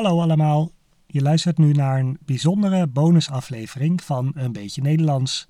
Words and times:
Hallo 0.00 0.20
allemaal, 0.20 0.70
je 1.06 1.22
luistert 1.22 1.58
nu 1.58 1.72
naar 1.72 1.98
een 1.98 2.18
bijzondere 2.24 2.86
bonusaflevering 2.86 4.02
van 4.02 4.32
Een 4.34 4.52
Beetje 4.52 4.82
Nederlands. 4.82 5.46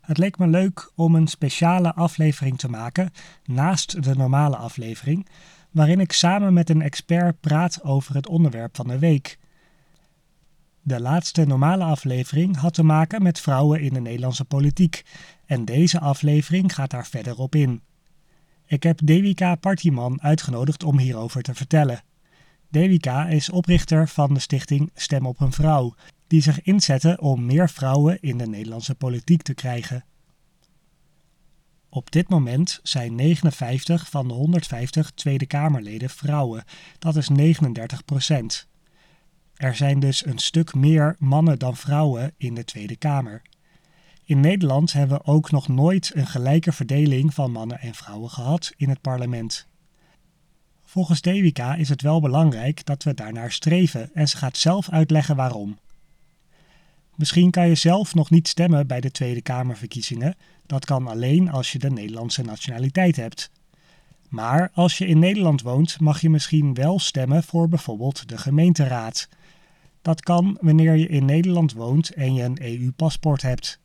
Het 0.00 0.18
leek 0.18 0.38
me 0.38 0.46
leuk 0.46 0.92
om 0.94 1.14
een 1.14 1.26
speciale 1.26 1.94
aflevering 1.94 2.58
te 2.58 2.68
maken 2.68 3.10
naast 3.44 4.02
de 4.02 4.14
normale 4.14 4.56
aflevering, 4.56 5.28
waarin 5.70 6.00
ik 6.00 6.12
samen 6.12 6.52
met 6.52 6.70
een 6.70 6.82
expert 6.82 7.40
praat 7.40 7.82
over 7.82 8.14
het 8.14 8.28
onderwerp 8.28 8.76
van 8.76 8.88
de 8.88 8.98
week. 8.98 9.38
De 10.82 11.00
laatste 11.00 11.44
normale 11.44 11.84
aflevering 11.84 12.56
had 12.56 12.74
te 12.74 12.84
maken 12.84 13.22
met 13.22 13.40
vrouwen 13.40 13.80
in 13.80 13.92
de 13.92 14.00
Nederlandse 14.00 14.44
politiek 14.44 15.02
en 15.46 15.64
deze 15.64 16.00
aflevering 16.00 16.74
gaat 16.74 16.90
daar 16.90 17.06
verder 17.06 17.38
op 17.38 17.54
in. 17.54 17.82
Ik 18.66 18.82
heb 18.82 18.98
Devika 19.04 19.54
Partiman 19.54 20.22
uitgenodigd 20.22 20.82
om 20.82 20.98
hierover 20.98 21.42
te 21.42 21.54
vertellen. 21.54 22.02
Devika 22.72 23.26
is 23.26 23.50
oprichter 23.50 24.08
van 24.08 24.34
de 24.34 24.40
stichting 24.40 24.90
Stem 24.94 25.26
op 25.26 25.40
een 25.40 25.52
Vrouw, 25.52 25.94
die 26.26 26.42
zich 26.42 26.62
inzetten 26.62 27.20
om 27.20 27.46
meer 27.46 27.70
vrouwen 27.70 28.20
in 28.20 28.38
de 28.38 28.46
Nederlandse 28.46 28.94
politiek 28.94 29.42
te 29.42 29.54
krijgen. 29.54 30.04
Op 31.88 32.10
dit 32.10 32.28
moment 32.28 32.80
zijn 32.82 33.14
59 33.14 34.10
van 34.10 34.28
de 34.28 34.34
150 34.34 35.10
Tweede 35.10 35.46
Kamerleden 35.46 36.10
vrouwen, 36.10 36.64
dat 36.98 37.16
is 37.16 37.28
39 37.28 38.04
procent. 38.04 38.68
Er 39.54 39.74
zijn 39.74 40.00
dus 40.00 40.26
een 40.26 40.38
stuk 40.38 40.74
meer 40.74 41.16
mannen 41.18 41.58
dan 41.58 41.76
vrouwen 41.76 42.34
in 42.36 42.54
de 42.54 42.64
Tweede 42.64 42.96
Kamer. 42.96 43.42
In 44.24 44.40
Nederland 44.40 44.92
hebben 44.92 45.16
we 45.16 45.24
ook 45.24 45.50
nog 45.50 45.68
nooit 45.68 46.10
een 46.14 46.26
gelijke 46.26 46.72
verdeling 46.72 47.34
van 47.34 47.52
mannen 47.52 47.80
en 47.80 47.94
vrouwen 47.94 48.30
gehad 48.30 48.72
in 48.76 48.88
het 48.88 49.00
parlement. 49.00 49.70
Volgens 50.92 51.20
Devika 51.20 51.74
is 51.74 51.88
het 51.88 52.02
wel 52.02 52.20
belangrijk 52.20 52.84
dat 52.84 53.02
we 53.02 53.14
daarnaar 53.14 53.52
streven 53.52 54.10
en 54.14 54.28
ze 54.28 54.36
gaat 54.36 54.56
zelf 54.56 54.90
uitleggen 54.90 55.36
waarom. 55.36 55.78
Misschien 57.14 57.50
kan 57.50 57.68
je 57.68 57.74
zelf 57.74 58.14
nog 58.14 58.30
niet 58.30 58.48
stemmen 58.48 58.86
bij 58.86 59.00
de 59.00 59.10
Tweede 59.10 59.42
Kamerverkiezingen. 59.42 60.36
Dat 60.66 60.84
kan 60.84 61.06
alleen 61.06 61.50
als 61.50 61.72
je 61.72 61.78
de 61.78 61.90
Nederlandse 61.90 62.42
nationaliteit 62.42 63.16
hebt. 63.16 63.50
Maar 64.28 64.70
als 64.74 64.98
je 64.98 65.06
in 65.06 65.18
Nederland 65.18 65.62
woont, 65.62 66.00
mag 66.00 66.20
je 66.20 66.30
misschien 66.30 66.74
wel 66.74 66.98
stemmen 66.98 67.42
voor 67.42 67.68
bijvoorbeeld 67.68 68.28
de 68.28 68.38
gemeenteraad. 68.38 69.28
Dat 70.02 70.20
kan 70.20 70.58
wanneer 70.60 70.96
je 70.96 71.06
in 71.06 71.24
Nederland 71.24 71.72
woont 71.72 72.10
en 72.10 72.34
je 72.34 72.42
een 72.42 72.62
EU-paspoort 72.62 73.42
hebt. 73.42 73.80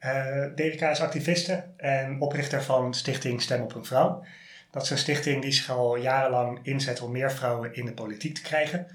Uh, 0.00 0.46
Devika 0.54 0.90
is 0.90 1.00
activiste 1.00 1.64
en 1.76 2.20
oprichter 2.20 2.62
van 2.62 2.94
stichting 2.94 3.42
Stem 3.42 3.62
op 3.62 3.74
een 3.74 3.84
Vrouw. 3.84 4.24
Dat 4.70 4.82
is 4.82 4.90
een 4.90 4.98
stichting 4.98 5.42
die 5.42 5.52
zich 5.52 5.70
al 5.70 5.96
jarenlang 5.96 6.58
inzet 6.62 7.00
om 7.00 7.12
meer 7.12 7.32
vrouwen 7.32 7.74
in 7.74 7.84
de 7.84 7.94
politiek 7.94 8.34
te 8.34 8.42
krijgen. 8.42 8.86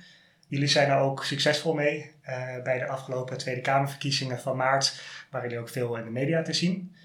Jullie 0.47 0.67
zijn 0.67 0.89
er 0.89 0.97
ook 0.97 1.23
succesvol 1.23 1.73
mee 1.73 2.11
uh, 2.25 2.61
bij 2.63 2.79
de 2.79 2.87
afgelopen 2.87 3.37
Tweede 3.37 3.61
Kamerverkiezingen 3.61 4.39
van 4.39 4.57
maart, 4.57 5.01
waar 5.29 5.41
jullie 5.41 5.59
ook 5.59 5.69
veel 5.69 5.97
in 5.97 6.03
de 6.03 6.11
media 6.11 6.41
te 6.41 6.53
zien. 6.53 6.95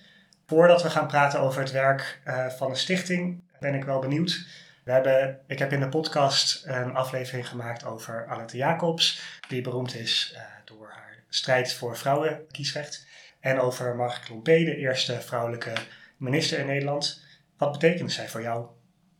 Voordat 0.48 0.82
we 0.82 0.90
gaan 0.90 1.06
praten 1.06 1.40
over 1.40 1.60
het 1.60 1.70
werk 1.70 2.20
uh, 2.24 2.46
van 2.46 2.70
de 2.70 2.76
stichting, 2.76 3.42
ben 3.60 3.74
ik 3.74 3.84
wel 3.84 4.00
benieuwd. 4.00 4.46
We 4.84 4.92
hebben, 4.92 5.40
ik 5.46 5.58
heb 5.58 5.72
in 5.72 5.80
de 5.80 5.88
podcast 5.88 6.66
een 6.66 6.94
aflevering 6.94 7.48
gemaakt 7.48 7.84
over 7.84 8.26
Annette 8.26 8.56
Jacobs, 8.56 9.40
die 9.48 9.62
beroemd 9.62 9.94
is 9.94 10.32
uh, 10.34 10.40
door 10.64 10.90
haar 10.90 11.22
strijd 11.28 11.72
voor 11.72 11.96
vrouwenkiesrecht. 11.96 13.06
En 13.40 13.60
over 13.60 13.96
Margriet 13.96 14.24
Klompé, 14.24 14.64
de 14.64 14.76
eerste 14.76 15.20
vrouwelijke 15.20 15.72
minister 16.16 16.58
in 16.58 16.66
Nederland. 16.66 17.24
Wat 17.56 17.72
betekende 17.72 18.12
zij 18.12 18.28
voor 18.28 18.42
jou? 18.42 18.66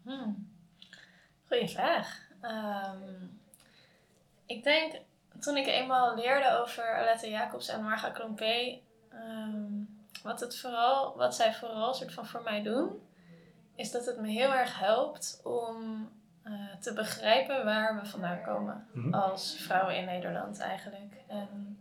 Hmm. 0.04 0.52
Goeie 1.48 1.68
vraag. 1.68 2.20
Um, 2.42 3.40
ik 4.46 4.64
denk, 4.64 4.92
toen 5.40 5.56
ik 5.56 5.66
eenmaal 5.66 6.14
leerde 6.14 6.58
over 6.60 6.96
Alette 6.96 7.28
Jacobs 7.30 7.68
en 7.68 7.82
Marga 7.82 8.10
Klompé, 8.10 8.78
um, 9.12 9.97
wat, 10.22 10.40
het 10.40 10.58
vooral, 10.58 11.16
wat 11.16 11.34
zij 11.34 11.54
vooral 11.54 11.94
soort 11.94 12.12
van 12.12 12.26
voor 12.26 12.42
mij 12.42 12.62
doen, 12.62 13.02
is 13.74 13.90
dat 13.90 14.06
het 14.06 14.20
me 14.20 14.28
heel 14.28 14.54
erg 14.54 14.78
helpt 14.78 15.40
om 15.44 16.08
uh, 16.44 16.52
te 16.80 16.92
begrijpen 16.92 17.64
waar 17.64 18.00
we 18.00 18.08
vandaan 18.08 18.42
komen 18.42 18.86
mm-hmm. 18.92 19.14
als 19.14 19.56
vrouwen 19.58 19.96
in 19.96 20.04
Nederland 20.04 20.58
eigenlijk. 20.60 21.14
En 21.26 21.78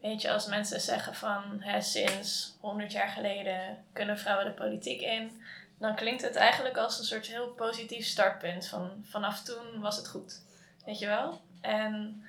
weet 0.00 0.22
je, 0.22 0.32
als 0.32 0.46
mensen 0.46 0.80
zeggen 0.80 1.14
van 1.14 1.42
hè, 1.58 1.80
sinds 1.80 2.56
100 2.60 2.92
jaar 2.92 3.08
geleden 3.08 3.84
kunnen 3.92 4.18
vrouwen 4.18 4.46
de 4.46 4.52
politiek 4.52 5.00
in, 5.00 5.40
dan 5.78 5.94
klinkt 5.94 6.22
het 6.22 6.36
eigenlijk 6.36 6.76
als 6.76 6.98
een 6.98 7.04
soort 7.04 7.26
heel 7.26 7.48
positief 7.48 8.06
startpunt. 8.06 8.68
Van 8.68 8.90
vanaf 9.02 9.42
toen 9.42 9.80
was 9.80 9.96
het 9.96 10.08
goed. 10.08 10.42
Weet 10.84 10.98
je 10.98 11.06
wel? 11.06 11.40
En, 11.60 12.24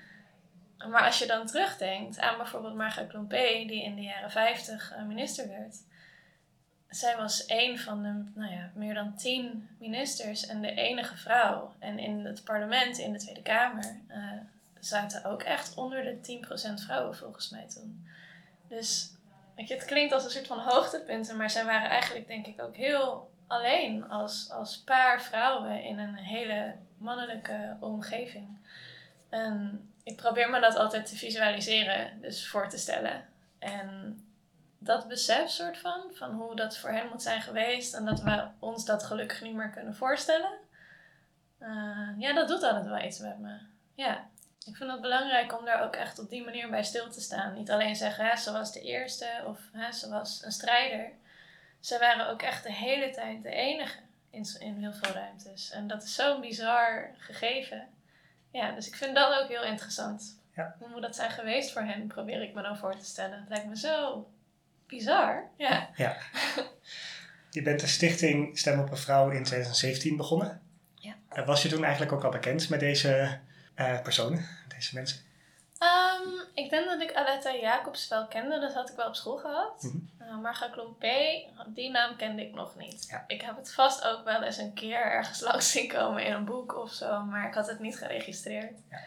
maar 0.78 1.06
als 1.06 1.20
je 1.20 1.28
dan 1.28 1.48
terugdenkt 1.48 2.20
aan 2.20 2.38
bijvoorbeeld 2.38 2.76
Margaret 2.76 3.10
Klompé, 3.10 3.66
die 3.68 3.84
in 3.84 3.96
de 3.96 4.02
jaren 4.02 4.32
50 4.32 4.92
eh, 4.92 5.04
minister 5.04 5.48
werd. 5.48 5.76
Zij 6.90 7.18
was 7.18 7.44
een 7.48 7.80
van 7.80 8.04
de 8.04 8.40
nou 8.40 8.52
ja, 8.52 8.72
meer 8.74 8.94
dan 8.94 9.16
tien 9.16 9.70
ministers 9.80 10.46
en 10.46 10.62
de 10.62 10.72
enige 10.72 11.18
vrouw. 11.18 11.74
En 11.80 12.00
in 12.00 12.26
het 12.26 12.44
parlement, 12.44 12.98
in 12.98 13.12
de 13.12 13.20
Tweede 13.20 13.42
Kamer, 13.42 14.00
uh, 14.10 14.32
zaten 14.80 15.26
ook 15.26 15.44
echt 15.44 15.76
onder 15.76 16.04
de 16.04 16.42
10% 16.80 16.84
vrouwen 16.84 17.16
volgens 17.16 17.50
mij 17.50 17.68
toen. 17.68 18.08
Dus 18.68 19.12
weet 19.56 19.68
je, 19.68 19.74
het 19.74 19.86
klinkt 19.86 20.14
als 20.14 20.24
een 20.24 20.30
soort 20.30 20.48
van 20.48 20.60
hoogtepunten, 20.60 21.38
maar 21.38 21.50
zij 21.50 21.66
waren 21.66 21.90
eigenlijk 21.90 22.28
denk 22.28 22.46
ik 22.46 22.62
ook 22.62 22.76
heel 22.76 23.32
alleen 23.48 24.10
als, 24.10 24.52
als 24.52 24.78
paar 24.78 25.22
vrouwen 25.22 25.84
in 25.84 26.00
een 26.00 26.16
hele 26.16 26.76
mannelijke 26.98 27.78
omgeving. 27.80 28.58
En 29.30 29.88
ik 30.08 30.16
probeer 30.16 30.50
me 30.50 30.60
dat 30.60 30.76
altijd 30.76 31.06
te 31.06 31.16
visualiseren, 31.16 32.22
dus 32.22 32.48
voor 32.48 32.70
te 32.70 32.78
stellen. 32.78 33.26
En 33.60 34.20
dat 34.78 35.08
besef 35.08 35.50
soort 35.50 35.78
van, 35.78 36.12
van 36.14 36.32
hoe 36.32 36.56
dat 36.56 36.78
voor 36.78 36.90
hen 36.90 37.08
moet 37.08 37.22
zijn 37.22 37.42
geweest 37.42 37.94
en 37.94 38.06
dat 38.06 38.22
we 38.22 38.48
ons 38.60 38.86
dat 38.86 39.04
gelukkig 39.04 39.42
niet 39.42 39.56
meer 39.56 39.70
kunnen 39.70 39.96
voorstellen. 39.96 40.52
Uh, 41.60 42.10
ja, 42.18 42.34
dat 42.34 42.48
doet 42.48 42.64
altijd 42.64 42.86
wel 42.86 43.02
iets 43.02 43.20
met 43.20 43.40
me. 43.40 43.58
Ja, 43.96 44.28
ik 44.66 44.76
vind 44.76 44.92
het 44.92 45.02
belangrijk 45.02 45.60
om 45.60 45.66
daar 45.66 45.84
ook 45.84 45.96
echt 45.96 46.20
op 46.20 46.30
die 46.30 46.44
manier 46.44 46.70
bij 46.70 46.84
stil 46.84 47.10
te 47.10 47.22
staan. 47.22 47.54
Niet 47.54 47.72
alleen 47.72 47.96
zeggen, 47.96 48.26
hè, 48.26 48.36
ze 48.36 48.52
was 48.52 48.74
de 48.74 48.82
eerste 48.82 49.28
of 49.46 49.60
hè, 49.72 49.92
ze 49.92 50.10
was 50.10 50.44
een 50.44 50.52
strijder. 50.52 51.12
Ze 51.80 52.00
waren 52.00 52.30
ook 52.30 52.42
echt 52.42 52.64
de 52.64 52.74
hele 52.74 53.10
tijd 53.10 53.44
de 53.44 53.52
enige 53.52 54.00
in, 54.30 54.48
in 54.60 54.78
heel 54.80 54.94
veel 54.94 55.14
ruimtes. 55.14 55.72
En 55.72 55.88
dat 55.88 56.04
is 56.04 56.16
zo'n 56.16 56.42
bizar 56.42 57.14
gegeven. 57.18 57.88
Ja, 58.52 58.72
dus 58.72 58.88
ik 58.88 58.96
vind 58.96 59.16
dat 59.16 59.42
ook 59.42 59.48
heel 59.48 59.64
interessant. 59.64 60.42
Ja. 60.56 60.76
Hoe 60.80 60.90
moet 60.90 61.02
dat 61.02 61.16
zijn 61.16 61.32
geweest 61.32 61.72
voor 61.72 61.82
hen, 61.82 62.08
probeer 62.08 62.42
ik 62.42 62.54
me 62.54 62.62
dan 62.62 62.78
voor 62.78 62.98
te 62.98 63.06
stellen. 63.06 63.40
Het 63.40 63.50
lijkt 63.50 63.68
me 63.68 63.78
zo 63.78 64.28
bizar. 64.88 65.50
Ja. 65.58 65.90
ja. 65.96 66.18
Je 67.52 67.62
bent 67.62 67.80
de 67.80 67.88
stichting 67.88 68.60
Stem 68.60 68.80
op 68.80 68.92
een 68.92 68.98
Vrouw 68.98 69.30
in 69.30 69.44
2017 69.44 70.18
begonnen. 70.18 70.62
Ja. 70.96 71.16
Was 71.46 71.62
je 71.62 71.70
toen 71.70 71.84
eigenlijk 71.84 72.12
ook 72.12 72.24
al 72.24 72.32
bekend 72.32 72.70
met 72.70 72.80
deze 72.80 73.40
uh, 73.76 74.02
personen, 74.02 74.46
deze 74.68 74.96
mensen? 74.96 75.18
Um, 75.80 76.07
ik 76.58 76.70
denk 76.70 76.86
dat 76.86 77.02
ik 77.02 77.14
Aletta 77.14 77.56
Jacobs 77.56 78.08
wel 78.08 78.28
kende, 78.28 78.60
dat 78.60 78.74
had 78.74 78.90
ik 78.90 78.96
wel 78.96 79.08
op 79.08 79.16
school 79.16 79.38
gehad. 79.38 79.84
Mm 79.84 80.10
-hmm. 80.18 80.28
uh, 80.28 80.42
Marga 80.42 80.70
Klompé, 80.70 81.46
die 81.68 81.90
naam 81.90 82.16
kende 82.16 82.42
ik 82.42 82.54
nog 82.54 82.76
niet. 82.76 83.08
Ja. 83.10 83.24
Ik 83.28 83.42
heb 83.42 83.58
het 83.58 83.74
vast 83.74 84.04
ook 84.04 84.24
wel 84.24 84.44
eens 84.44 84.58
een 84.58 84.74
keer 84.74 85.02
ergens 85.02 85.42
langs 85.50 85.72
zien 85.72 85.88
komen 85.88 86.26
in 86.26 86.34
een 86.34 86.46
boek 86.46 86.76
of 86.76 86.92
zo, 86.92 87.24
maar 87.24 87.48
ik 87.48 87.54
had 87.54 87.68
het 87.68 87.80
niet 87.80 87.98
geregistreerd. 87.98 88.74
Ja. 88.90 89.00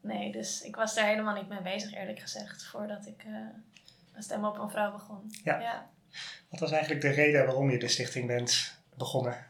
Nee, 0.00 0.32
dus 0.32 0.62
ik 0.62 0.76
was 0.76 0.94
daar 0.94 1.06
helemaal 1.06 1.34
niet 1.34 1.48
mee 1.48 1.62
bezig, 1.62 1.94
eerlijk 1.94 2.20
gezegd, 2.20 2.64
voordat 2.64 3.06
ik 3.06 3.24
uh, 3.26 3.36
stem 4.18 4.44
op 4.44 4.58
een 4.58 4.70
vrouw 4.70 4.92
begon. 4.92 5.34
Ja. 5.44 5.60
ja. 5.60 5.88
Wat 6.48 6.60
was 6.60 6.70
eigenlijk 6.70 7.00
de 7.00 7.10
reden 7.10 7.46
waarom 7.46 7.70
je 7.70 7.78
de 7.78 7.88
stichting 7.88 8.26
bent 8.26 8.78
begonnen? 8.94 9.46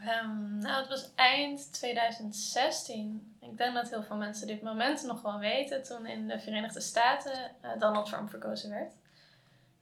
Ehm, 0.00 0.58
nou, 0.58 0.80
het 0.80 0.88
was 0.88 1.14
eind 1.14 1.72
2016. 1.72 3.36
Ik 3.40 3.56
denk 3.56 3.74
dat 3.74 3.90
heel 3.90 4.02
veel 4.02 4.16
mensen 4.16 4.46
dit 4.46 4.62
moment 4.62 5.02
nog 5.02 5.22
wel 5.22 5.38
weten. 5.38 5.82
Toen 5.82 6.06
in 6.06 6.28
de 6.28 6.38
Verenigde 6.38 6.80
Staten 6.80 7.50
uh, 7.64 7.70
Donald 7.78 8.06
Trump 8.06 8.30
verkozen 8.30 8.70
werd. 8.70 8.92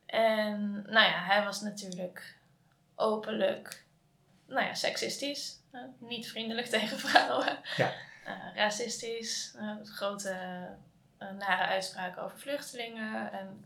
En 0.06 0.72
nou 0.72 1.06
ja, 1.06 1.24
hij 1.24 1.44
was 1.44 1.60
natuurlijk 1.60 2.36
openlijk, 2.94 3.84
nou 4.46 4.66
ja, 4.66 4.74
seksistisch. 4.74 5.56
Uh, 5.72 5.80
niet 5.98 6.28
vriendelijk 6.28 6.66
tegen 6.76 6.98
vrouwen. 6.98 7.58
Ja. 7.76 7.92
Uh, 8.26 8.56
racistisch. 8.56 9.56
grote 9.82 10.36
nare 11.18 11.62
uitspraken 11.62 12.22
over 12.22 12.38
vluchtelingen. 12.38 13.32
En 13.32 13.64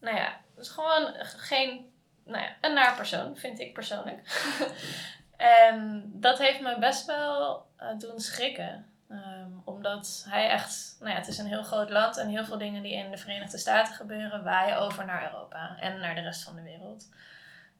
nou 0.00 0.16
ja, 0.16 0.40
het 0.54 0.64
is 0.64 0.70
gewoon 0.70 1.14
geen, 1.24 1.92
nou 2.24 2.42
ja, 2.42 2.56
een 2.60 2.74
naar 2.74 2.96
persoon, 2.96 3.36
vind 3.36 3.60
ik 3.60 3.72
persoonlijk. 3.72 4.20
en 5.36 6.10
dat 6.14 6.38
heeft 6.38 6.60
me 6.60 6.78
best 6.78 7.06
wel 7.06 7.66
doen 7.98 8.20
schrikken. 8.20 8.86
Ehm, 9.08 9.50
omdat 9.64 10.26
hij 10.28 10.48
echt, 10.48 10.96
nou 11.00 11.10
ja, 11.10 11.16
het 11.16 11.28
is 11.28 11.38
een 11.38 11.46
heel 11.46 11.62
groot 11.62 11.90
land 11.90 12.16
en 12.16 12.28
heel 12.28 12.44
veel 12.44 12.58
dingen 12.58 12.82
die 12.82 12.94
in 12.94 13.10
de 13.10 13.16
Verenigde 13.16 13.58
Staten 13.58 13.94
gebeuren, 13.94 14.44
waaien 14.44 14.78
over 14.78 15.04
naar 15.04 15.24
Europa 15.24 15.76
en 15.80 16.00
naar 16.00 16.14
de 16.14 16.20
rest 16.20 16.42
van 16.42 16.54
de 16.54 16.62
wereld. 16.62 17.08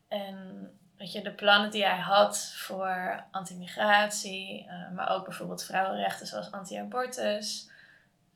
En 0.09 0.71
weet 0.97 1.13
je, 1.13 1.23
de 1.23 1.35
plannen 1.35 1.71
die 1.71 1.85
hij 1.85 1.99
had 1.99 2.53
voor 2.57 3.25
anti-migratie, 3.31 4.67
uh, 4.67 4.91
maar 4.91 5.11
ook 5.11 5.25
bijvoorbeeld 5.25 5.65
vrouwenrechten 5.65 6.27
zoals 6.27 6.53
anti-abortus, 6.53 7.71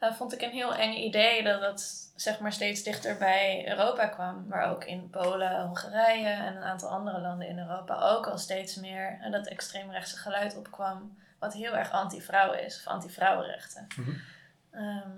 uh, 0.00 0.12
vond 0.12 0.32
ik 0.32 0.42
een 0.42 0.50
heel 0.50 0.74
eng 0.74 0.94
idee 0.94 1.42
dat 1.42 1.60
dat 1.60 2.10
zeg 2.16 2.40
maar 2.40 2.52
steeds 2.52 2.82
dichter 2.82 3.16
bij 3.16 3.68
Europa 3.68 4.06
kwam. 4.06 4.46
Maar 4.48 4.70
ook 4.70 4.84
in 4.84 5.10
Polen, 5.10 5.62
Hongarije 5.62 6.28
en 6.28 6.56
een 6.56 6.62
aantal 6.62 6.88
andere 6.88 7.20
landen 7.20 7.48
in 7.48 7.58
Europa 7.58 8.00
ook 8.00 8.26
al 8.26 8.38
steeds 8.38 8.76
meer 8.76 9.18
en 9.20 9.30
dat 9.30 9.46
extreemrechtse 9.46 10.16
geluid 10.16 10.56
opkwam 10.56 11.16
wat 11.38 11.54
heel 11.54 11.76
erg 11.76 11.90
anti-vrouw 11.90 12.52
is, 12.52 12.76
of 12.76 12.86
anti-vrouwenrechten. 12.86 13.86
Mhm. 13.96 14.10
Ehm, 14.70 15.10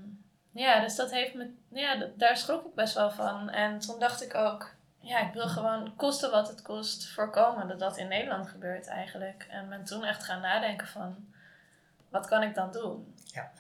ja, 0.51 0.81
dus 0.81 0.97
dat 0.97 1.11
heeft 1.11 1.35
me, 1.35 1.51
ja, 1.69 2.07
daar 2.17 2.37
schrok 2.37 2.65
ik 2.65 2.75
best 2.75 2.95
wel 2.95 3.11
van. 3.11 3.51
En 3.51 3.79
toen 3.79 3.99
dacht 3.99 4.23
ik 4.23 4.35
ook, 4.35 4.75
ja, 5.01 5.19
ik 5.19 5.33
wil 5.33 5.49
gewoon 5.49 5.97
kosten 5.97 6.31
wat 6.31 6.49
het 6.49 6.63
kost 6.63 7.09
voorkomen 7.09 7.69
dat 7.69 7.79
dat 7.79 7.97
in 7.97 8.09
Nederland 8.09 8.49
gebeurt 8.49 8.87
eigenlijk. 8.87 9.47
En 9.51 9.69
ben 9.69 9.85
toen 9.85 10.05
echt 10.05 10.25
gaan 10.25 10.41
nadenken 10.41 10.87
van, 10.87 11.33
wat 12.09 12.27
kan 12.27 12.43
ik 12.43 12.55
dan 12.55 12.73
doen? 12.73 13.15
Ja. 13.25 13.51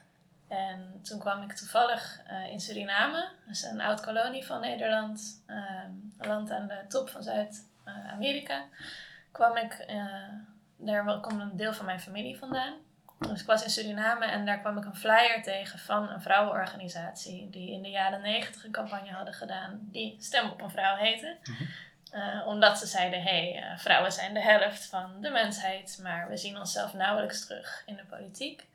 En 0.50 1.00
toen 1.02 1.18
kwam 1.18 1.42
ik 1.42 1.52
toevallig 1.52 2.20
uh, 2.30 2.52
in 2.52 2.60
Suriname, 2.60 3.28
dat 3.46 3.54
is 3.54 3.62
een 3.62 3.80
oud 3.80 4.00
kolonie 4.00 4.46
van 4.46 4.60
Nederland, 4.60 5.44
um, 5.46 6.14
een 6.18 6.28
land 6.28 6.50
aan 6.50 6.66
de 6.66 6.84
top 6.88 7.08
van 7.08 7.22
Zuid-Amerika, 7.22 8.64
kwam 9.32 9.56
ik 9.56 9.84
uh, 9.88 10.04
daar 10.76 11.20
komt 11.20 11.40
een 11.40 11.56
deel 11.56 11.72
van 11.72 11.84
mijn 11.84 12.00
familie 12.00 12.38
vandaan. 12.38 12.74
Dus 13.18 13.40
ik 13.40 13.46
was 13.46 13.62
in 13.64 13.70
Suriname 13.70 14.24
en 14.24 14.46
daar 14.46 14.60
kwam 14.60 14.78
ik 14.78 14.84
een 14.84 14.96
flyer 14.96 15.42
tegen 15.42 15.78
van 15.78 16.10
een 16.10 16.22
vrouwenorganisatie 16.22 17.50
die 17.50 17.70
in 17.72 17.82
de 17.82 17.90
jaren 17.90 18.20
negentig 18.20 18.64
een 18.64 18.72
campagne 18.72 19.10
hadden 19.10 19.34
gedaan 19.34 19.78
die 19.82 20.16
Stem 20.20 20.50
op 20.50 20.60
een 20.60 20.70
Vrouw 20.70 20.96
heette. 20.96 21.36
Mhm. 21.42 21.64
Eh, 22.10 22.46
omdat 22.46 22.78
ze 22.78 22.86
zeiden, 22.86 23.22
hé, 23.22 23.52
hey, 23.52 23.78
vrouwen 23.78 24.12
zijn 24.12 24.34
de 24.34 24.40
helft 24.40 24.86
van 24.86 25.20
de 25.20 25.30
mensheid, 25.30 25.98
maar 26.02 26.28
we 26.28 26.36
zien 26.36 26.58
onszelf 26.58 26.94
nauwelijks 26.94 27.46
terug 27.46 27.82
in 27.86 27.96
de 27.96 28.04
politiek. 28.04 28.68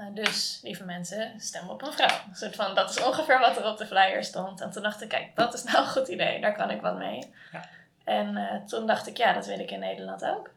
Uh, 0.00 0.06
dus, 0.14 0.60
lieve 0.62 0.84
mensen, 0.84 1.40
stem 1.40 1.68
op 1.68 1.82
een 1.82 1.92
vrouw. 1.92 2.18
Een 2.28 2.36
soort 2.36 2.56
van, 2.56 2.74
dat 2.74 2.90
is 2.90 3.02
ongeveer 3.02 3.38
wat 3.38 3.56
er 3.56 3.66
op 3.66 3.78
de 3.78 3.86
flyer 3.86 4.24
stond. 4.24 4.60
En 4.60 4.70
toen 4.70 4.82
dacht 4.82 5.02
ik, 5.02 5.08
kijk, 5.08 5.36
dat 5.36 5.54
is 5.54 5.62
nou 5.62 5.78
een 5.78 5.90
goed 5.90 6.08
idee, 6.08 6.40
daar 6.40 6.54
kan 6.54 6.70
ik 6.70 6.80
wat 6.80 6.98
mee. 6.98 7.32
Ja. 7.52 7.68
En 8.04 8.62
toen 8.66 8.86
dacht 8.86 9.06
ik, 9.06 9.16
ja, 9.16 9.32
dat 9.32 9.46
wil 9.46 9.58
ik 9.58 9.70
in 9.70 9.78
Nederland 9.78 10.24
ook. 10.24 10.50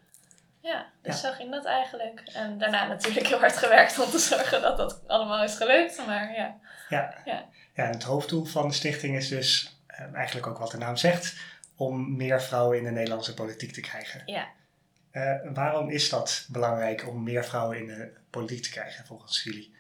Ja, 0.66 0.86
dus 1.02 1.22
zo 1.22 1.32
ging 1.32 1.52
dat 1.52 1.66
eigenlijk. 1.66 2.22
En 2.34 2.58
daarna 2.58 2.88
natuurlijk 2.88 3.28
heel 3.28 3.40
hard 3.40 3.58
gewerkt 3.58 4.00
om 4.00 4.10
te 4.10 4.20
zorgen 4.20 4.62
dat 4.62 4.78
dat 4.78 5.02
allemaal 5.08 5.44
is 5.44 5.56
gelukt. 5.56 6.06
Maar 6.06 6.34
ja. 6.34 6.56
Ja, 6.90 7.14
ja. 7.26 7.46
ja 7.74 7.84
en 7.84 7.92
het 7.92 8.04
hoofddoel 8.04 8.46
van 8.46 8.68
de 8.68 8.74
stichting 8.74 9.16
is 9.16 9.28
dus 9.28 9.78
eh, 9.88 10.14
eigenlijk 10.14 10.48
ook 10.48 10.58
wat 10.58 10.72
de 10.72 10.78
naam 10.78 10.96
zegt, 10.96 11.36
om 11.76 12.16
meer 12.16 12.42
vrouwen 12.42 12.78
in 12.78 12.84
de 12.84 12.92
Nederlandse 12.92 13.34
politiek 13.34 13.74
te 13.74 13.82
krijgen. 13.82 14.22
Ja. 14.26 14.48
Uh, 15.16 15.54
waarom 15.54 15.90
is 15.90 16.10
dat 16.10 16.48
belangrijk 16.50 17.08
om 17.08 17.24
meer 17.24 17.46
vrouwen 17.46 17.78
in 17.78 17.88
de 17.88 18.14
politiek 18.30 18.64
te 18.64 18.70
krijgen 18.70 19.06
volgens 19.06 19.44
jullie? 19.44 19.76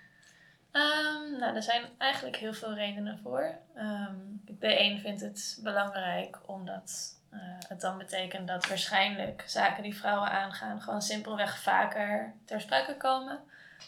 Um, 0.71 1.39
nou, 1.39 1.55
er 1.55 1.63
zijn 1.63 1.85
eigenlijk 1.97 2.35
heel 2.35 2.53
veel 2.53 2.73
redenen 2.73 3.19
voor. 3.23 3.57
Um, 3.77 4.41
de 4.45 4.79
een 4.79 4.99
vindt 4.99 5.21
het 5.21 5.59
belangrijk 5.63 6.37
omdat 6.45 7.19
uh, 7.33 7.39
het 7.67 7.81
dan 7.81 7.97
betekent 7.97 8.47
dat 8.47 8.67
waarschijnlijk 8.67 9.43
zaken 9.45 9.83
die 9.83 9.95
vrouwen 9.97 10.29
aangaan 10.29 10.81
gewoon 10.81 11.01
simpelweg 11.01 11.59
vaker 11.61 12.33
ter 12.45 12.61
sprake 12.61 12.97
komen. 12.97 13.39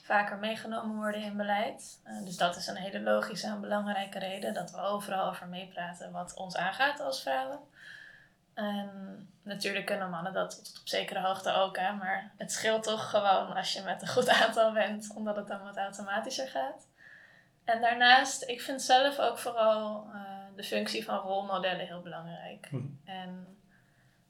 Vaker 0.03 0.37
meegenomen 0.37 0.95
worden 0.95 1.21
in 1.21 1.37
beleid. 1.37 1.99
Uh, 2.07 2.25
dus 2.25 2.37
dat 2.37 2.55
is 2.55 2.67
een 2.67 2.75
hele 2.75 3.01
logische 3.01 3.47
en 3.47 3.61
belangrijke 3.61 4.19
reden 4.19 4.53
dat 4.53 4.71
we 4.71 4.77
overal 4.77 5.27
over 5.29 5.47
meepraten 5.47 6.11
wat 6.11 6.33
ons 6.33 6.55
aangaat 6.55 6.99
als 6.99 7.21
vrouwen. 7.21 7.59
En 8.57 9.29
natuurlijk 9.41 9.85
kunnen 9.85 10.09
mannen 10.09 10.33
dat 10.33 10.65
tot 10.65 10.79
op 10.79 10.87
zekere 10.87 11.19
hoogte 11.19 11.51
ook, 11.51 11.77
hè, 11.77 11.93
maar 11.93 12.31
het 12.37 12.51
scheelt 12.51 12.83
toch 12.83 13.09
gewoon 13.09 13.55
als 13.55 13.73
je 13.73 13.81
met 13.81 14.01
een 14.01 14.07
goed 14.07 14.29
aantal 14.29 14.73
bent, 14.73 15.11
omdat 15.15 15.35
het 15.35 15.47
dan 15.47 15.63
wat 15.63 15.77
automatischer 15.77 16.47
gaat. 16.47 16.87
En 17.65 17.81
daarnaast, 17.81 18.43
ik 18.43 18.61
vind 18.61 18.81
zelf 18.81 19.19
ook 19.19 19.37
vooral 19.37 20.07
uh, 20.13 20.21
de 20.55 20.63
functie 20.63 21.03
van 21.03 21.17
rolmodellen 21.17 21.85
heel 21.85 22.01
belangrijk. 22.01 22.67
Hm. 22.69 22.85
En 23.05 23.57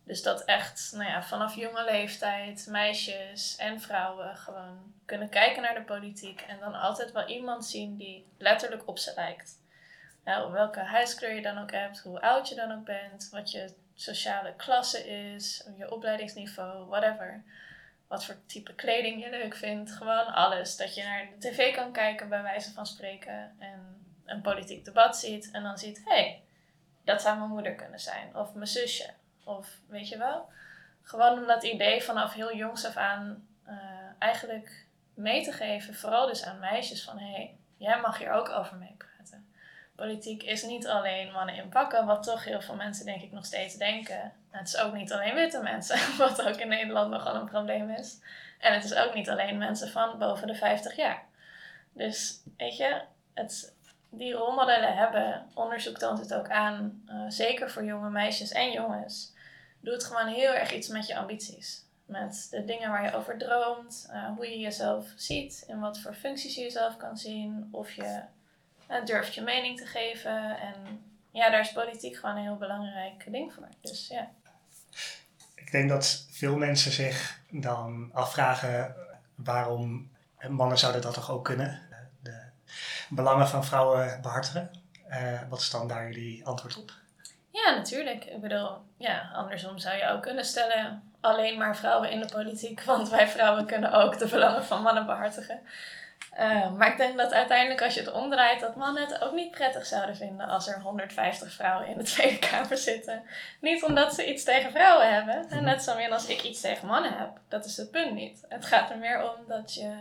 dus 0.03 0.24
dat 0.24 0.44
echt 0.44 0.91
nou 0.95 1.09
ja, 1.09 1.24
vanaf 1.24 1.56
jonge 1.56 1.83
leeftijd 1.83 2.68
meisjes 2.69 3.56
en 3.56 3.81
vrouwen 3.81 4.35
gewoon 4.35 4.94
kunnen 5.06 5.29
kijken 5.29 5.62
naar 5.62 5.75
de 5.75 5.83
politiek 5.83 6.41
en 6.41 6.59
dan 6.59 6.74
altijd 6.74 7.12
wel 7.12 7.27
iemand 7.27 7.65
zien 7.65 7.97
die 7.97 8.27
letterlijk 8.38 8.88
op 8.88 8.97
ze 8.97 9.12
lijkt. 9.15 9.59
Welke 10.51 10.79
huiskleur 10.79 11.35
je 11.35 11.41
dan 11.41 11.57
ook 11.57 11.71
hebt, 11.71 12.00
hoe 12.00 12.21
oud 12.21 12.50
je 12.50 12.56
dan 12.56 12.71
ook 12.71 12.83
bent, 12.83 13.29
wat 13.31 13.51
je 13.51 13.74
sociale 13.98 14.54
klasse 14.56 15.08
is, 15.08 15.68
je 15.78 15.92
opleidingsniveau, 15.92 16.86
whatever. 16.86 17.44
Wat 18.08 18.26
voor 18.26 18.36
type 18.46 18.74
kleding 18.74 19.24
je 19.24 19.30
leuk 19.30 19.56
vindt, 19.56 19.92
gewoon 19.92 20.34
alles. 20.34 20.78
Dat 20.78 20.96
je 20.96 21.04
naar 21.04 21.28
de 21.40 21.50
tv 21.50 21.76
kan 21.76 21.92
kijken, 21.92 22.30
bij 22.30 22.42
wijze 22.42 22.74
van 22.74 22.86
spreken, 22.86 23.56
en 23.60 24.06
een 24.26 24.42
politiek 24.42 24.86
debat 24.86 25.18
ziet 25.18 25.52
en 25.52 25.64
dan 25.64 25.78
ziet: 25.78 26.02
hé, 26.06 26.16
hey, 26.16 26.42
dat 27.04 27.22
zou 27.22 27.38
mijn 27.38 27.50
moeder 27.50 27.76
kunnen 27.76 28.00
zijn, 28.00 28.36
of 28.36 28.54
mijn 28.54 28.68
zusje, 28.68 29.14
of 29.44 29.70
weet 29.88 30.10
je 30.10 30.18
wel. 30.18 30.50
Gewoon 31.02 31.40
om 31.40 31.48
dat 31.48 31.64
idee 31.64 32.04
vanaf 32.04 32.34
heel 32.34 32.56
jongs 32.56 32.86
af 32.86 32.96
aan 32.96 33.48
uh, 33.68 33.74
eigenlijk 34.20 34.86
mee 35.14 35.44
te 35.44 35.52
geven, 35.52 35.96
vooral 35.96 36.28
dus 36.28 36.44
aan 36.44 36.60
meisjes, 36.60 37.04
van 37.04 37.18
hé, 37.18 37.32
hey, 37.32 37.58
jij 37.78 38.00
mag 38.00 38.18
hier 38.18 38.32
ook 38.32 38.50
over 38.50 38.78
meepraten. 38.78 39.06
Politiek 39.98 40.44
is 40.44 40.64
niet 40.64 40.88
alleen 40.88 41.32
mannen 41.32 41.56
in 41.56 41.70
pakken, 41.70 42.06
wat 42.06 42.24
toch 42.24 42.44
heel 42.44 42.62
veel 42.62 42.75
mensen 42.75 43.06
denk 43.06 43.22
ik 43.22 43.32
nog 43.32 43.46
steeds 43.46 43.75
denken. 43.75 44.34
Het 44.50 44.68
is 44.68 44.77
ook 44.77 44.94
niet 44.94 45.12
alleen 45.12 45.36
witte 45.36 45.62
mensen, 45.62 46.00
wat 46.18 46.42
ook 46.42 46.56
in 46.56 46.68
Nederland 46.68 47.12
nogal 47.12 47.36
een 47.36 47.50
probleem 47.50 47.89
is. 47.89 48.20
En 48.60 48.74
het 48.74 48.84
is 48.84 48.96
ook 48.96 49.13
niet 49.13 49.30
alleen 49.30 49.58
mensen 49.58 49.89
van 49.89 50.18
boven 50.18 50.48
de 50.48 50.56
50 50.56 50.96
jaar. 50.96 51.24
Dus 51.94 52.42
weet 52.58 52.77
je, 52.77 53.01
het, 53.34 53.75
die 54.10 54.34
rolmodellen 54.34 54.96
hebben, 54.96 55.48
onderzoek 55.54 55.98
toont 55.98 56.20
het 56.20 56.34
ook 56.34 56.50
aan, 56.50 57.04
uh, 57.10 57.24
zeker 57.27 57.72
voor 57.72 57.84
jonge 57.84 58.10
meisjes 58.10 58.51
en 58.51 58.72
jongens, 58.72 59.34
doet 59.80 60.04
gewoon 60.04 60.27
heel 60.27 60.54
erg 60.54 60.72
iets 60.74 60.88
met 60.88 61.08
je 61.08 61.18
ambities. 61.18 61.86
Met 62.06 62.48
de 62.51 62.66
dingen 62.66 62.89
waar 62.89 63.04
je 63.04 63.16
over 63.16 63.38
droomt, 63.38 64.10
uh, 64.12 64.30
hoe 64.36 64.50
je 64.50 64.60
jezelf 64.60 65.08
ziet, 65.16 65.63
in 65.68 65.80
wat 65.80 66.00
voor 66.00 66.13
functies 66.13 66.56
je 66.56 66.62
jezelf 66.62 66.98
kan 66.98 67.18
zien, 67.18 67.70
of 67.72 67.92
je 67.92 68.22
durft 69.06 69.34
je 69.34 69.41
mening 69.41 69.77
te 69.77 69.86
geven. 69.86 70.60
En 70.60 71.03
ja, 71.32 71.50
daar 71.50 71.60
is 71.60 71.72
politiek 71.72 72.15
gewoon 72.15 72.36
een 72.36 72.44
heel 72.44 72.58
belangrijk 72.58 73.32
ding 73.32 73.53
voor. 73.53 73.67
Dus 73.82 74.08
ja. 74.08 74.29
Ik 75.56 75.72
denk 75.72 75.89
dat 75.89 76.25
veel 76.32 76.58
mensen 76.58 76.91
zich 76.91 77.39
dan 77.50 78.10
afvragen 78.13 78.96
waarom 79.36 80.12
mannen 80.50 80.77
zouden 80.77 81.01
dat 81.01 81.13
toch 81.13 81.32
ook 81.32 81.44
kunnen 81.44 81.88
belangen 83.10 83.48
van 83.48 83.65
vrouwen 83.65 84.22
behartigen. 84.22 84.72
Uh, 85.10 85.39
wat 85.50 85.60
is 85.60 85.70
dan 85.70 85.88
daar 85.88 86.12
jullie 86.12 86.46
antwoord 86.46 86.77
op? 86.77 86.91
Ja, 87.51 87.75
natuurlijk. 87.75 88.25
Ik 88.25 88.41
bedoel, 88.41 88.77
ja, 88.98 89.29
andersom 89.34 89.77
zou 89.77 89.98
je 89.98 90.10
ook 90.10 90.22
kunnen 90.22 90.46
stellen 90.46 91.12
alleen 91.22 91.58
maar 91.58 91.77
vrouwen 91.77 92.12
in 92.12 92.20
de 92.20 92.25
politiek, 92.34 92.84
want 92.84 93.10
wij 93.10 93.27
vrouwen 93.27 93.65
kunnen 93.65 93.91
ook 93.91 94.17
de 94.17 94.27
belangen 94.27 94.65
van 94.65 94.82
mannen 94.82 95.06
behartigen. 95.06 95.60
Uh, 96.39 96.72
maar 96.72 96.91
ik 96.91 96.98
denk 96.98 97.17
dat 97.17 97.34
uiteindelijk 97.34 97.82
als 97.82 97.94
je 97.94 98.00
het 98.00 98.12
omdraait, 98.12 98.60
dat 98.60 98.75
mannen 98.75 99.08
het 99.08 99.22
ook 99.22 99.34
niet 99.34 99.51
prettig 99.51 99.86
zouden 99.86 100.15
vinden 100.15 100.48
als 100.48 100.67
er 100.67 100.82
150 100.82 101.53
vrouwen 101.53 101.88
in 101.88 101.98
de 101.98 102.03
Tweede 102.13 102.39
Kamer 102.39 102.77
zitten. 102.77 103.24
Niet 103.62 103.84
omdat 103.84 104.13
ze 104.13 104.29
iets 104.29 104.44
tegen 104.44 104.72
vrouwen 104.72 105.13
hebben, 105.13 105.50
en 105.50 105.63
net 105.63 105.84
zo 105.84 105.96
min 105.96 106.13
als 106.13 106.27
ik 106.27 106.44
iets 106.44 106.62
tegen 106.62 106.88
mannen 106.88 107.17
heb. 107.17 107.39
Dat 107.48 107.65
is 107.65 107.77
het 107.77 107.91
punt 107.91 108.13
niet. 108.13 108.46
Het 108.50 108.65
gaat 108.65 108.89
er 108.89 108.98
meer 108.98 109.34
om 109.34 109.48
dat 109.48 109.74
je 109.74 109.94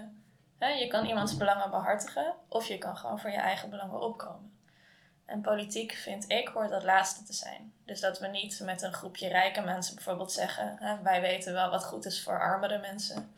je 0.59 0.87
kan 0.89 1.07
iemands 1.07 1.37
belangen 1.37 1.71
behartigen 1.71 2.35
of 2.49 2.67
je 2.67 2.79
kan 2.79 2.97
gewoon 2.97 3.21
voor 3.21 3.31
je 3.31 3.37
eigen 3.37 3.71
belangen 3.71 4.01
opkomen. 4.01 4.55
En 5.27 5.41
politiek, 5.41 5.93
vind 5.93 6.31
ik, 6.31 6.49
hoort 6.49 6.71
dat 6.71 6.85
laatste 6.85 7.25
te 7.25 7.33
zijn. 7.33 7.73
Dus 7.85 8.01
dat 8.01 8.19
we 8.19 8.27
niet 8.27 8.61
met 8.65 8.83
een 8.83 8.93
groepje 8.93 9.29
rijke 9.29 9.61
mensen 9.61 9.95
bijvoorbeeld 9.95 10.33
zeggen: 10.33 10.77
hè, 10.81 11.03
wij 11.03 11.21
weten 11.21 11.53
wel 11.53 11.71
wat 11.71 11.85
goed 11.85 12.05
is 12.05 12.23
voor 12.23 12.41
armere 12.41 12.79
mensen. 12.79 13.35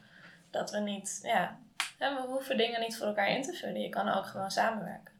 Dat 0.50 0.70
we 0.70 0.78
niet, 0.78 1.20
ja, 1.22 1.58
we 1.98 2.24
hoeven 2.26 2.56
dingen 2.56 2.80
niet 2.80 2.96
voor 2.96 3.06
elkaar 3.06 3.28
in 3.28 3.42
te 3.42 3.52
vullen. 3.52 3.80
Je 3.80 3.88
kan 3.88 4.08
ook 4.08 4.26
gewoon 4.26 4.50
samenwerken. 4.50 5.12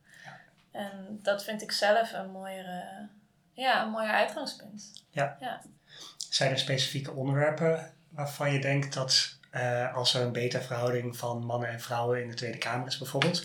En 0.70 1.18
dat 1.22 1.44
vind 1.44 1.62
ik 1.62 1.72
zelf 1.72 2.12
een 2.12 2.30
mooiere, 2.30 3.08
ja, 3.52 3.82
een 3.82 3.90
mooier 3.90 4.12
uitgangspunt. 4.12 5.04
Ja. 5.10 5.36
ja. 5.40 5.62
Zijn 6.30 6.50
er 6.50 6.58
specifieke 6.58 7.12
onderwerpen 7.12 7.92
waarvan 8.08 8.52
je 8.52 8.60
denkt 8.60 8.94
dat 8.94 9.38
uh, 9.52 9.94
als 9.94 10.14
er 10.14 10.22
een 10.22 10.32
betere 10.32 10.62
verhouding 10.62 11.16
van 11.16 11.44
mannen 11.44 11.68
en 11.68 11.80
vrouwen 11.80 12.22
in 12.22 12.28
de 12.28 12.34
Tweede 12.34 12.58
Kamer 12.58 12.86
is 12.86 12.98
bijvoorbeeld, 12.98 13.44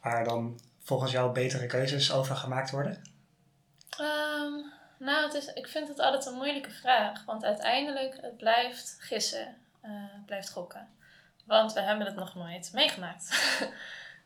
waar 0.00 0.24
dan 0.24 0.60
volgens 0.82 1.12
jou 1.12 1.32
betere 1.32 1.66
keuzes 1.66 2.12
over 2.12 2.36
gemaakt 2.36 2.70
worden? 2.70 3.02
Um, 4.00 4.72
nou, 4.98 5.24
het 5.24 5.34
is, 5.34 5.52
ik 5.52 5.68
vind 5.68 5.88
het 5.88 5.98
altijd 5.98 6.26
een 6.26 6.34
moeilijke 6.34 6.70
vraag, 6.70 7.24
want 7.24 7.44
uiteindelijk 7.44 8.18
het 8.20 8.36
blijft 8.36 8.96
gissen, 8.98 9.56
uh, 9.84 9.90
het 9.90 10.26
blijft 10.26 10.50
gokken. 10.50 10.88
Want 11.46 11.72
we 11.72 11.80
hebben 11.80 12.06
het 12.06 12.16
nog 12.16 12.34
nooit 12.34 12.70
meegemaakt. 12.72 13.30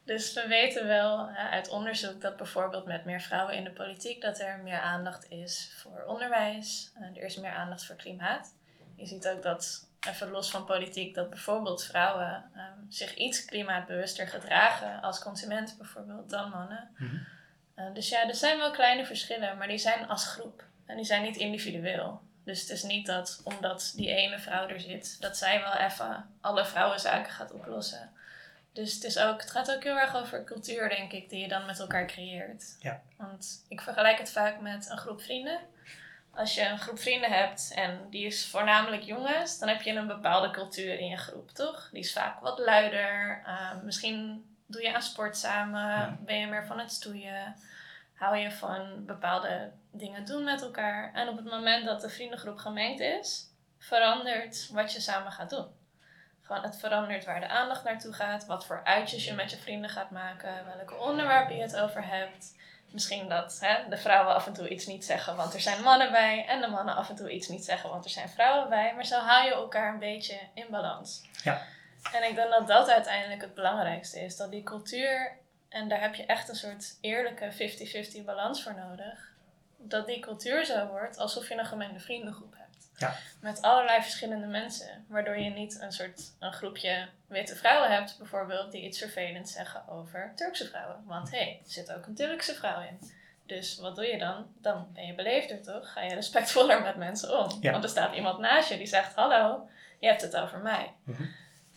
Dus 0.05 0.33
we 0.33 0.47
weten 0.49 0.87
wel 0.87 1.29
uit 1.29 1.69
onderzoek 1.69 2.21
dat 2.21 2.37
bijvoorbeeld 2.37 2.85
met 2.85 3.05
meer 3.05 3.21
vrouwen 3.21 3.55
in 3.55 3.65
de 3.65 3.71
politiek 3.71 4.21
dat 4.21 4.41
er 4.41 4.59
meer 4.63 4.81
aandacht 4.81 5.31
is 5.31 5.73
voor 5.77 6.05
onderwijs. 6.07 6.93
Er 7.15 7.23
is 7.23 7.37
meer 7.37 7.53
aandacht 7.53 7.85
voor 7.85 7.97
klimaat. 7.97 8.55
Je 8.97 9.07
ziet 9.07 9.29
ook 9.29 9.43
dat, 9.43 9.89
even 10.09 10.31
los 10.31 10.51
van 10.51 10.65
politiek, 10.65 11.15
dat 11.15 11.31
bijvoorbeeld 11.31 11.85
vrouwen 11.85 12.51
um, 12.57 12.87
zich 12.89 13.15
iets 13.15 13.45
klimaatbewuster 13.45 14.29
gedragen 14.29 15.03
als 15.03 15.23
consument 15.23 15.75
bijvoorbeeld 15.79 16.31
dan 16.31 16.51
mannen. 16.51 16.91
Mhm. 16.97 17.17
Uh, 17.77 17.95
dus 17.95 18.09
ja, 18.09 18.29
er 18.29 18.35
zijn 18.35 18.59
wel 18.59 18.71
kleine 18.71 19.07
verschillen, 19.07 19.57
maar 19.57 19.69
die 19.69 19.79
zijn 19.79 20.09
als 20.09 20.27
groep 20.27 20.65
en 20.87 20.97
die 20.97 21.05
zijn 21.05 21.23
niet 21.23 21.37
individueel. 21.37 22.23
Dus 22.45 22.61
het 22.61 22.71
is 22.71 22.83
niet 22.83 23.07
dat 23.07 23.41
omdat 23.45 23.93
die 23.97 24.09
ene 24.09 24.39
vrouw 24.39 24.69
er 24.69 24.81
zit, 24.81 25.17
dat 25.21 25.37
zij 25.37 25.61
wel 25.61 25.75
even 25.75 26.31
alle 26.41 26.67
vrouwenzaken 26.67 27.33
gaat 27.33 27.53
oplossen. 27.53 28.11
Dus 28.73 28.95
het, 28.95 29.05
is 29.05 29.19
ook, 29.19 29.41
het 29.41 29.51
gaat 29.51 29.75
ook 29.75 29.83
heel 29.83 29.99
erg 29.99 30.17
over 30.17 30.45
cultuur, 30.45 30.89
denk 30.89 31.13
ik, 31.13 31.29
die 31.31 31.41
je 31.41 31.49
dan 31.49 31.67
met 31.67 31.79
elkaar 31.79 32.07
creëert. 32.07 32.77
Ja. 32.81 33.01
Want 33.17 33.65
ik 33.69 33.81
vergelijk 33.81 34.19
het 34.19 34.31
vaak 34.31 34.61
met 34.61 34.91
een 34.91 34.99
groep 34.99 35.23
vrienden. 35.23 35.59
Als 36.35 36.55
je 36.55 36.67
een 36.67 36.79
groep 36.79 36.99
vrienden 36.99 37.31
hebt 37.33 37.73
en 37.75 38.07
die 38.11 38.27
is 38.27 38.47
voornamelijk 38.47 39.03
jongens, 39.03 39.59
dan 39.59 39.69
heb 39.69 39.83
je 39.83 39.93
een 39.93 40.07
bepaalde 40.07 40.51
cultuur 40.51 40.99
in 40.99 41.09
je 41.09 41.17
groep, 41.17 41.51
toch? 41.51 41.89
Die 41.93 42.01
is 42.01 42.13
vaak 42.13 42.41
wat 42.41 42.59
luider. 42.59 43.43
Uh, 43.47 43.71
misschien 43.83 44.45
doe 44.67 44.83
je 44.83 44.95
aan 44.95 45.03
sport 45.03 45.37
samen, 45.37 45.81
Ja. 45.81 46.17
ben 46.25 46.39
je 46.39 46.47
meer 46.47 46.67
van 46.67 46.79
het 46.79 46.93
stoeien. 46.93 47.55
Hou 48.21 48.37
je 48.37 48.53
van 48.53 49.07
bepaalde 49.07 49.73
dingen 49.91 50.25
doen 50.25 50.45
met 50.45 50.63
elkaar. 50.63 51.13
En 51.15 51.29
op 51.29 51.37
het 51.37 51.45
moment 51.45 51.85
dat 51.85 52.01
de 52.01 52.09
vriendengroep 52.09 52.59
gemengd 52.59 53.01
is, 53.01 53.47
verandert 53.79 54.69
wat 54.73 54.93
je 54.93 55.01
samen 55.01 55.33
gaat 55.33 55.51
doen. 55.51 55.67
Gewoon 56.43 56.63
het 56.63 56.79
verandert 56.79 57.25
waar 57.25 57.41
de 57.41 57.49
aandacht 57.49 57.85
naartoe 57.85 58.13
gaat, 58.13 58.47
wat 58.47 58.67
voor 58.67 58.81
uitjes 58.85 59.25
je 59.25 59.33
met 59.33 59.51
je 59.51 59.57
vrienden 59.57 59.91
gaat 59.91 60.11
maken, 60.11 60.67
welke 60.77 60.95
onderwerpen 60.95 61.57
je 61.57 61.63
het 61.63 61.77
over 61.77 62.07
hebt. 62.07 62.57
Misschien 62.91 63.29
dat 63.29 63.59
hè, 63.61 63.89
de 63.89 63.97
vrouwen 63.97 64.35
af 64.35 64.47
en 64.47 64.53
toe 64.53 64.69
iets 64.69 64.87
niet 64.87 65.05
zeggen, 65.05 65.37
want 65.37 65.55
er 65.55 65.61
zijn 65.61 65.83
mannen 65.83 66.11
bij. 66.11 66.45
En 66.47 66.61
de 66.61 66.69
mannen 66.69 66.97
af 66.97 67.09
en 67.09 67.17
toe 67.17 67.31
iets 67.31 67.49
niet 67.49 67.65
zeggen, 67.65 67.91
want 67.91 68.05
er 68.05 68.11
zijn 68.11 68.29
vrouwen 68.29 68.69
bij. 68.69 68.95
Maar 68.95 69.07
zo 69.07 69.19
hou 69.19 69.45
je 69.45 69.53
elkaar 69.53 69.93
een 69.93 69.99
beetje 69.99 70.39
in 70.55 70.67
balans. 70.71 71.23
Ja. 71.43 71.63
En 72.13 72.29
ik 72.29 72.35
denk 72.35 72.51
dat 72.51 72.67
dat 72.67 72.91
uiteindelijk 72.91 73.41
het 73.41 73.55
belangrijkste 73.55 74.21
is. 74.21 74.37
Dat 74.37 74.51
die 74.51 74.63
cultuur, 74.63 75.39
en 75.71 75.89
daar 75.89 76.01
heb 76.01 76.15
je 76.15 76.27
echt 76.27 76.49
een 76.49 76.57
soort 76.57 76.97
eerlijke 77.01 77.53
50-50 78.21 78.25
balans 78.25 78.63
voor 78.63 78.75
nodig. 78.75 79.33
Dat 79.77 80.07
die 80.07 80.21
cultuur 80.21 80.65
zo 80.65 80.87
wordt 80.87 81.19
alsof 81.19 81.49
je 81.49 81.59
een 81.59 81.67
gemengde 81.67 82.01
vriendengroep 82.01 82.55
hebt. 82.57 82.91
Ja. 82.97 83.17
Met 83.41 83.63
allerlei 83.63 84.03
verschillende 84.03 84.47
mensen. 84.47 85.05
Waardoor 85.09 85.39
je 85.39 85.51
niet 85.51 85.81
een 85.81 85.93
soort 85.93 86.33
een 86.39 86.53
groepje 86.53 87.09
witte 87.27 87.57
vrouwen 87.57 87.91
hebt, 87.91 88.19
bijvoorbeeld, 88.19 88.73
die 88.73 88.85
iets 88.85 88.99
vervelends 88.99 89.53
zeggen 89.53 89.89
over 89.89 90.33
Turkse 90.35 90.67
vrouwen. 90.67 91.03
Want 91.05 91.31
hé, 91.31 91.39
hey, 91.39 91.61
er 91.65 91.71
zit 91.71 91.93
ook 91.93 92.07
een 92.07 92.15
Turkse 92.15 92.55
vrouw 92.55 92.81
in. 92.81 92.99
Dus 93.47 93.79
wat 93.79 93.97
doe 93.97 94.07
je 94.07 94.19
dan? 94.19 94.47
Dan 94.61 94.89
ben 94.93 95.07
je 95.07 95.15
beleefder 95.15 95.63
toch? 95.63 95.93
Ga 95.93 96.03
je 96.03 96.15
respectvoller 96.15 96.83
met 96.83 96.97
mensen 96.97 97.39
om. 97.39 97.59
Ja. 97.61 97.71
Want 97.71 97.85
er 97.85 97.91
staat 97.91 98.15
iemand 98.15 98.39
naast 98.39 98.69
je 98.69 98.77
die 98.77 98.87
zegt: 98.87 99.15
Hallo, 99.15 99.69
je 99.99 100.07
hebt 100.07 100.23
het 100.23 100.37
over 100.37 100.59
mij. 100.59 100.93
Mhm. 101.05 101.23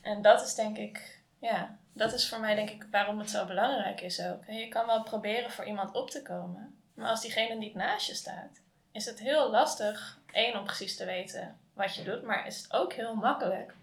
En 0.01 0.21
dat 0.21 0.41
is 0.41 0.55
denk 0.55 0.77
ik, 0.77 1.21
ja, 1.43 1.77
dat 1.93 2.13
is 2.13 2.29
voor 2.29 2.39
mij 2.39 2.55
denk 2.55 2.69
ik 2.69 2.85
waarom 2.91 3.19
het 3.19 3.29
zo 3.29 3.45
belangrijk 3.45 4.01
is 4.01 4.21
ook. 4.21 4.45
Je 4.47 4.67
kan 4.67 4.85
wel 4.85 5.03
proberen 5.03 5.51
voor 5.51 5.65
iemand 5.65 5.95
op 5.95 6.09
te 6.09 6.21
komen. 6.21 6.75
Maar 6.93 7.09
als 7.09 7.21
diegene 7.21 7.55
niet 7.55 7.75
naast 7.75 8.07
je 8.07 8.13
staat, 8.13 8.59
is 8.91 9.05
het 9.05 9.19
heel 9.19 9.51
lastig, 9.51 10.19
één, 10.31 10.59
om 10.59 10.65
precies 10.65 10.95
te 10.95 11.05
weten 11.05 11.57
wat 11.73 11.95
je 11.95 12.03
doet. 12.03 12.23
Maar 12.23 12.47
is 12.47 12.57
het 12.57 12.73
ook 12.73 12.93
heel 12.93 13.15
makkelijk 13.15 13.73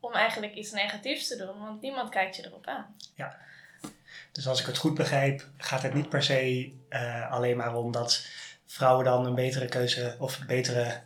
om 0.00 0.12
eigenlijk 0.12 0.54
iets 0.54 0.70
negatiefs 0.70 1.28
te 1.28 1.36
doen. 1.36 1.58
Want 1.58 1.80
niemand 1.80 2.08
kijkt 2.08 2.36
je 2.36 2.46
erop 2.46 2.66
aan. 2.66 2.96
Dus 4.32 4.48
als 4.48 4.60
ik 4.60 4.66
het 4.66 4.78
goed 4.78 4.94
begrijp, 4.94 5.46
gaat 5.56 5.82
het 5.82 5.94
niet 5.94 6.08
per 6.08 6.22
se 6.22 6.72
eh, 6.88 7.30
alleen 7.30 7.56
maar 7.56 7.74
om 7.74 7.92
dat 7.92 8.26
vrouwen 8.66 9.04
dan 9.04 9.26
een 9.26 9.34
betere 9.34 9.66
keuze 9.66 10.16
of 10.18 10.46
betere, 10.46 11.00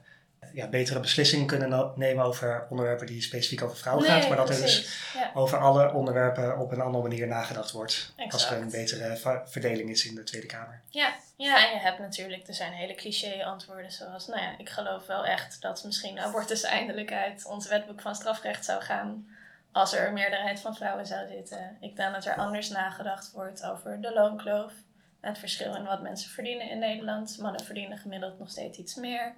ja, 0.54 0.66
betere 0.66 1.00
beslissingen 1.00 1.46
kunnen 1.46 1.92
nemen 1.96 2.25
over 2.25 2.66
onderwerpen 2.70 3.06
die 3.06 3.23
specifiek 3.23 3.62
over 3.62 3.76
vrouwen 3.76 4.04
gaat. 4.04 4.28
Maar 4.28 4.37
dat 4.37 4.50
er 4.50 4.61
dus. 4.61 4.99
Ja, 5.14 5.30
over 5.34 5.58
alle 5.58 5.92
onderwerpen 5.92 6.58
op 6.58 6.73
een 6.73 6.80
andere 6.80 7.02
manier 7.02 7.26
nagedacht 7.26 7.70
wordt. 7.70 8.14
Als 8.28 8.50
er 8.50 8.61
een 8.61 8.70
betere 8.70 9.42
verdeling 9.44 9.90
is 9.90 10.06
in 10.06 10.14
de 10.14 10.23
Tweede 10.23 10.46
Kamer. 10.46 10.80
ja, 10.88 11.14
ja, 11.37 11.68
en 11.68 11.75
je 11.75 11.80
hebt 11.80 11.99
natuurlijk, 11.99 12.49
er 12.49 12.54
zijn 12.54 12.73
hele 12.73 12.94
cliché 12.94 13.44
antwoorden 13.44 13.92
zoals, 13.92 14.26
nou 14.26 14.40
ja, 14.40 14.58
ik 14.58 14.68
geloof 14.68 15.06
wel 15.06 15.26
echt 15.26 15.61
dat 15.61 15.84
misschien 15.84 16.18
abortus 16.18 16.62
eindelijk 16.62 17.12
uit 17.12 17.44
ons 17.46 17.68
wetboek 17.68 18.00
van 18.00 18.14
strafrecht 18.14 18.64
zou 18.64 18.82
gaan 18.82 19.26
als 19.73 19.92
er 19.92 20.06
een 20.06 20.14
meerderheid 20.14 20.61
van 20.61 20.76
vrouwen 20.76 21.06
zou 21.06 21.28
zitten. 21.28 21.76
Ik 21.80 21.96
denk 21.96 22.12
dat 22.14 22.25
er 22.25 22.37
anders 22.37 22.68
nagedacht 22.68 23.32
wordt 23.32 23.64
over 23.64 24.00
de 24.00 24.12
loonkloof. 24.12 24.73
Het 25.20 25.38
verschil 25.38 25.75
in 25.75 25.84
wat 25.84 26.02
mensen 26.02 26.30
verdienen 26.30 26.70
in 26.70 26.78
Nederland. 26.78 27.38
Mannen 27.38 27.64
verdienen 27.64 27.99
gemiddeld 27.99 28.38
nog 28.38 28.50
steeds 28.50 28.78
iets 28.78 28.94
meer. 28.94 29.34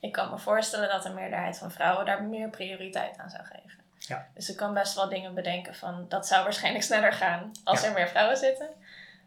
Ik 0.00 0.12
kan 0.12 0.30
me 0.30 0.38
voorstellen 0.38 0.88
dat 0.88 1.04
een 1.04 1.14
meerderheid 1.14 1.58
van 1.58 1.70
vrouwen 1.70 2.06
daar 2.06 2.22
meer 2.22 2.48
prioriteit 2.48 3.18
aan 3.18 3.30
zou 3.30 3.44
geven. 3.44 3.78
Ja. 3.98 4.26
Dus 4.34 4.50
ik 4.50 4.56
kan 4.56 4.74
best 4.74 4.94
wel 4.94 5.08
dingen 5.08 5.34
bedenken 5.34 5.74
van 5.74 6.06
dat 6.08 6.26
zou 6.26 6.42
waarschijnlijk 6.44 6.84
sneller 6.84 7.12
gaan 7.12 7.52
als 7.64 7.80
Ja. 7.80 7.86
er 7.86 7.92
meer 7.92 8.08
vrouwen 8.08 8.36
zitten. 8.36 8.68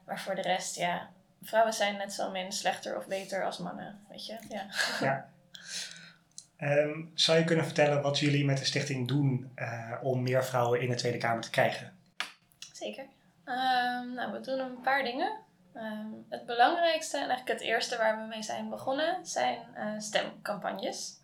Maar 0.05 0.19
voor 0.19 0.35
de 0.35 0.41
rest, 0.41 0.75
ja, 0.75 1.09
vrouwen 1.43 1.73
zijn 1.73 1.97
net 1.97 2.13
zo 2.13 2.31
min 2.31 2.51
slechter 2.51 2.97
of 2.97 3.07
beter 3.07 3.45
als 3.45 3.57
mannen, 3.57 3.99
weet 4.09 4.25
je. 4.25 4.37
Ja. 4.49 4.65
Ja. 4.99 5.29
Ehm, 6.57 7.01
zou 7.13 7.37
je 7.37 7.43
kunnen 7.43 7.65
vertellen 7.65 8.01
wat 8.01 8.19
jullie 8.19 8.45
met 8.45 8.57
de 8.57 8.65
stichting 8.65 9.07
doen 9.07 9.51
eh, 9.55 9.91
om 10.01 10.21
meer 10.23 10.45
vrouwen 10.45 10.81
in 10.81 10.89
de 10.89 10.95
Tweede 10.95 11.17
Kamer 11.17 11.41
te 11.41 11.49
krijgen? 11.49 11.93
Zeker. 12.73 13.03
Ehm, 13.45 14.13
nou, 14.13 14.31
we 14.31 14.39
doen 14.41 14.59
een 14.59 14.81
paar 14.81 15.03
dingen. 15.03 15.31
Ehm, 15.73 16.07
het 16.29 16.45
belangrijkste 16.45 17.17
en 17.17 17.27
eigenlijk 17.27 17.59
het 17.59 17.67
eerste 17.67 17.97
waar 17.97 18.17
we 18.21 18.27
mee 18.27 18.43
zijn 18.43 18.69
begonnen 18.69 19.25
zijn 19.25 19.57
eh, 19.73 19.93
stemcampagnes. 19.97 21.19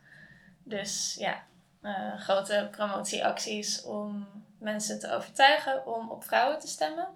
Dus 0.63 1.15
ja, 1.19 1.43
eh, 1.81 2.19
grote 2.19 2.67
promotieacties 2.71 3.83
om 3.83 4.27
mensen 4.59 4.99
te 4.99 5.11
overtuigen 5.11 5.85
om 5.85 6.09
op 6.09 6.23
vrouwen 6.23 6.59
te 6.59 6.67
stemmen. 6.67 7.07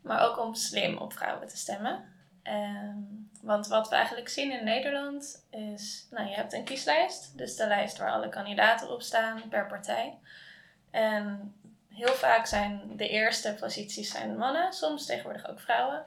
Maar 0.00 0.28
ook 0.28 0.38
om 0.38 0.54
slim 0.54 0.96
op 0.98 1.12
vrouwen 1.12 1.48
te 1.48 1.56
stemmen. 1.56 2.04
Ehm, 2.42 2.98
want 3.42 3.66
wat 3.66 3.88
we 3.88 3.94
eigenlijk 3.94 4.28
zien 4.28 4.52
in 4.52 4.64
Nederland 4.64 5.46
is, 5.50 6.06
nou 6.10 6.28
je 6.28 6.34
hebt 6.34 6.52
een 6.52 6.64
kieslijst. 6.64 7.38
Dus 7.38 7.56
de 7.56 7.66
lijst 7.66 7.98
waar 7.98 8.10
alle 8.10 8.28
kandidaten 8.28 8.90
op 8.90 9.02
staan 9.02 9.48
per 9.48 9.66
partij. 9.66 10.18
En 10.90 11.54
heel 11.88 12.14
vaak 12.14 12.46
zijn 12.46 12.96
de 12.96 13.08
eerste 13.08 13.56
posities 13.60 14.10
zijn 14.10 14.36
mannen, 14.36 14.72
soms 14.72 15.06
tegenwoordig 15.06 15.48
ook 15.48 15.60
vrouwen. 15.60 16.04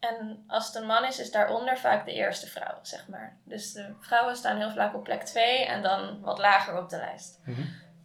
En 0.00 0.44
als 0.46 0.66
het 0.66 0.74
een 0.74 0.86
man 0.86 1.04
is, 1.04 1.18
is 1.18 1.30
daaronder 1.30 1.78
vaak 1.78 2.04
de 2.04 2.12
eerste 2.12 2.46
vrouw, 2.46 2.78
zeg 2.82 3.08
maar. 3.08 3.36
Dus 3.44 3.72
de 3.72 3.94
vrouwen 4.00 4.36
staan 4.36 4.56
heel 4.56 4.70
vaak 4.70 4.94
op 4.94 5.04
plek 5.04 5.22
2 5.22 5.66
en 5.66 5.82
dan 5.82 6.20
wat 6.20 6.38
lager 6.38 6.78
op 6.78 6.88
de 6.88 6.96
lijst. 6.96 7.38
Mhm. 7.44 7.60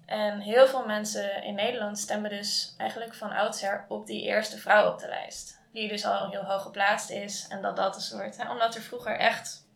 En 0.06 0.40
heel 0.40 0.68
veel 0.68 0.86
mensen 0.86 1.44
in 1.44 1.56
Nederland 1.56 2.00
stemmen 2.00 2.30
dus 2.30 2.74
eigenlijk 2.78 3.14
van 3.14 3.32
oudsher 3.32 3.86
op 3.88 4.06
die 4.08 4.24
eerste 4.24 4.58
vrouw 4.58 4.92
op 4.92 5.00
de 5.00 5.08
lijst. 5.08 5.60
Die 5.72 5.88
dus 5.88 6.06
al 6.06 6.30
heel 6.30 6.44
hoog 6.44 6.62
geplaatst 6.62 7.10
is. 7.10 7.48
En 7.50 7.62
dat 7.62 7.75
dat 7.75 7.96
een 7.96 8.02
soort, 8.02 8.38
hè, 8.38 8.52
omdat 8.52 8.75
er 8.75 8.82
vroeger 8.82 9.18
echt, 9.18 9.68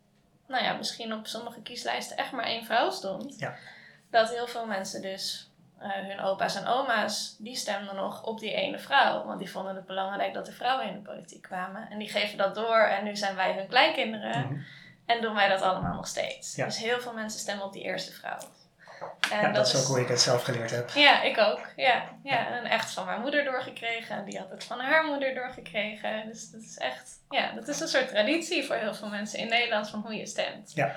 nou 0.47 0.63
ja, 0.63 0.73
misschien 0.73 1.13
op 1.13 1.27
sommige 1.27 1.61
kieslijsten 1.61 2.17
echt 2.17 2.31
maar 2.31 2.45
één 2.45 2.65
vrouw 2.65 2.89
stond. 2.89 3.39
Ja. 3.39 3.55
Dat 4.09 4.29
heel 4.29 4.47
veel 4.47 4.65
mensen 4.65 5.01
dus, 5.01 5.48
eh, 5.79 5.89
hun 5.91 6.19
opa's 6.19 6.55
en 6.55 6.67
oma's, 6.67 7.35
die 7.39 7.55
stemden 7.55 7.95
nog 7.95 8.23
op 8.23 8.39
die 8.39 8.53
ene 8.53 8.79
vrouw. 8.79 9.25
Want 9.25 9.39
die 9.39 9.51
vonden 9.51 9.75
het 9.75 9.85
belangrijk 9.85 10.33
dat 10.33 10.47
er 10.47 10.53
vrouwen 10.53 10.87
in 10.87 10.93
de 10.93 11.11
politiek 11.11 11.41
kwamen. 11.41 11.89
En 11.89 11.97
die 11.97 12.09
geven 12.09 12.37
dat 12.37 12.55
door 12.55 12.79
en 12.79 13.03
nu 13.03 13.15
zijn 13.15 13.35
wij 13.35 13.53
hun 13.53 13.67
kleinkinderen. 13.67 14.45
Mhm. 14.45 14.59
En 15.05 15.21
doen 15.21 15.33
wij 15.33 15.47
dat 15.47 15.61
allemaal 15.61 15.95
nog 15.95 16.07
steeds. 16.07 16.55
Ja. 16.55 16.65
Dus 16.65 16.77
heel 16.77 16.99
veel 16.99 17.13
mensen 17.13 17.39
stemmen 17.39 17.65
op 17.65 17.73
die 17.73 17.83
eerste 17.83 18.11
vrouw. 18.11 18.37
En 19.31 19.41
ja, 19.41 19.51
dat, 19.51 19.67
is 19.67 19.75
ook 19.75 19.87
hoe 19.87 19.99
ik 19.99 20.07
het 20.07 20.21
zelf 20.21 20.43
geleerd 20.43 20.71
heb. 20.71 20.89
Ja, 20.89 21.21
ik 21.21 21.37
ook. 21.37 21.67
Ja, 21.75 22.09
ja. 22.23 22.47
En 22.47 22.65
echt 22.65 22.91
van 22.91 23.05
mijn 23.05 23.21
moeder 23.21 23.43
doorgekregen. 23.43 24.15
En 24.15 24.25
die 24.25 24.39
had 24.39 24.49
het 24.49 24.63
van 24.63 24.79
haar 24.79 25.05
moeder 25.05 25.35
doorgekregen. 25.35 26.27
Dus 26.27 26.51
dat 26.51 26.61
is 26.61 26.77
echt, 26.77 27.19
ja, 27.29 27.51
dat 27.51 27.67
is 27.67 27.79
een 27.79 27.87
soort 27.87 28.07
traditie 28.07 28.65
voor 28.65 28.75
heel 28.75 28.93
veel 28.93 29.07
mensen 29.07 29.39
in 29.39 29.49
Nederland 29.49 29.89
van 29.89 29.99
hoe 29.99 30.15
je 30.15 30.25
stemt. 30.25 30.71
Ja. 30.73 30.95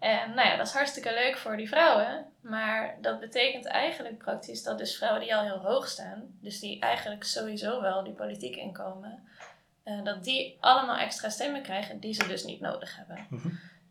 En 0.00 0.34
nou 0.34 0.48
ja, 0.48 0.56
dat 0.56 0.66
is 0.66 0.72
hartstikke 0.72 1.14
leuk 1.14 1.36
voor 1.36 1.56
die 1.56 1.68
vrouwen. 1.68 2.26
Maar 2.40 2.96
dat 3.00 3.20
betekent 3.20 3.66
eigenlijk 3.66 4.18
praktisch 4.18 4.62
dat 4.62 4.78
dus 4.78 4.96
vrouwen 4.96 5.20
die 5.20 5.34
al 5.36 5.42
heel 5.42 5.58
hoog 5.58 5.88
staan, 5.88 6.22
dus 6.40 6.60
die 6.60 6.80
eigenlijk 6.80 7.24
sowieso 7.24 7.80
wel 7.80 8.04
die 8.04 8.12
politiek 8.12 8.56
inkomen, 8.56 9.28
uh, 9.84 10.04
dat 10.04 10.24
die 10.24 10.56
allemaal 10.60 10.96
extra 10.96 11.28
stemmen 11.28 11.62
krijgen 11.62 12.00
die 12.00 12.14
ze 12.14 12.26
dus 12.26 12.44
niet 12.44 12.60
nodig 12.60 12.96
hebben. 12.96 13.26
Mhm. 13.30 13.48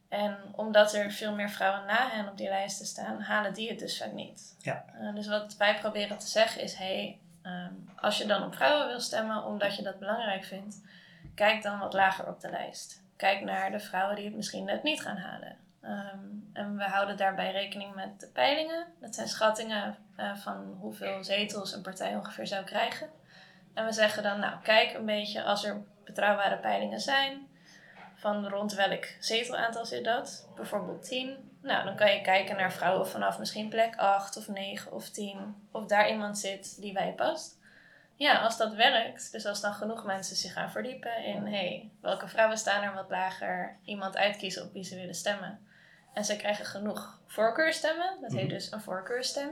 En 0.08 0.38
omdat 0.52 0.94
er 0.94 1.12
veel 1.12 1.36
meer 1.36 1.50
vrouwen 1.50 1.86
na 1.86 2.10
hen 2.10 2.28
op 2.30 2.38
die 2.38 2.50
lijsten 2.50 2.86
staan, 2.86 3.22
halen 3.22 3.54
die 3.54 3.70
het 3.70 3.80
dus 3.80 3.98
vaak 3.98 4.12
niet. 4.12 4.56
Ja. 4.60 4.86
Uh, 5.02 5.16
dus 5.16 5.28
wat 5.28 5.56
wij 5.58 5.80
proberen 5.80 6.18
te 6.18 6.28
zeggen 6.28 6.62
is: 6.62 6.74
hey, 6.74 7.20
um, 7.44 7.90
als 7.96 8.18
je 8.18 8.26
dan 8.26 8.44
op 8.44 8.56
vrouwen 8.56 8.88
wil 8.88 9.00
stemmen 9.00 9.44
omdat 9.44 9.76
je 9.76 9.84
dat 9.84 10.00
belangrijk 10.00 10.44
vindt, 10.44 10.82
kijk 11.36 11.64
dan 11.64 11.80
wat 11.80 11.94
lager 11.94 12.28
op 12.28 12.40
de 12.40 12.50
lijst. 12.50 13.02
Kijk 13.16 13.42
naar 13.42 13.72
de 13.72 13.80
vrouwen 13.80 14.16
die 14.16 14.26
het 14.26 14.36
misschien 14.36 14.66
net 14.66 14.84
niet 14.84 15.02
gaan 15.02 15.18
halen. 15.18 15.58
Um, 15.84 16.50
en 16.54 16.78
we 16.78 16.84
houden 16.84 17.18
daarbij 17.18 17.52
rekening 17.52 17.96
met 17.96 18.20
de 18.20 18.28
peilingen. 18.28 18.88
Dat 19.00 19.16
zijn 19.16 19.28
schattingen 19.28 19.98
uh, 20.18 20.36
van 20.36 20.78
hoeveel 20.80 21.24
zetels 21.24 21.74
een 21.74 21.82
partij 21.82 22.16
ongeveer 22.16 22.48
zou 22.48 22.66
krijgen. 22.66 23.10
En 23.74 23.86
we 23.86 23.92
zeggen 23.92 24.24
dan, 24.24 24.40
nou 24.40 24.62
kijk 24.64 24.94
een 24.94 25.06
beetje 25.06 25.44
als 25.44 25.64
er 25.66 25.82
betrouwbare 26.04 26.58
peilingen 26.58 27.00
zijn, 27.00 27.48
van 28.16 28.48
rond 28.48 28.74
welk 28.74 29.06
zetelaantal 29.20 29.86
zit 29.86 30.04
dat? 30.04 30.48
Bijvoorbeeld 30.56 31.04
10. 31.04 31.52
Nou, 31.62 31.86
dan 31.86 31.96
kan 31.96 32.14
je 32.14 32.22
kijken 32.22 32.56
naar 32.56 32.74
vrouwen 32.74 33.08
vanaf 33.08 33.40
misschien 33.40 33.70
plek 33.70 33.96
8 33.96 34.38
of 34.38 34.48
9 34.48 34.92
of 34.92 35.10
10. 35.10 35.56
Of 35.72 35.86
daar 35.86 36.10
iemand 36.10 36.40
zit 36.40 36.82
die 36.82 36.94
bij 36.94 37.14
past. 37.14 37.58
Ja, 38.16 38.42
als 38.42 38.58
dat 38.58 38.74
werkt, 38.74 39.32
dus 39.32 39.46
als 39.46 39.62
dan 39.62 39.74
genoeg 39.74 40.06
mensen 40.06 40.36
zich 40.36 40.54
gaan 40.54 40.72
verdiepen 40.72 41.24
in 41.24 41.46
hey, 41.46 41.90
welke 42.02 42.28
vrouwen 42.28 42.58
staan 42.58 42.84
er 42.84 42.94
wat 42.94 43.10
lager, 43.10 43.78
iemand 43.84 44.18
uitkiezen 44.18 44.64
op 44.64 44.74
wie 44.74 44.84
ze 44.84 44.96
willen 44.96 45.16
stemmen. 45.16 45.68
En 46.20 46.26
ze 46.26 46.36
krijgen 46.36 46.66
genoeg 46.66 47.20
voorkeurstemmen, 47.26 48.18
dat 48.22 48.32
heet 48.32 48.50
dus 48.50 48.72
een 48.72 48.82
voorkeurstem. 48.82 49.50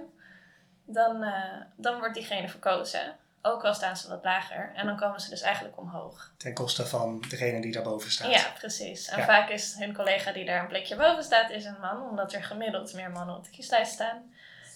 Dan, 0.85 1.23
uh, 1.23 1.33
dan 1.75 1.99
wordt 1.99 2.13
diegene 2.13 2.49
verkozen. 2.49 3.15
Ook 3.41 3.63
al 3.63 3.73
staan 3.73 3.97
ze 3.97 4.07
wat 4.07 4.23
lager. 4.23 4.71
En 4.75 4.85
dan 4.85 4.97
komen 4.97 5.19
ze 5.19 5.29
dus 5.29 5.41
eigenlijk 5.41 5.77
omhoog. 5.77 6.33
Ten 6.37 6.53
koste 6.53 6.85
van 6.85 7.23
degene 7.29 7.61
die 7.61 7.71
daarboven 7.71 8.11
staat. 8.11 8.31
Ja, 8.31 8.51
precies. 8.59 9.07
En 9.07 9.17
ja. 9.17 9.25
vaak 9.25 9.49
is 9.49 9.75
hun 9.77 9.93
collega 9.93 10.31
die 10.31 10.45
daar 10.45 10.61
een 10.61 10.67
plekje 10.67 10.95
boven 10.95 11.23
staat, 11.23 11.49
is 11.49 11.65
een 11.65 11.79
man. 11.81 12.09
Omdat 12.09 12.33
er 12.33 12.43
gemiddeld 12.43 12.93
meer 12.93 13.11
mannen 13.11 13.35
op 13.35 13.43
de 13.43 13.49
kieslijst 13.49 13.91
staan. 13.91 14.33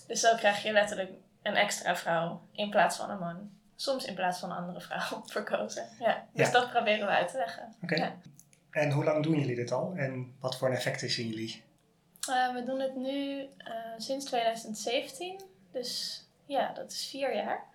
Dus 0.07 0.19
zo 0.19 0.36
krijg 0.36 0.63
je 0.63 0.71
letterlijk 0.71 1.12
een 1.41 1.55
extra 1.55 1.95
vrouw 1.95 2.41
in 2.51 2.69
plaats 2.69 2.98
van 2.98 3.10
een 3.10 3.19
man. 3.19 3.50
Soms 3.75 4.05
in 4.05 4.15
plaats 4.15 4.39
van 4.39 4.51
een 4.51 4.57
andere 4.57 4.81
vrouw 4.81 5.24
verkozen. 5.36 5.88
Ja, 6.00 6.25
dus 6.33 6.45
ja. 6.45 6.51
dat 6.51 6.69
proberen 6.69 7.07
we 7.07 7.13
uit 7.13 7.31
te 7.31 7.38
leggen. 7.38 7.75
Oké. 7.83 7.93
Okay. 7.93 8.07
Ja. 8.07 8.15
En 8.69 8.91
hoe 8.91 9.03
lang 9.03 9.24
doen 9.24 9.39
jullie 9.39 9.55
dit 9.55 9.71
al? 9.71 9.93
En 9.95 10.33
wat 10.39 10.57
voor 10.57 10.69
effecten 10.69 11.10
zien 11.10 11.27
jullie? 11.27 11.69
Uh, 12.31 12.53
we 12.53 12.63
doen 12.63 12.79
het 12.79 12.95
nu 12.95 13.39
uh, 13.39 13.47
sinds 13.97 14.25
2017. 14.25 15.41
Dus 15.71 16.21
ja, 16.45 16.71
dat 16.73 16.91
is 16.91 17.07
vier 17.09 17.35
jaar. 17.35 17.69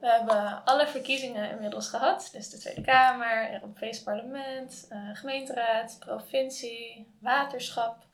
We 0.00 0.06
hebben 0.08 0.64
alle 0.64 0.86
verkiezingen 0.86 1.50
inmiddels 1.50 1.88
gehad. 1.88 2.28
Dus 2.32 2.50
de 2.50 2.58
Tweede 2.58 2.80
Kamer, 2.80 3.52
Europees 3.52 4.02
Parlement, 4.02 4.88
uh, 4.92 4.98
gemeenteraad, 5.12 5.96
provincie, 5.98 7.06
waterschap. 7.18 8.04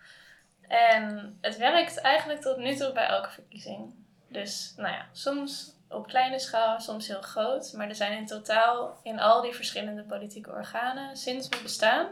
En 0.69 1.38
het 1.41 1.57
werkt 1.57 2.00
eigenlijk 2.00 2.41
tot 2.41 2.57
nu 2.57 2.75
toe 2.75 2.93
bij 2.93 3.07
elke 3.07 3.31
verkiezing. 3.31 3.95
Dus 4.29 4.75
nou 4.76 4.93
ja, 4.93 5.07
soms 5.12 5.76
op 5.88 6.07
kleine 6.07 6.38
schaal, 6.38 6.81
soms 6.81 7.09
heel 7.09 7.23
groot. 7.23 7.73
Maar 7.73 7.88
er 7.88 7.95
zijn 7.95 8.19
in 8.19 8.26
totaal 8.26 8.99
in 9.02 9.21
al 9.21 9.41
die 9.41 9.55
verschillende 9.55 10.02
politieke 10.02 10.50
organen 10.50 11.17
sinds 11.17 11.49
we 11.49 11.62
bestaan 11.62 12.07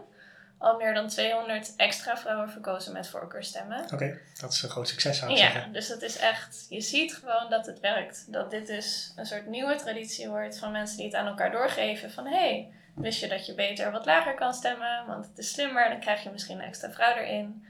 al 0.61 0.77
meer 0.77 0.95
dan 0.95 1.09
200 1.09 1.77
extra 1.77 2.17
vrouwen 2.17 2.51
verkozen 2.51 2.93
met 2.93 3.09
voorkeurstemmen. 3.09 3.83
Oké, 3.85 3.95
okay, 3.95 4.21
dat 4.41 4.53
is 4.53 4.63
een 4.63 4.69
groot 4.69 4.89
succes 4.89 5.19
zou 5.19 5.31
ik 5.31 5.37
ja, 5.37 5.51
zeggen. 5.51 5.73
dus 5.73 5.89
dat 5.89 6.03
is 6.03 6.17
echt, 6.17 6.67
je 6.69 6.81
ziet 6.81 7.15
gewoon 7.15 7.51
dat 7.51 7.67
het 7.67 7.81
werkt. 7.81 8.33
Dat 8.33 8.51
dit 8.51 8.67
dus 8.67 9.13
een 9.17 9.27
soort 9.27 9.47
nieuwe 9.47 9.75
traditie 9.75 10.29
wordt 10.29 10.59
van 10.59 10.73
mensen 10.73 10.97
die 10.97 11.07
het 11.07 11.15
aan 11.15 11.27
elkaar 11.27 11.51
doorgeven. 11.51 12.11
Van 12.11 12.27
hé, 12.27 12.39
hey, 12.39 12.73
wist 12.95 13.21
je 13.21 13.29
dat 13.29 13.47
je 13.47 13.55
beter 13.55 13.93
wat 13.93 14.07
lager 14.07 14.35
kan 14.35 14.55
stemmen, 14.55 15.07
want 15.07 15.27
het 15.27 15.39
is 15.39 15.51
slimmer, 15.51 15.89
dan 15.89 16.01
krijg 16.01 16.23
je 16.23 16.31
misschien 16.31 16.59
een 16.59 16.65
extra 16.65 16.91
vrouw 16.91 17.15
erin. 17.15 17.67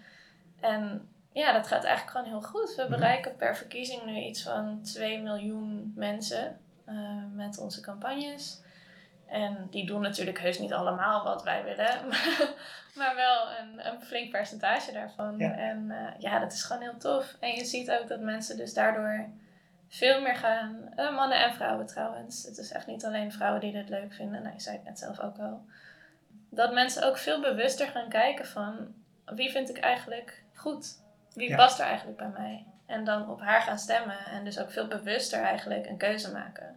En 0.60 1.08
ja, 1.32 1.52
dat 1.52 1.66
gaat 1.66 1.84
eigenlijk 1.84 2.16
gewoon 2.16 2.40
heel 2.40 2.48
goed. 2.48 2.74
We 2.74 2.86
bereiken 2.88 3.36
per 3.36 3.56
verkiezing 3.56 4.04
nu 4.04 4.16
iets 4.16 4.42
van 4.42 4.82
2 4.82 5.20
miljoen 5.20 5.92
mensen 5.96 6.58
uh, 6.88 6.94
met 7.34 7.58
onze 7.58 7.80
campagnes. 7.80 8.60
En 9.30 9.66
die 9.70 9.86
doen 9.86 10.00
natuurlijk 10.00 10.40
heus 10.40 10.58
niet 10.58 10.72
allemaal 10.72 11.24
wat 11.24 11.42
wij 11.42 11.64
willen, 11.64 12.06
maar 12.98 13.14
wel 13.14 13.48
een, 13.60 13.86
een 13.86 14.02
flink 14.02 14.30
percentage 14.30 14.92
daarvan. 14.92 15.38
Ja. 15.38 15.52
En 15.56 15.86
uh, 15.88 16.08
ja, 16.18 16.38
dat 16.38 16.52
is 16.52 16.62
gewoon 16.62 16.82
heel 16.82 16.96
tof. 16.96 17.36
En 17.40 17.50
je 17.54 17.64
ziet 17.64 17.90
ook 17.90 18.08
dat 18.08 18.20
mensen 18.20 18.56
dus 18.56 18.74
daardoor 18.74 19.28
veel 19.88 20.20
meer 20.20 20.36
gaan, 20.36 20.92
uh, 20.96 21.16
mannen 21.16 21.44
en 21.44 21.54
vrouwen 21.54 21.86
trouwens. 21.86 22.44
Het 22.44 22.58
is 22.58 22.72
echt 22.72 22.86
niet 22.86 23.04
alleen 23.04 23.32
vrouwen 23.32 23.60
die 23.60 23.72
dit 23.72 23.88
leuk 23.88 24.12
vinden, 24.12 24.42
nou, 24.42 24.54
je 24.54 24.60
zei 24.60 24.76
het 24.76 24.84
net 24.84 24.98
zelf 24.98 25.20
ook 25.20 25.38
al. 25.38 25.64
Dat 26.50 26.72
mensen 26.72 27.02
ook 27.04 27.18
veel 27.18 27.40
bewuster 27.40 27.86
gaan 27.86 28.08
kijken 28.08 28.46
van 28.46 28.94
wie 29.24 29.50
vind 29.50 29.68
ik 29.68 29.78
eigenlijk 29.78 30.42
goed? 30.54 30.98
Wie 31.34 31.48
Ja. 31.48 31.56
past 31.56 31.78
er 31.78 31.86
eigenlijk 31.86 32.18
bij 32.18 32.28
mij? 32.28 32.64
En 32.86 33.04
dan 33.04 33.30
op 33.30 33.40
haar 33.40 33.60
gaan 33.60 33.78
stemmen 33.78 34.18
en 34.18 34.44
dus 34.44 34.58
ook 34.58 34.70
veel 34.70 34.86
bewuster 34.86 35.42
eigenlijk 35.42 35.86
een 35.86 35.96
keuze 35.96 36.32
maken. 36.32 36.76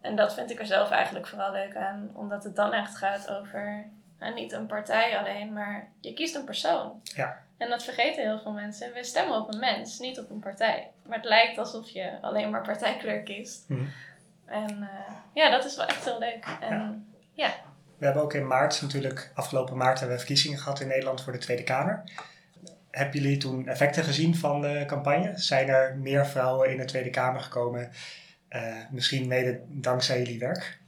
En 0.00 0.16
dat 0.16 0.34
vind 0.34 0.50
ik 0.50 0.58
er 0.58 0.66
zelf 0.66 0.90
eigenlijk 0.90 1.26
vooral 1.26 1.52
leuk 1.52 1.76
aan, 1.76 2.10
omdat 2.14 2.44
het 2.44 2.56
dan 2.56 2.72
echt 2.72 2.96
gaat 2.96 3.30
over 3.30 3.86
en 4.18 4.34
niet 4.34 4.52
een 4.52 4.66
partij 4.66 5.18
alleen, 5.18 5.52
maar 5.52 5.88
je 6.00 6.14
kiest 6.14 6.34
een 6.34 6.44
persoon. 6.44 7.00
Ja. 7.02 7.38
En 7.56 7.68
dat 7.68 7.84
vergeten 7.84 8.22
heel 8.22 8.38
veel 8.38 8.52
mensen. 8.52 8.92
We 8.92 9.04
stemmen 9.04 9.40
op 9.40 9.52
een 9.52 9.60
mens, 9.60 9.98
niet 9.98 10.18
op 10.18 10.30
een 10.30 10.38
partij. 10.38 10.90
Maar 11.06 11.16
het 11.16 11.26
lijkt 11.26 11.58
alsof 11.58 11.88
je 11.88 12.18
alleen 12.20 12.50
maar 12.50 12.62
partijkleur 12.62 13.22
kiest. 13.22 13.64
Mhm. 13.68 13.84
En 14.46 14.82
eh, 14.82 15.14
ja, 15.34 15.50
dat 15.50 15.64
is 15.64 15.76
wel 15.76 15.86
echt 15.86 16.04
heel 16.04 16.18
leuk. 16.18 16.46
En 16.60 17.06
ja. 17.32 17.50
We 17.98 18.04
hebben 18.04 18.22
ook 18.22 18.34
in 18.34 18.46
maart 18.46 18.82
natuurlijk, 18.82 19.30
afgelopen 19.34 19.76
maart 19.76 19.98
hebben 19.98 20.16
we 20.16 20.22
verkiezingen 20.22 20.58
gehad 20.58 20.80
in 20.80 20.88
Nederland 20.88 21.22
voor 21.22 21.32
de 21.32 21.38
Tweede 21.38 21.62
Kamer. 21.62 22.02
Hebben 22.90 23.20
jullie 23.20 23.36
toen 23.36 23.68
effecten 23.68 24.04
gezien 24.04 24.36
van 24.36 24.60
de 24.60 24.84
campagne? 24.86 25.32
Zijn 25.38 25.68
er 25.68 25.96
meer 25.96 26.26
vrouwen 26.26 26.70
in 26.70 26.76
de 26.76 26.84
Tweede 26.84 27.10
Kamer 27.10 27.40
gekomen? 27.40 27.90
Eh, 28.50 28.76
misschien 28.90 29.28
mede 29.28 29.60
dankzij 29.66 30.18
jullie 30.18 30.38
werk? 30.38 30.78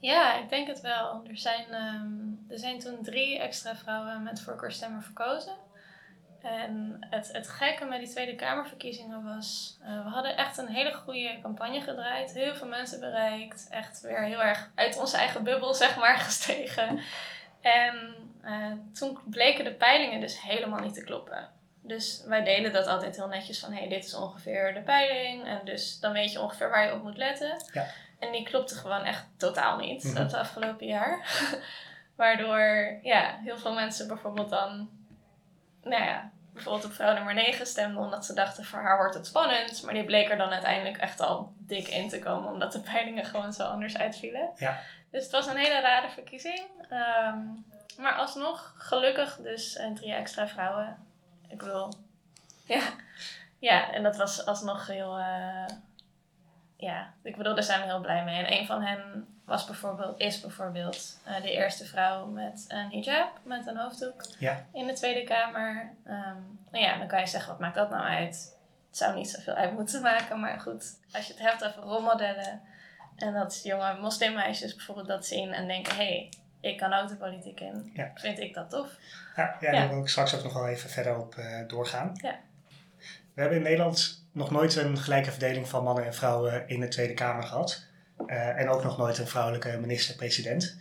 Ja, 0.00 0.38
ik 0.38 0.48
denk 0.48 0.66
het 0.66 0.80
wel. 0.80 1.22
Er 1.28 1.38
zijn, 1.38 1.66
ehm, 1.70 2.52
er 2.52 2.58
zijn 2.58 2.78
toen 2.78 3.02
drie 3.02 3.38
extra 3.38 3.76
vrouwen 3.76 4.22
met 4.22 4.40
voorkeurstemmen 4.40 5.02
verkozen. 5.02 5.56
En 6.42 6.96
het, 7.10 7.32
het 7.32 7.48
gekke 7.48 7.84
met 7.84 7.98
die 7.98 8.08
Tweede 8.08 8.34
Kamerverkiezingen 8.34 9.24
was, 9.24 9.78
eh, 9.82 10.04
we 10.04 10.08
hadden 10.08 10.36
echt 10.36 10.58
een 10.58 10.68
hele 10.68 10.94
goede 10.94 11.38
campagne 11.42 11.80
gedraaid. 11.80 12.32
Heel 12.32 12.54
veel 12.54 12.68
mensen 12.68 13.00
bereikt. 13.00 13.66
Echt 13.70 14.00
weer 14.00 14.24
heel 14.24 14.42
erg 14.42 14.70
uit 14.74 14.98
onze 14.98 15.16
eigen 15.16 15.44
bubbel, 15.44 15.74
zeg 15.84 15.96
maar, 15.96 16.18
gestegen. 16.18 17.00
En 17.60 18.14
eh, 18.42 18.72
toen 18.92 19.18
bleken 19.24 19.64
de 19.64 19.74
peilingen 19.74 20.20
dus 20.20 20.42
helemaal 20.42 20.80
niet 20.80 20.94
te 20.94 21.04
kloppen. 21.04 21.48
Dus 21.84 22.22
wij 22.26 22.44
delen 22.44 22.72
dat 22.72 22.86
altijd 22.86 23.16
heel 23.16 23.28
netjes 23.28 23.58
van, 23.60 23.72
hé, 23.72 23.78
hey, 23.78 23.88
dit 23.88 24.04
is 24.04 24.14
ongeveer 24.14 24.74
de 24.74 24.80
peiling. 24.80 25.46
En 25.46 25.60
dus 25.64 26.00
dan 26.00 26.12
weet 26.12 26.32
je 26.32 26.40
ongeveer 26.40 26.70
waar 26.70 26.84
je 26.86 26.92
op 26.92 27.02
moet 27.02 27.16
letten. 27.16 27.64
Ja. 27.72 27.86
En 28.18 28.32
die 28.32 28.44
klopte 28.44 28.74
gewoon 28.74 29.04
echt 29.04 29.26
totaal 29.36 29.76
niet, 29.78 30.04
Mhm. 30.04 30.14
dat 30.14 30.34
afgelopen 30.34 30.86
jaar. 30.86 31.20
Waardoor, 32.16 32.98
ja, 33.02 33.38
heel 33.44 33.58
veel 33.58 33.72
mensen 33.74 34.08
bijvoorbeeld 34.08 34.50
dan, 34.50 34.90
nou 35.82 36.02
ja, 36.04 36.30
bijvoorbeeld 36.52 36.84
op 36.84 36.92
vrouw 36.92 37.14
nummer 37.14 37.34
9 37.34 37.66
stemden 37.66 38.02
omdat 38.02 38.24
ze 38.26 38.34
dachten, 38.34 38.64
voor 38.64 38.78
haar 38.80 38.96
wordt 38.96 39.14
het 39.14 39.26
spannend. 39.26 39.82
Maar 39.82 39.94
die 39.94 40.04
bleek 40.04 40.30
er 40.30 40.36
dan 40.36 40.50
uiteindelijk 40.52 40.96
echt 40.96 41.20
al 41.20 41.52
dik 41.58 41.88
in 41.88 42.08
te 42.08 42.18
komen, 42.18 42.52
omdat 42.52 42.72
de 42.72 42.80
peilingen 42.80 43.24
gewoon 43.24 43.52
zo 43.52 43.62
anders 43.64 43.96
uitvielen. 43.98 44.50
Ja. 44.56 44.80
Dus 45.10 45.22
het 45.22 45.32
was 45.32 45.46
een 45.46 45.56
hele 45.56 45.80
rare 45.80 46.08
verkiezing. 46.10 46.62
Ehm, 46.88 47.38
maar 47.98 48.12
alsnog, 48.14 48.74
gelukkig 48.76 49.36
dus 49.36 49.78
drie 49.94 50.12
extra 50.12 50.48
vrouwen. 50.48 50.96
Ik 51.52 51.58
bedoel, 51.58 51.88
ja. 52.64 52.82
Ja, 53.58 53.92
en 53.92 54.02
dat 54.02 54.16
was 54.16 54.46
alsnog 54.46 54.86
heel, 54.86 55.18
eh, 55.18 55.66
ja, 56.76 57.12
ik 57.22 57.36
bedoel, 57.36 57.54
daar 57.54 57.64
zijn 57.64 57.80
we 57.80 57.86
heel 57.86 58.00
blij 58.00 58.24
mee. 58.24 58.44
En 58.44 58.52
een 58.52 58.66
van 58.66 58.82
hen 58.82 59.26
was 59.44 59.64
bijvoorbeeld, 59.64 60.20
is 60.20 60.40
bijvoorbeeld 60.40 61.18
eh, 61.24 61.42
de 61.42 61.50
eerste 61.50 61.84
vrouw 61.84 62.26
met 62.26 62.64
een 62.68 62.90
hijab, 62.90 63.38
met 63.42 63.66
een 63.66 63.76
hoofddoek 63.76 64.24
Ja. 64.38 64.66
in 64.72 64.86
de 64.86 64.92
Tweede 64.92 65.24
Kamer. 65.24 65.92
Ehm, 66.04 66.36
nou 66.70 66.84
ja, 66.84 66.98
dan 66.98 67.06
kan 67.06 67.20
je 67.20 67.26
zeggen, 67.26 67.50
wat 67.50 67.60
maakt 67.60 67.74
dat 67.74 67.90
nou 67.90 68.02
uit? 68.02 68.56
Het 68.88 68.96
zou 68.96 69.14
niet 69.16 69.30
zoveel 69.30 69.54
uit 69.54 69.72
moeten 69.72 70.02
maken, 70.02 70.40
maar 70.40 70.60
goed, 70.60 70.98
als 71.12 71.26
je 71.26 71.32
het 71.32 71.42
hebt 71.42 71.64
over 71.64 71.82
rolmodellen 71.82 72.60
en 73.16 73.32
dat 73.32 73.60
jonge 73.62 74.00
moslimmeisjes 74.00 74.74
bijvoorbeeld 74.74 75.06
dat 75.08 75.26
zien 75.26 75.52
en 75.52 75.66
denken, 75.66 75.96
hé, 75.96 76.04
hey, 76.04 76.28
ik 76.62 76.76
kan 76.78 76.92
ook 76.92 77.08
de 77.08 77.16
politiek 77.16 77.60
in, 77.60 77.90
Ja. 77.94 78.10
vind 78.14 78.38
ik 78.38 78.54
dat 78.54 78.70
tof. 78.70 78.88
Ja, 79.36 79.56
ja, 79.60 79.70
daar 79.72 79.88
wil 79.88 80.00
ik 80.00 80.08
straks 80.08 80.34
ook 80.34 80.42
nog 80.42 80.52
wel 80.52 80.68
even 80.68 80.90
verder 80.90 81.18
op 81.18 81.34
eh, 81.34 81.60
doorgaan. 81.66 82.12
Ja. 82.14 82.40
We 83.34 83.40
hebben 83.40 83.58
in 83.58 83.64
Nederland 83.64 84.24
nog 84.32 84.50
nooit 84.50 84.76
een 84.76 84.98
gelijke 84.98 85.30
verdeling 85.30 85.68
van 85.68 85.84
mannen 85.84 86.04
en 86.04 86.14
vrouwen 86.14 86.68
in 86.68 86.80
de 86.80 86.88
Tweede 86.88 87.14
Kamer 87.14 87.42
gehad. 87.42 87.86
Eh, 88.26 88.60
en 88.60 88.68
ook 88.68 88.82
nog 88.82 88.98
nooit 88.98 89.18
een 89.18 89.26
vrouwelijke 89.26 89.78
minister-president. 89.80 90.80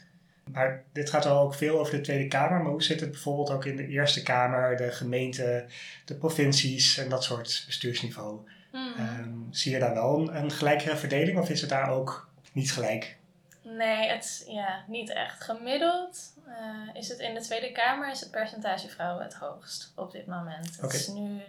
Maar 0.52 0.84
dit 0.94 1.10
gaat 1.10 1.24
wel 1.24 1.40
ook 1.40 1.54
veel 1.56 1.80
over 1.80 1.96
de 1.96 2.02
Tweede 2.02 2.28
Kamer. 2.28 2.62
Maar 2.62 2.72
hoe 2.72 2.84
zit 2.84 3.00
het 3.00 3.12
bijvoorbeeld 3.12 3.50
ook 3.52 3.66
in 3.66 3.76
de 3.76 3.88
Eerste 3.88 4.24
Kamer, 4.24 4.78
de 4.78 4.92
gemeente, 4.92 5.66
de 6.06 6.16
provincies 6.16 6.98
en 6.98 7.10
dat 7.10 7.24
soort 7.24 7.64
bestuursniveau? 7.66 8.40
Mhm. 8.72 9.00
Ehm, 9.00 9.30
zie 9.50 9.72
je 9.72 9.80
daar 9.80 9.94
wel 9.94 10.20
een, 10.20 10.36
een 10.36 10.52
gelijkere 10.52 10.96
verdeling 10.98 11.38
of 11.40 11.50
is 11.50 11.62
het 11.62 11.70
daar 11.70 11.90
ook 11.90 12.30
niet 12.52 12.72
gelijk? 12.72 13.18
Nee, 13.62 14.10
het 14.10 14.44
ja, 14.48 14.84
niet 14.88 15.10
echt. 15.10 15.44
Gemiddeld 15.44 16.34
eh, 16.48 16.96
is 16.96 17.08
het 17.08 17.20
in 17.20 17.34
de 17.34 17.42
Tweede 17.42 17.72
Kamer 17.72 18.12
is 18.12 18.20
het 18.20 18.32
percentage 18.32 18.90
vrouwen 18.90 19.24
het 19.24 19.34
hoogst 19.34 19.92
op 19.96 20.12
dit 20.12 20.26
moment. 20.26 20.82
Het 20.82 20.94
is 20.94 21.08
nu 21.08 21.42
39% 21.42 21.44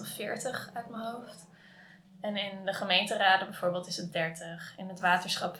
of 0.00 0.08
40% 0.10 0.74
uit 0.74 0.88
mijn 0.88 1.02
hoofd. 1.02 1.46
En 2.20 2.36
in 2.36 2.64
de 2.64 2.72
gemeenteraden 2.72 3.46
bijvoorbeeld 3.46 3.86
is 3.86 3.96
het 3.96 4.08
30%. 4.08 4.76
In 4.76 4.88
het 4.88 5.00
waterschap 5.00 5.56
25%. 5.56 5.58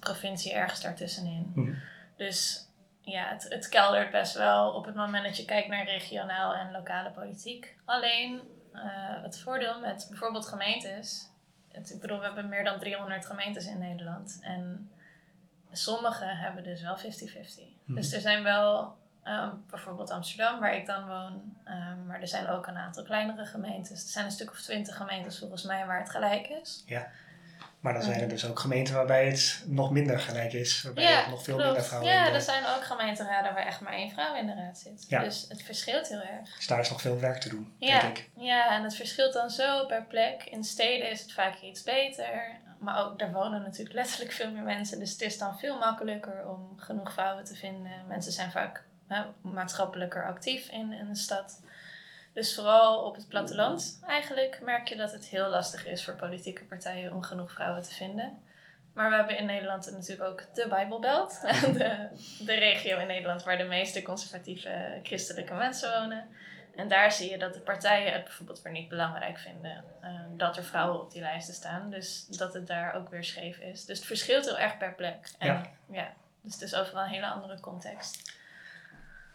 Provincie 0.00 0.52
ergens 0.52 0.80
daartussenin. 0.80 1.52
Mhm. 1.54 1.74
Dus 2.16 2.66
ja, 3.00 3.28
het, 3.28 3.46
het 3.48 3.68
keldert 3.68 4.10
best 4.10 4.34
wel 4.34 4.72
op 4.72 4.84
het 4.84 4.94
moment 4.94 5.24
dat 5.24 5.36
je 5.36 5.44
kijkt 5.44 5.68
naar 5.68 5.84
regionaal 5.84 6.54
en 6.54 6.72
lokale 6.72 7.10
politiek. 7.10 7.76
Alleen 7.84 8.40
eh, 8.72 9.22
het 9.22 9.38
voordeel 9.38 9.80
met 9.80 10.06
bijvoorbeeld 10.08 10.46
gemeentes. 10.46 11.30
Het, 11.72 11.90
ik 11.90 12.00
bedoel, 12.00 12.18
we 12.18 12.24
hebben 12.24 12.48
meer 12.48 12.64
dan 12.64 12.78
300 12.78 13.26
gemeentes 13.26 13.66
in 13.66 13.78
Nederland. 13.78 14.38
En 14.42 14.90
sommige 15.72 16.24
hebben 16.24 16.64
dus 16.64 16.82
wel 16.82 16.96
50-50. 16.96 17.00
Mhm. 17.84 17.94
Dus 17.94 18.12
er 18.12 18.20
zijn 18.20 18.42
wel, 18.42 18.96
ehm, 19.22 19.50
bijvoorbeeld 19.70 20.10
Amsterdam, 20.10 20.60
waar 20.60 20.74
ik 20.74 20.86
dan 20.86 21.06
woon. 21.06 21.56
ehm, 21.64 22.06
maar 22.06 22.20
er 22.20 22.28
zijn 22.28 22.48
ook 22.48 22.66
een 22.66 22.76
aantal 22.76 23.02
kleinere 23.04 23.46
gemeentes. 23.46 24.02
Er 24.02 24.10
zijn 24.10 24.24
een 24.24 24.30
stuk 24.30 24.50
of 24.50 24.60
twintig 24.60 24.96
gemeentes 24.96 25.38
volgens 25.38 25.62
mij 25.62 25.86
waar 25.86 25.98
het 25.98 26.10
gelijk 26.10 26.48
is. 26.48 26.84
Maar 27.82 27.92
dan 27.92 28.02
zijn 28.02 28.20
er 28.20 28.28
dus 28.28 28.46
ook 28.46 28.58
gemeenten 28.58 28.94
waarbij 28.94 29.26
het 29.26 29.62
nog 29.66 29.90
minder 29.90 30.18
gelijk 30.20 30.52
is. 30.52 30.82
Waarbij 30.82 31.04
Ja, 31.04 31.24
er 31.24 31.30
nog 31.30 31.42
veel 31.42 31.54
klopt. 31.54 31.68
minder 31.70 31.86
vrouwen 31.88 32.12
Ja, 32.12 32.24
in 32.26 32.30
de... 32.30 32.36
er 32.38 32.42
zijn 32.44 32.64
ook 32.66 32.84
gemeenteraden 32.84 33.54
waar 33.54 33.66
echt 33.66 33.80
maar 33.80 33.92
één 33.92 34.10
vrouw 34.10 34.34
in 34.34 34.46
de 34.46 34.54
raad 34.54 34.78
zit. 34.78 35.04
Ja. 35.08 35.22
Dus 35.22 35.46
het 35.48 35.62
verschilt 35.62 36.08
heel 36.08 36.20
erg. 36.20 36.56
Dus 36.56 36.66
daar 36.66 36.80
is 36.80 36.90
nog 36.90 37.00
veel 37.00 37.20
werk 37.20 37.40
te 37.40 37.48
doen, 37.48 37.72
Ja, 37.78 38.00
denk 38.00 38.18
ik. 38.18 38.30
ja, 38.36 38.76
en 38.76 38.82
het 38.82 38.94
verschilt 38.96 39.32
dan 39.32 39.50
zo 39.50 39.86
per 39.86 40.02
plek. 40.04 40.42
In 40.44 40.64
steden 40.64 41.10
is 41.10 41.20
het 41.20 41.32
vaak 41.32 41.60
iets 41.60 41.82
beter. 41.82 42.60
Maar 42.78 43.04
ook 43.04 43.18
daar 43.18 43.32
wonen 43.32 43.62
natuurlijk 43.62 43.94
letterlijk 43.94 44.32
veel 44.32 44.50
meer 44.50 44.62
mensen. 44.62 44.98
Dus 44.98 45.10
het 45.12 45.20
is 45.20 45.38
dan 45.38 45.58
veel 45.58 45.78
makkelijker 45.78 46.48
om 46.48 46.72
genoeg 46.76 47.12
vrouwen 47.12 47.44
te 47.44 47.54
vinden. 47.54 47.92
Mensen 48.08 48.32
zijn 48.32 48.50
vaak 48.50 48.84
hè, 49.08 49.22
maatschappelijker 49.40 50.26
actief 50.26 50.68
in, 50.68 50.92
in 50.92 51.06
een 51.08 51.16
stad. 51.16 51.60
Dus 52.32 52.54
vooral 52.54 53.04
op 53.04 53.14
het 53.14 53.28
platteland 53.28 54.00
eigenlijk 54.06 54.60
merk 54.62 54.88
je 54.88 54.96
dat 54.96 55.12
het 55.12 55.24
heel 55.24 55.48
lastig 55.48 55.86
is 55.86 56.04
voor 56.04 56.14
politieke 56.14 56.64
partijen 56.64 57.12
om 57.12 57.22
genoeg 57.22 57.52
vrouwen 57.52 57.82
te 57.82 57.94
vinden. 57.94 58.38
Maar 58.94 59.10
we 59.10 59.16
hebben 59.16 59.38
in 59.38 59.46
Nederland 59.46 59.90
natuurlijk 59.90 60.30
ook 60.30 60.54
de 60.54 60.68
Bijbelbelt. 60.68 61.40
De, 61.78 62.08
de 62.44 62.54
regio 62.54 62.98
in 62.98 63.06
Nederland 63.06 63.42
waar 63.42 63.58
de 63.58 63.64
meeste 63.64 64.02
conservatieve 64.02 65.00
christelijke 65.02 65.54
mensen 65.54 66.00
wonen. 66.00 66.28
En 66.76 66.88
daar 66.88 67.12
zie 67.12 67.30
je 67.30 67.38
dat 67.38 67.54
de 67.54 67.60
partijen 67.60 68.12
het 68.12 68.24
bijvoorbeeld 68.24 68.62
weer 68.62 68.72
niet 68.72 68.88
belangrijk 68.88 69.38
vinden 69.38 69.84
eh, 70.00 70.10
dat 70.36 70.56
er 70.56 70.64
vrouwen 70.64 71.00
op 71.00 71.10
die 71.10 71.20
lijsten 71.20 71.54
staan. 71.54 71.90
Dus 71.90 72.26
dat 72.26 72.54
het 72.54 72.66
daar 72.66 72.94
ook 72.94 73.08
weer 73.08 73.24
scheef 73.24 73.58
is. 73.58 73.84
Dus 73.84 73.98
het 73.98 74.06
verschilt 74.06 74.44
heel 74.44 74.58
erg 74.58 74.78
per 74.78 74.94
plek. 74.94 75.30
En, 75.38 75.46
Ja. 75.46 75.62
ja. 75.90 76.12
Dus 76.42 76.52
het 76.52 76.62
is 76.62 76.74
overal 76.74 77.02
een 77.02 77.08
hele 77.08 77.26
andere 77.26 77.60
context. 77.60 78.40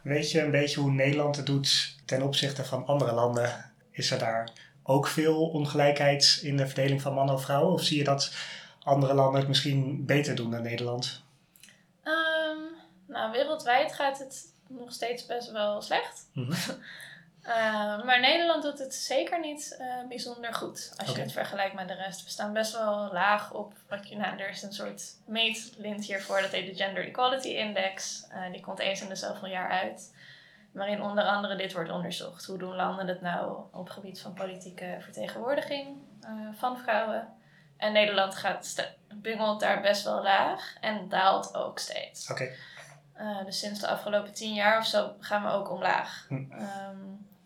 Weet 0.07 0.31
je 0.31 0.41
een 0.41 0.51
beetje 0.51 0.79
hoe 0.79 0.91
Nederland 0.91 1.35
het 1.35 1.45
doet 1.45 1.95
ten 2.05 2.21
opzichte 2.21 2.65
van 2.65 2.85
andere 2.85 3.11
landen? 3.11 3.71
Is 3.91 4.11
er 4.11 4.19
daar 4.19 4.49
ook 4.83 5.07
veel 5.07 5.49
ongelijkheid 5.49 6.39
in 6.43 6.57
de 6.57 6.65
verdeling 6.65 7.01
van 7.01 7.13
mannen 7.13 7.35
of 7.35 7.41
vrouwen? 7.43 7.73
Of 7.73 7.83
zie 7.83 7.97
je 7.97 8.03
dat 8.03 8.31
andere 8.83 9.13
landen 9.13 9.39
het 9.39 9.47
misschien 9.47 10.05
beter 10.05 10.35
doen 10.35 10.51
dan 10.51 10.61
Nederland? 10.61 11.23
Ehm, 12.03 12.57
nou, 13.07 13.31
wereldwijd 13.31 13.93
gaat 13.93 14.19
het 14.19 14.45
nog 14.67 14.91
steeds 14.91 15.25
best 15.25 15.51
wel 15.51 15.81
slecht. 15.81 16.29
Mhm. 16.33 16.53
Eh, 17.47 18.03
maar 18.03 18.19
Nederland 18.19 18.63
doet 18.63 18.79
het 18.79 18.93
zeker 18.93 19.39
niet 19.39 19.75
eh, 19.79 20.07
bijzonder 20.07 20.53
goed 20.53 20.93
als 20.97 21.15
je 21.15 21.21
het 21.21 21.31
vergelijkt 21.31 21.75
met 21.75 21.87
de 21.87 21.93
rest. 21.93 22.23
We 22.23 22.29
staan 22.29 22.53
best 22.53 22.71
wel 22.71 23.09
laag 23.11 23.53
op. 23.53 23.73
Wat 23.89 24.09
je, 24.09 24.17
nou, 24.17 24.39
er 24.39 24.49
is 24.49 24.61
een 24.61 24.73
soort 24.73 25.03
meetlint 25.25 26.05
hiervoor, 26.05 26.41
dat 26.41 26.51
heet 26.51 26.77
de 26.77 26.83
Gender 26.83 27.03
Equality 27.03 27.47
Index. 27.47 28.25
Eh, 28.29 28.51
die 28.51 28.61
komt 28.61 28.79
eens 28.79 29.01
in 29.01 29.09
de 29.09 29.15
zoveel 29.15 29.47
jaar 29.47 29.69
uit. 29.69 30.15
Waarin 30.71 31.01
onder 31.01 31.23
andere 31.23 31.55
dit 31.55 31.73
wordt 31.73 31.91
onderzocht. 31.91 32.45
Hoe 32.45 32.57
doen 32.57 32.75
landen 32.75 33.07
het 33.07 33.21
nou 33.21 33.57
op 33.71 33.83
het 33.83 33.93
gebied 33.93 34.21
van 34.21 34.33
politieke 34.33 34.97
vertegenwoordiging 34.99 35.97
van 36.57 36.77
vrouwen? 36.77 37.27
En 37.77 37.93
Nederland 37.93 38.35
gaat 38.35 38.93
bungelt 39.13 39.59
daar 39.59 39.81
best 39.81 40.03
wel 40.03 40.21
laag 40.21 40.75
en 40.81 41.09
daalt 41.09 41.55
ook 41.55 41.79
steeds. 41.79 42.31
Oké, 42.31 42.49
dus 43.45 43.59
sinds 43.59 43.79
de 43.79 43.87
afgelopen 43.87 44.33
tien 44.33 44.53
jaar 44.53 44.77
of 44.77 44.85
zo 44.85 45.13
gaan 45.19 45.43
we 45.43 45.49
ook 45.49 45.71
omlaag. 45.71 46.25
Hm. 46.27 46.51
Ehm, 46.51 46.97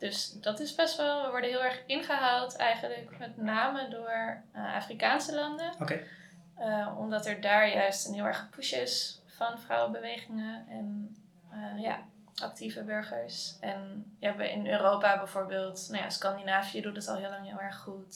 dus 0.02 0.32
dat 0.32 0.60
is 0.60 0.76
best 0.76 0.98
wel, 0.98 1.24
we 1.24 1.30
worden 1.30 1.50
heel 1.50 1.64
erg 1.64 1.84
ingehaald 1.86 2.56
eigenlijk 2.56 3.18
met 3.20 3.38
name 3.38 3.90
door 3.90 4.44
eh, 4.52 4.76
Afrikaanse 4.76 5.36
landen. 5.36 5.74
oké. 5.80 6.04
Uh, 6.60 6.96
omdat 7.00 7.26
er 7.26 7.42
daar 7.42 7.70
juist 7.70 8.08
een 8.08 8.14
heel 8.14 8.26
erg 8.26 8.50
push 8.50 8.72
is 8.72 9.22
van 9.26 9.60
vrouwenbewegingen 9.60 10.66
en 10.70 11.16
uh, 11.54 11.82
ja, 11.82 12.00
actieve 12.36 12.84
burgers. 12.84 13.58
En 13.60 14.06
je 14.20 14.26
hebt 14.26 14.40
in 14.40 14.68
Europa 14.68 15.18
bijvoorbeeld, 15.18 15.88
nou 15.90 16.04
ja, 16.04 16.10
Scandinavië 16.10 16.82
doet 16.82 16.96
het 16.96 17.08
al 17.08 17.18
heel 17.18 17.30
lang 17.30 17.48
heel 17.48 17.60
erg 17.60 17.78
goed. 17.78 18.16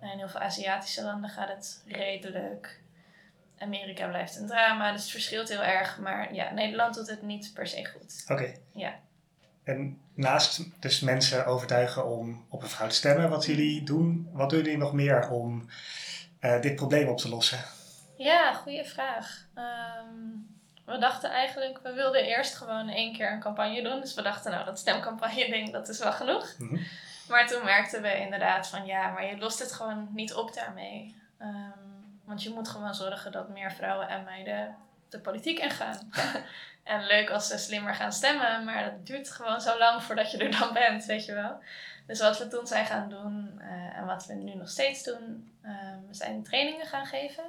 En 0.00 0.10
in 0.10 0.18
heel 0.18 0.28
veel 0.28 0.40
Aziatische 0.40 1.02
landen 1.02 1.30
gaat 1.30 1.48
het 1.48 1.82
redelijk. 1.86 2.82
Amerika 3.58 4.08
blijft 4.08 4.36
een 4.36 4.46
drama, 4.46 4.92
dus 4.92 5.02
het 5.02 5.10
verschilt 5.10 5.48
heel 5.48 5.62
erg. 5.62 5.98
Maar 5.98 6.34
ja, 6.34 6.52
Nederland 6.52 6.94
doet 6.94 7.08
het 7.10 7.22
niet 7.22 7.50
per 7.54 7.66
se 7.66 7.86
goed. 7.86 8.24
Oké. 8.28 8.54
Ja. 8.72 9.00
En 9.68 10.00
naast 10.14 10.80
dus 10.80 11.00
mensen 11.00 11.46
overtuigen 11.46 12.06
om 12.06 12.44
op 12.48 12.62
een 12.62 12.68
vrouw 12.68 12.88
te 12.88 12.94
stemmen, 12.94 13.30
wat 13.30 13.44
jullie 13.44 13.82
doen, 13.82 14.28
wat 14.32 14.50
doen 14.50 14.58
jullie 14.58 14.76
nog 14.76 14.92
meer 14.92 15.28
om 15.30 15.68
eh, 16.40 16.60
dit 16.60 16.76
probleem 16.76 17.08
op 17.08 17.18
te 17.18 17.28
lossen? 17.28 17.58
Ja, 18.16 18.54
goede 18.54 18.84
vraag. 18.84 19.46
Ehm, 19.54 20.14
we 20.84 20.98
dachten 20.98 21.30
eigenlijk, 21.30 21.78
we 21.82 21.92
wilden 21.92 22.24
eerst 22.24 22.54
gewoon 22.54 22.88
één 22.88 23.16
keer 23.16 23.32
een 23.32 23.40
campagne 23.40 23.82
doen. 23.82 24.00
Dus 24.00 24.14
we 24.14 24.22
dachten, 24.22 24.50
nou, 24.50 24.64
dat 24.64 24.78
stemcampagne 24.78 25.50
ding, 25.50 25.72
dat 25.72 25.88
is 25.88 25.98
wel 25.98 26.12
genoeg. 26.12 26.54
Mhm. 26.58 26.82
Maar 27.28 27.46
toen 27.46 27.64
merkten 27.64 28.02
we 28.02 28.20
inderdaad 28.20 28.68
van, 28.68 28.86
ja, 28.86 29.10
maar 29.10 29.26
je 29.26 29.38
lost 29.38 29.58
het 29.58 29.72
gewoon 29.72 30.08
niet 30.14 30.34
op 30.34 30.54
daarmee. 30.54 31.14
Ehm, 31.38 31.78
want 32.24 32.42
je 32.42 32.50
moet 32.50 32.68
gewoon 32.68 32.94
zorgen 32.94 33.32
dat 33.32 33.48
meer 33.48 33.72
vrouwen 33.72 34.08
en 34.08 34.24
meiden 34.24 34.76
de 35.08 35.18
politiek 35.20 35.58
ingaan. 35.58 36.10
en 36.84 37.06
leuk 37.06 37.30
als 37.30 37.46
ze 37.46 37.58
slimmer 37.58 37.94
gaan 37.94 38.12
stemmen, 38.12 38.64
maar 38.64 38.84
dat 38.84 39.06
duurt 39.06 39.30
gewoon 39.30 39.60
zo 39.60 39.78
lang 39.78 40.02
voordat 40.02 40.30
je 40.30 40.38
er 40.38 40.58
dan 40.58 40.72
bent, 40.72 41.04
weet 41.04 41.24
je 41.24 41.34
wel. 41.34 41.58
Dus 42.06 42.20
wat 42.20 42.38
we 42.38 42.48
toen 42.48 42.66
zijn 42.66 42.86
gaan 42.86 43.08
doen 43.08 43.60
eh, 43.60 43.96
en 43.98 44.06
wat 44.06 44.26
we 44.26 44.34
nu 44.34 44.54
nog 44.54 44.68
steeds 44.68 45.02
doen, 45.04 45.52
ehm, 45.62 45.98
we 46.08 46.14
zijn 46.14 46.42
trainingen 46.42 46.86
gaan 46.86 47.06
geven. 47.06 47.44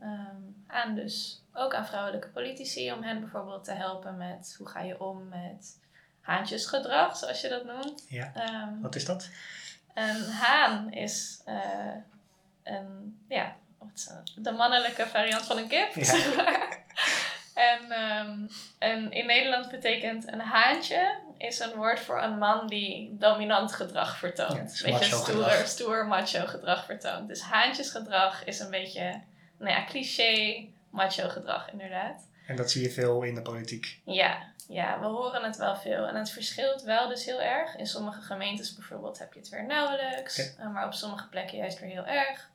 ehm, 0.00 0.36
aan 0.66 0.94
dus 0.94 1.42
ook 1.52 1.74
aan 1.74 1.86
vrouwelijke 1.86 2.28
politici 2.28 2.92
om 2.92 3.02
hen 3.02 3.20
bijvoorbeeld 3.20 3.64
te 3.64 3.72
helpen 3.72 4.16
met 4.16 4.54
hoe 4.58 4.68
ga 4.68 4.80
je 4.80 5.00
om 5.00 5.28
met 5.28 5.78
haantjesgedrag, 6.20 7.16
zoals 7.16 7.40
je 7.40 7.48
dat 7.48 7.64
noemt. 7.64 8.04
Ja. 8.08 8.32
Ehm, 8.34 8.80
Wat 8.80 8.94
is 8.94 9.04
dat? 9.04 9.28
een 9.94 10.24
haan 10.30 10.92
is 10.92 11.40
eh, 11.44 11.94
een, 12.62 13.18
ja, 13.28 13.56
de 14.36 14.52
mannelijke 14.52 15.06
variant 15.06 15.42
van 15.46 15.56
een 15.58 15.68
kip. 15.68 15.94
Ja. 15.94 16.14
En, 17.56 17.90
ehm, 17.90 18.38
en 18.78 19.12
in 19.12 19.26
Nederland 19.26 19.70
betekent 19.70 20.32
een 20.32 20.40
haantje 20.40 21.18
is 21.38 21.58
een 21.58 21.74
woord 21.74 22.00
voor 22.00 22.22
een 22.22 22.38
man 22.38 22.66
die 22.66 23.16
dominant 23.18 23.72
gedrag 23.72 24.18
vertoont. 24.18 24.52
Ja, 24.52 24.62
is 24.62 24.82
beetje 24.82 25.16
stoer, 25.16 25.50
stoer 25.64 26.06
macho 26.06 26.46
gedrag 26.46 26.84
vertoont. 26.84 27.28
Dus 27.28 27.40
haantjesgedrag 27.40 28.44
is 28.44 28.60
een 28.60 28.70
beetje, 28.70 29.20
nou 29.58 29.70
ja, 29.70 29.84
cliché 29.84 30.64
macho 30.90 31.28
gedrag 31.28 31.70
inderdaad. 31.72 32.26
En 32.46 32.56
dat 32.56 32.70
zie 32.70 32.82
je 32.82 32.90
veel 32.90 33.22
in 33.22 33.34
de 33.34 33.42
politiek. 33.42 34.00
Ja, 34.04 34.42
ja, 34.68 35.00
we 35.00 35.06
horen 35.06 35.44
het 35.44 35.56
wel 35.56 35.76
veel. 35.76 36.06
En 36.06 36.14
het 36.14 36.30
verschilt 36.30 36.82
wel 36.82 37.08
dus 37.08 37.24
heel 37.24 37.40
erg. 37.40 37.76
In 37.76 37.86
sommige 37.86 38.20
gemeentes 38.20 38.74
bijvoorbeeld 38.74 39.18
heb 39.18 39.32
je 39.32 39.38
het 39.38 39.48
weer 39.48 39.66
nauwelijks. 39.66 40.56
Eh, 40.56 40.72
Maar 40.72 40.86
op 40.86 40.92
sommige 40.92 41.28
plekken 41.28 41.58
juist 41.58 41.80
weer 41.80 41.90
heel 41.90 42.06
erg. 42.06 42.48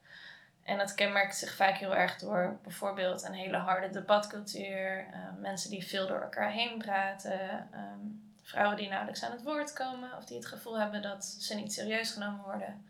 En 0.64 0.78
dat 0.78 0.96
kenmerkt 0.96 1.36
zich 1.36 1.56
vaak 1.56 1.76
heel 1.76 1.96
erg 1.96 2.18
door 2.18 2.60
bijvoorbeeld 2.64 3.24
een 3.24 3.34
hele 3.34 3.58
harde 3.58 3.90
debatcultuur. 3.90 5.08
eh, 5.14 5.20
mensen 5.40 5.70
die 5.70 5.86
veel 5.88 6.08
door 6.08 6.22
elkaar 6.22 6.52
heen 6.52 6.78
praten. 6.78 7.68
ehm, 7.72 8.00
vrouwen 8.44 8.78
die 8.78 8.88
nauwelijks 8.90 9.24
aan 9.24 9.32
het 9.32 9.44
woord 9.44 9.74
komen. 9.74 10.18
Of 10.18 10.26
die 10.26 10.38
het 10.38 10.46
gevoel 10.46 10.80
hebben 10.80 11.02
dat 11.02 11.26
ze 11.26 11.56
niet 11.56 11.74
serieus 11.74 12.12
genomen 12.12 12.44
worden. 12.44 12.86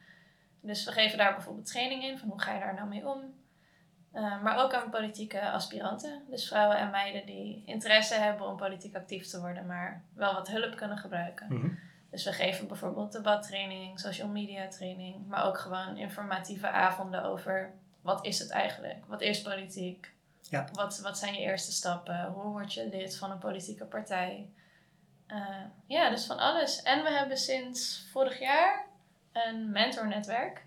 Dus 0.62 0.86
we 0.86 0.92
geven 0.92 1.18
daar 1.18 1.34
bijvoorbeeld 1.34 1.66
training 1.68 2.04
in. 2.04 2.18
Van 2.18 2.30
hoe 2.30 2.42
ga 2.42 2.54
je 2.54 2.60
daar 2.60 2.74
nou 2.74 2.88
mee 2.88 3.08
om? 3.08 3.40
Uh, 4.14 4.42
maar 4.42 4.64
ook 4.64 4.74
aan 4.74 4.90
politieke 4.90 5.50
aspiranten. 5.50 6.24
Dus 6.30 6.48
vrouwen 6.48 6.78
en 6.78 6.90
meiden 6.90 7.26
die 7.26 7.64
interesse 7.66 8.14
hebben 8.14 8.48
om 8.48 8.58
politiek 8.58 8.96
actief 8.96 9.28
te 9.28 9.40
worden, 9.40 9.66
maar 9.66 10.04
wel 10.14 10.34
wat 10.34 10.48
hulp 10.48 10.76
kunnen 10.76 10.98
gebruiken. 10.98 11.46
Mhm. 11.50 11.70
Dus 12.12 12.24
we 12.24 12.34
geven 12.34 12.68
bijvoorbeeld 12.68 13.12
debattraining, 13.12 14.00
social 14.00 14.28
media 14.28 14.68
training, 14.68 15.28
maar 15.28 15.46
ook 15.46 15.58
gewoon 15.58 15.98
informatieve 15.98 16.70
avonden 16.70 17.24
over 17.24 17.74
wat 18.02 18.26
is 18.26 18.40
het 18.40 18.50
eigenlijk? 18.50 19.06
Wat 19.06 19.22
is 19.22 19.42
politiek? 19.42 20.14
Ja. 20.42 20.68
Wat, 20.74 21.00
wat 21.00 21.18
zijn 21.18 21.34
je 21.34 21.40
eerste 21.40 21.72
stappen? 21.72 22.26
Hoe 22.26 22.52
word 22.52 22.74
je 22.74 22.88
lid 22.88 23.18
van 23.18 23.32
een 23.32 23.38
politieke 23.38 23.86
partij? 23.86 24.50
Eh, 25.28 25.64
ja, 25.86 26.10
dus 26.10 26.26
van 26.26 26.38
alles. 26.38 26.82
En 26.82 27.04
we 27.04 27.10
hebben 27.10 27.38
sinds 27.38 28.08
vorig 28.12 28.40
jaar 28.40 28.86
een 29.32 29.72
mentornetwerk. 29.72 30.66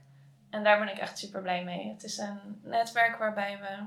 En 0.51 0.65
daar 0.65 0.79
ben 0.79 0.89
ik 0.89 0.99
echt 0.99 1.19
super 1.19 1.43
blij 1.43 1.65
mee. 1.65 1.89
Het 1.89 2.05
is 2.05 2.19
een 2.19 2.61
netwerk 2.63 3.17
waarbij 3.17 3.59
we 3.59 3.85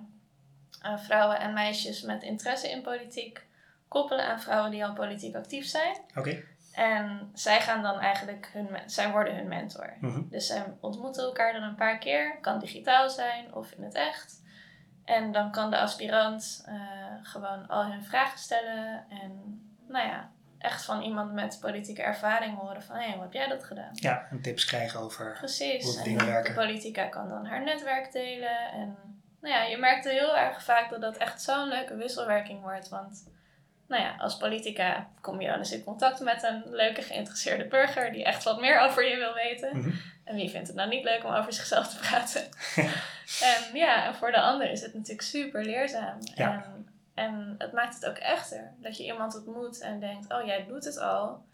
uh, 0.87 0.97
vrouwen 0.97 1.39
en 1.39 1.53
meisjes 1.53 2.01
met 2.01 2.23
interesse 2.23 2.71
in 2.71 2.81
politiek 2.81 3.45
koppelen 3.87 4.25
aan 4.25 4.41
vrouwen 4.41 4.71
die 4.71 4.85
al 4.85 4.93
politiek 4.93 5.35
actief 5.35 5.65
zijn. 5.65 5.97
Oké. 6.15 6.43
En 6.77 7.31
zij 7.33 7.61
gaan 7.61 7.81
dan 7.81 7.99
eigenlijk 7.99 8.49
hun, 8.53 8.69
zij 8.85 9.11
worden 9.11 9.35
hun 9.35 9.47
mentor. 9.47 9.93
Mhm. 9.99 10.21
Dus 10.29 10.47
zij 10.47 10.63
ontmoeten 10.79 11.23
elkaar 11.23 11.53
dan 11.53 11.63
een 11.63 11.75
paar 11.75 11.97
keer. 11.97 12.37
Kan 12.41 12.59
digitaal 12.59 13.09
zijn 13.09 13.53
of 13.53 13.71
in 13.71 13.83
het 13.83 13.93
echt. 13.93 14.43
En 15.05 15.31
dan 15.31 15.51
kan 15.51 15.69
de 15.69 15.77
aspirant 15.77 16.65
uh, 16.69 16.75
gewoon 17.21 17.67
al 17.67 17.85
hun 17.85 18.03
vragen 18.03 18.39
stellen. 18.39 19.05
En 19.09 19.61
nou 19.87 20.07
ja, 20.07 20.31
echt 20.57 20.85
van 20.85 21.01
iemand 21.01 21.33
met 21.33 21.57
politieke 21.61 22.01
ervaring 22.01 22.57
horen 22.57 22.83
van... 22.83 22.95
Hé, 22.95 23.03
hey, 23.03 23.13
hoe 23.13 23.21
heb 23.21 23.33
jij 23.33 23.47
dat 23.47 23.63
gedaan? 23.63 23.91
Ja, 23.93 24.27
en 24.29 24.41
tips 24.41 24.65
krijgen 24.65 24.99
over 24.99 25.35
Precies. 25.37 25.83
hoe 25.83 25.97
en 25.97 26.03
dingen 26.03 26.25
werken. 26.25 26.55
de 26.55 26.61
politica 26.61 27.05
kan 27.05 27.29
dan 27.29 27.45
haar 27.45 27.63
netwerk 27.63 28.11
delen. 28.11 28.71
En 28.71 28.97
nou 29.41 29.53
ja, 29.53 29.63
je 29.63 29.77
merkt 29.77 30.05
heel 30.05 30.37
erg 30.37 30.63
vaak 30.63 30.89
dat 30.89 31.01
dat 31.01 31.17
echt 31.17 31.41
zo'n 31.41 31.67
leuke 31.67 31.95
wisselwerking 31.95 32.61
wordt. 32.61 32.89
Want 32.89 33.23
nou 33.87 34.03
ja, 34.03 34.15
als 34.17 34.37
politica 34.37 35.09
kom 35.21 35.41
je 35.41 35.47
wel 35.47 35.57
eens 35.57 35.71
in 35.71 35.83
contact 35.83 36.19
met 36.19 36.43
een 36.43 36.63
leuke 36.65 37.01
geïnteresseerde 37.01 37.65
burger 37.65 38.11
die 38.11 38.23
echt 38.23 38.43
wat 38.43 38.61
meer 38.61 38.79
over 38.79 39.09
je 39.09 39.15
wil 39.15 39.33
weten. 39.33 39.77
Mhm. 39.77 39.91
En 40.23 40.35
wie 40.35 40.49
vindt 40.49 40.67
het 40.67 40.75
nou 40.75 40.89
niet 40.89 41.03
leuk 41.03 41.23
om 41.23 41.33
over 41.33 41.53
zichzelf 41.53 41.87
te 41.87 41.97
praten? 41.97 42.41
en 43.53 43.63
ja, 43.77 44.05
en 44.05 44.15
voor 44.15 44.31
de 44.31 44.41
ander 44.41 44.71
is 44.71 44.81
het 44.81 44.93
natuurlijk 44.93 45.21
super 45.21 45.65
leerzaam. 45.65 46.17
Ja. 46.35 46.53
En, 46.53 46.87
en 47.13 47.55
het 47.57 47.71
maakt 47.71 47.95
het 47.95 48.05
ook 48.05 48.17
echter. 48.17 48.71
Dat 48.81 48.97
je 48.97 49.03
iemand 49.03 49.35
ontmoet 49.35 49.79
en 49.79 49.99
denkt, 49.99 50.33
oh 50.33 50.45
jij 50.45 50.65
doet 50.67 50.85
het 50.85 50.97
al. 50.99 51.45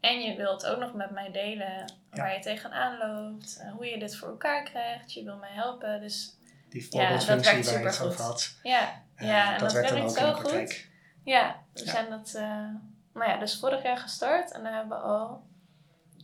En 0.00 0.20
je 0.20 0.36
wilt 0.36 0.66
ook 0.66 0.78
nog 0.78 0.94
met 0.94 1.10
mij 1.10 1.30
delen 1.30 1.92
waar 2.10 2.34
je 2.34 2.40
tegenaan 2.40 2.98
loopt. 2.98 3.64
hoe 3.76 3.86
je 3.86 3.98
dit 3.98 4.16
voor 4.16 4.28
elkaar 4.28 4.62
krijgt. 4.62 5.12
Je 5.12 5.24
wil 5.24 5.36
mij 5.36 5.52
helpen. 5.52 6.00
Dus 6.00 6.36
Die 6.68 6.86
Ja, 6.90 7.08
dat 7.08 7.24
voorbeeldfunctie 7.24 7.44
waar 7.44 7.80
je 7.80 7.86
het 7.86 7.94
supergoed. 7.94 8.06
over 8.06 8.24
had. 8.24 8.58
ja, 8.62 9.02
ja 9.18 9.52
en 9.54 9.58
dat 9.58 9.60
dat, 9.60 9.72
werkt 9.72 9.88
dan 9.88 9.98
werkt 9.98 10.20
ook 10.20 10.36
in 10.36 10.44
zo 10.44 10.58
goed. 10.58 10.86
Ja, 11.24 11.56
we 11.74 11.84
Ja. 11.84 11.90
zijn 11.90 12.10
dat 12.10 12.34
eh, 12.36 12.68
nou 13.12 13.30
ja, 13.30 13.36
dus 13.38 13.58
vorig 13.58 13.82
jaar 13.82 13.96
gestart 13.96 14.52
en 14.52 14.62
daar 14.62 14.72
hebben 14.74 14.98
we 14.98 15.04
al 15.04 15.42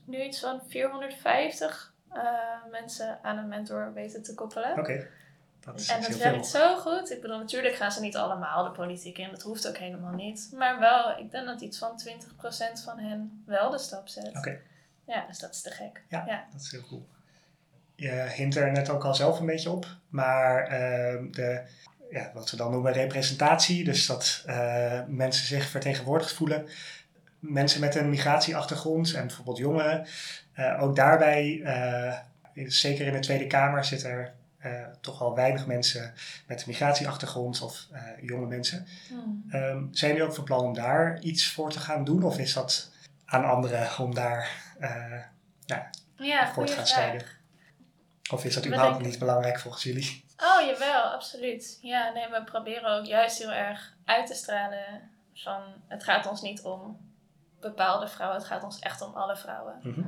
nu 0.05 0.23
iets 0.23 0.41
van 0.41 0.61
450 0.69 1.93
eh, 2.13 2.23
mensen 2.71 3.19
aan 3.23 3.39
een 3.39 3.49
mentor 3.49 3.93
weten 3.93 4.23
te 4.23 4.35
koppelen. 4.35 4.79
Oké, 4.79 5.07
dat 5.61 5.81
is 5.81 5.89
en 5.89 6.03
dat 6.03 6.17
werkt 6.17 6.47
zo 6.47 6.77
goed. 6.77 7.11
Ik 7.11 7.21
bedoel, 7.21 7.39
natuurlijk 7.39 7.75
gaan 7.75 7.93
ze 7.93 8.01
niet 8.01 8.17
allemaal 8.17 8.65
de 8.65 8.71
politiek 8.71 9.19
in, 9.19 9.31
dat 9.31 9.43
hoeft 9.43 9.69
ook 9.69 9.77
helemaal 9.77 10.13
niet. 10.13 10.51
Maar 10.55 10.79
wel, 10.79 11.19
ik 11.19 11.31
denk 11.31 11.47
dat 11.47 11.61
iets 11.61 11.79
van 11.79 12.01
20% 12.79 12.85
van 12.85 12.99
hen 12.99 13.43
wel 13.47 13.71
de 13.71 13.79
stap 13.79 14.09
zet. 14.09 14.37
Oké. 14.37 14.59
Ja, 15.05 15.25
dus 15.27 15.39
dat 15.39 15.51
is 15.55 15.63
te 15.63 15.71
gek. 15.71 16.03
Ja. 16.09 16.25
ja. 16.27 16.45
Dat 16.53 16.61
is 16.61 16.71
heel 16.71 16.85
cool. 16.89 17.07
Je 17.95 18.11
hint 18.11 18.57
er 18.57 18.73
net 18.73 18.89
ook 18.91 19.05
al 19.05 19.15
zelf 19.15 19.41
een 19.41 19.47
beetje 19.47 19.71
op, 19.71 19.87
maar 20.09 20.67
ehm, 20.67 21.31
de, 21.31 21.67
ja, 22.11 22.31
wat 22.35 22.51
we 22.51 22.57
dan 22.57 22.71
noemen 22.71 22.93
representatie, 22.93 23.85
dus 23.85 24.07
dat 24.07 24.43
eh, 24.47 25.01
mensen 25.07 25.47
zich 25.47 25.69
vertegenwoordigd 25.69 26.33
voelen, 26.33 26.69
mensen 27.39 27.81
met 27.81 27.95
een 27.95 28.11
migratieachtergrond 28.11 29.15
en 29.15 29.27
bijvoorbeeld 29.27 29.59
jongeren, 29.59 30.07
eh, 30.53 30.83
ook 30.83 30.97
daarbij, 30.97 31.61
eh, 31.65 32.19
zeker 32.67 33.07
in 33.07 33.13
de 33.13 33.19
Tweede 33.19 33.47
Kamer, 33.47 33.85
zitten 33.85 34.11
er 34.11 34.33
toch 35.01 35.21
al 35.23 35.35
weinig 35.35 35.67
mensen 35.67 36.13
met 36.47 36.61
een 36.61 36.69
migratieachtergrond 36.69 37.63
of 37.63 37.87
jonge 38.21 38.47
mensen. 38.47 38.87
Hmm. 39.09 39.45
Ehm, 39.51 39.85
zijn 39.91 40.11
jullie 40.11 40.27
ook 40.27 40.35
van 40.35 40.45
plan 40.45 40.65
om 40.65 40.75
daar 40.75 41.21
iets 41.21 41.53
voor 41.53 41.71
te 41.71 41.79
gaan 41.79 42.05
doen 42.05 42.23
of 42.23 42.39
is 42.39 42.53
dat 42.53 42.91
aan 43.25 43.45
anderen 43.45 43.99
om 43.99 44.15
daar 44.15 44.51
eh, 44.79 45.21
Ja, 46.17 46.53
voor 46.53 46.67
te 46.67 46.73
gaan 46.73 46.87
strijden? 46.87 47.23
Of 48.31 48.45
is 48.45 48.55
dat 48.55 48.67
überhaupt 48.67 48.93
denken- 48.93 49.11
niet 49.11 49.19
belangrijk 49.19 49.61
volgens 49.61 49.83
jullie? 49.83 50.25
Oh, 50.43 50.67
jawel, 50.67 51.03
absoluut. 51.03 51.79
Ja, 51.83 52.11
nee, 52.11 52.29
we 52.29 52.45
proberen 52.45 52.99
ook 52.99 53.05
juist 53.05 53.39
heel 53.39 53.51
erg 53.53 53.95
uit 54.05 54.27
te 54.27 54.35
stralen 54.35 55.11
van 55.35 55.63
het 55.87 56.05
gaat 56.05 56.27
ons 56.27 56.41
niet 56.41 56.63
om 56.63 57.11
bepaalde 57.61 58.09
vrouwen, 58.09 58.39
het 58.39 58.47
gaat 58.47 58.63
ons 58.63 58.79
echt 58.79 59.01
om 59.01 59.15
alle 59.15 59.37
vrouwen. 59.37 59.81
Mhm. 59.83 60.03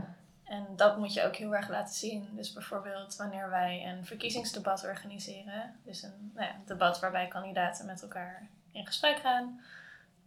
En 0.44 0.66
dat 0.76 0.96
moet 0.96 1.14
je 1.14 1.24
ook 1.24 1.36
heel 1.36 1.54
erg 1.54 1.68
laten 1.68 1.94
zien. 1.94 2.28
Dus 2.32 2.52
bijvoorbeeld 2.52 3.16
wanneer 3.16 3.50
wij 3.50 3.86
een 3.86 4.06
verkiezingsdebat 4.06 4.84
organiseren, 4.84 5.80
dus 5.84 6.02
een 6.02 6.32
nou 6.34 6.46
ja, 6.46 6.54
debat 6.66 7.00
waarbij 7.00 7.28
kandidaten 7.28 7.86
met 7.86 8.02
elkaar 8.02 8.48
in 8.72 8.86
gesprek 8.86 9.18
gaan. 9.18 9.60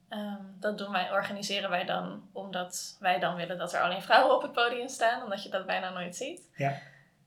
Ehm, 0.10 0.44
dat 0.60 0.78
doen 0.78 0.92
wij, 0.92 1.12
organiseren 1.12 1.70
wij 1.70 1.86
dan 1.86 2.30
omdat 2.32 2.98
wij 3.00 3.20
dan 3.20 3.36
willen 3.36 3.58
dat 3.58 3.74
er 3.74 3.82
alleen 3.82 4.02
vrouwen 4.02 4.36
op 4.36 4.42
het 4.42 4.52
podium 4.52 4.88
staan, 4.88 5.24
omdat 5.24 5.44
je 5.44 5.50
dat 5.50 5.66
bijna 5.66 5.90
nooit 5.90 6.16
ziet. 6.16 6.42
Ja. 6.56 6.78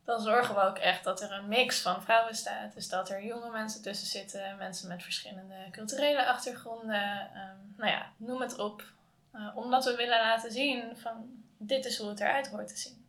Dan 0.09 0.21
zorgen 0.21 0.55
we 0.55 0.61
ook 0.61 0.79
echt 0.79 1.05
dat 1.05 1.21
er 1.21 1.33
een 1.33 1.49
mix 1.49 1.81
van 1.81 2.03
vrouwen 2.03 2.35
staat. 2.35 2.75
Dus 2.75 2.89
dat 2.89 3.11
er 3.11 3.25
jonge 3.25 3.51
mensen 3.51 3.83
tussen 3.83 4.07
zitten, 4.07 4.57
mensen 4.57 4.89
met 4.89 5.03
verschillende 5.03 5.55
culturele 5.71 6.27
achtergronden. 6.27 7.31
ehm, 7.35 7.57
nou 7.77 7.91
ja, 7.91 8.13
noem 8.17 8.41
het 8.41 8.59
op. 8.59 8.85
Eh, 9.33 9.57
omdat 9.57 9.85
we 9.85 9.97
willen 9.97 10.19
laten 10.19 10.53
zien 10.53 10.97
van 10.97 11.43
dit 11.59 11.85
is 11.85 11.99
hoe 11.99 12.09
het 12.09 12.21
eruit 12.21 12.49
hoort 12.49 12.69
te 12.69 12.77
zien. 12.77 13.07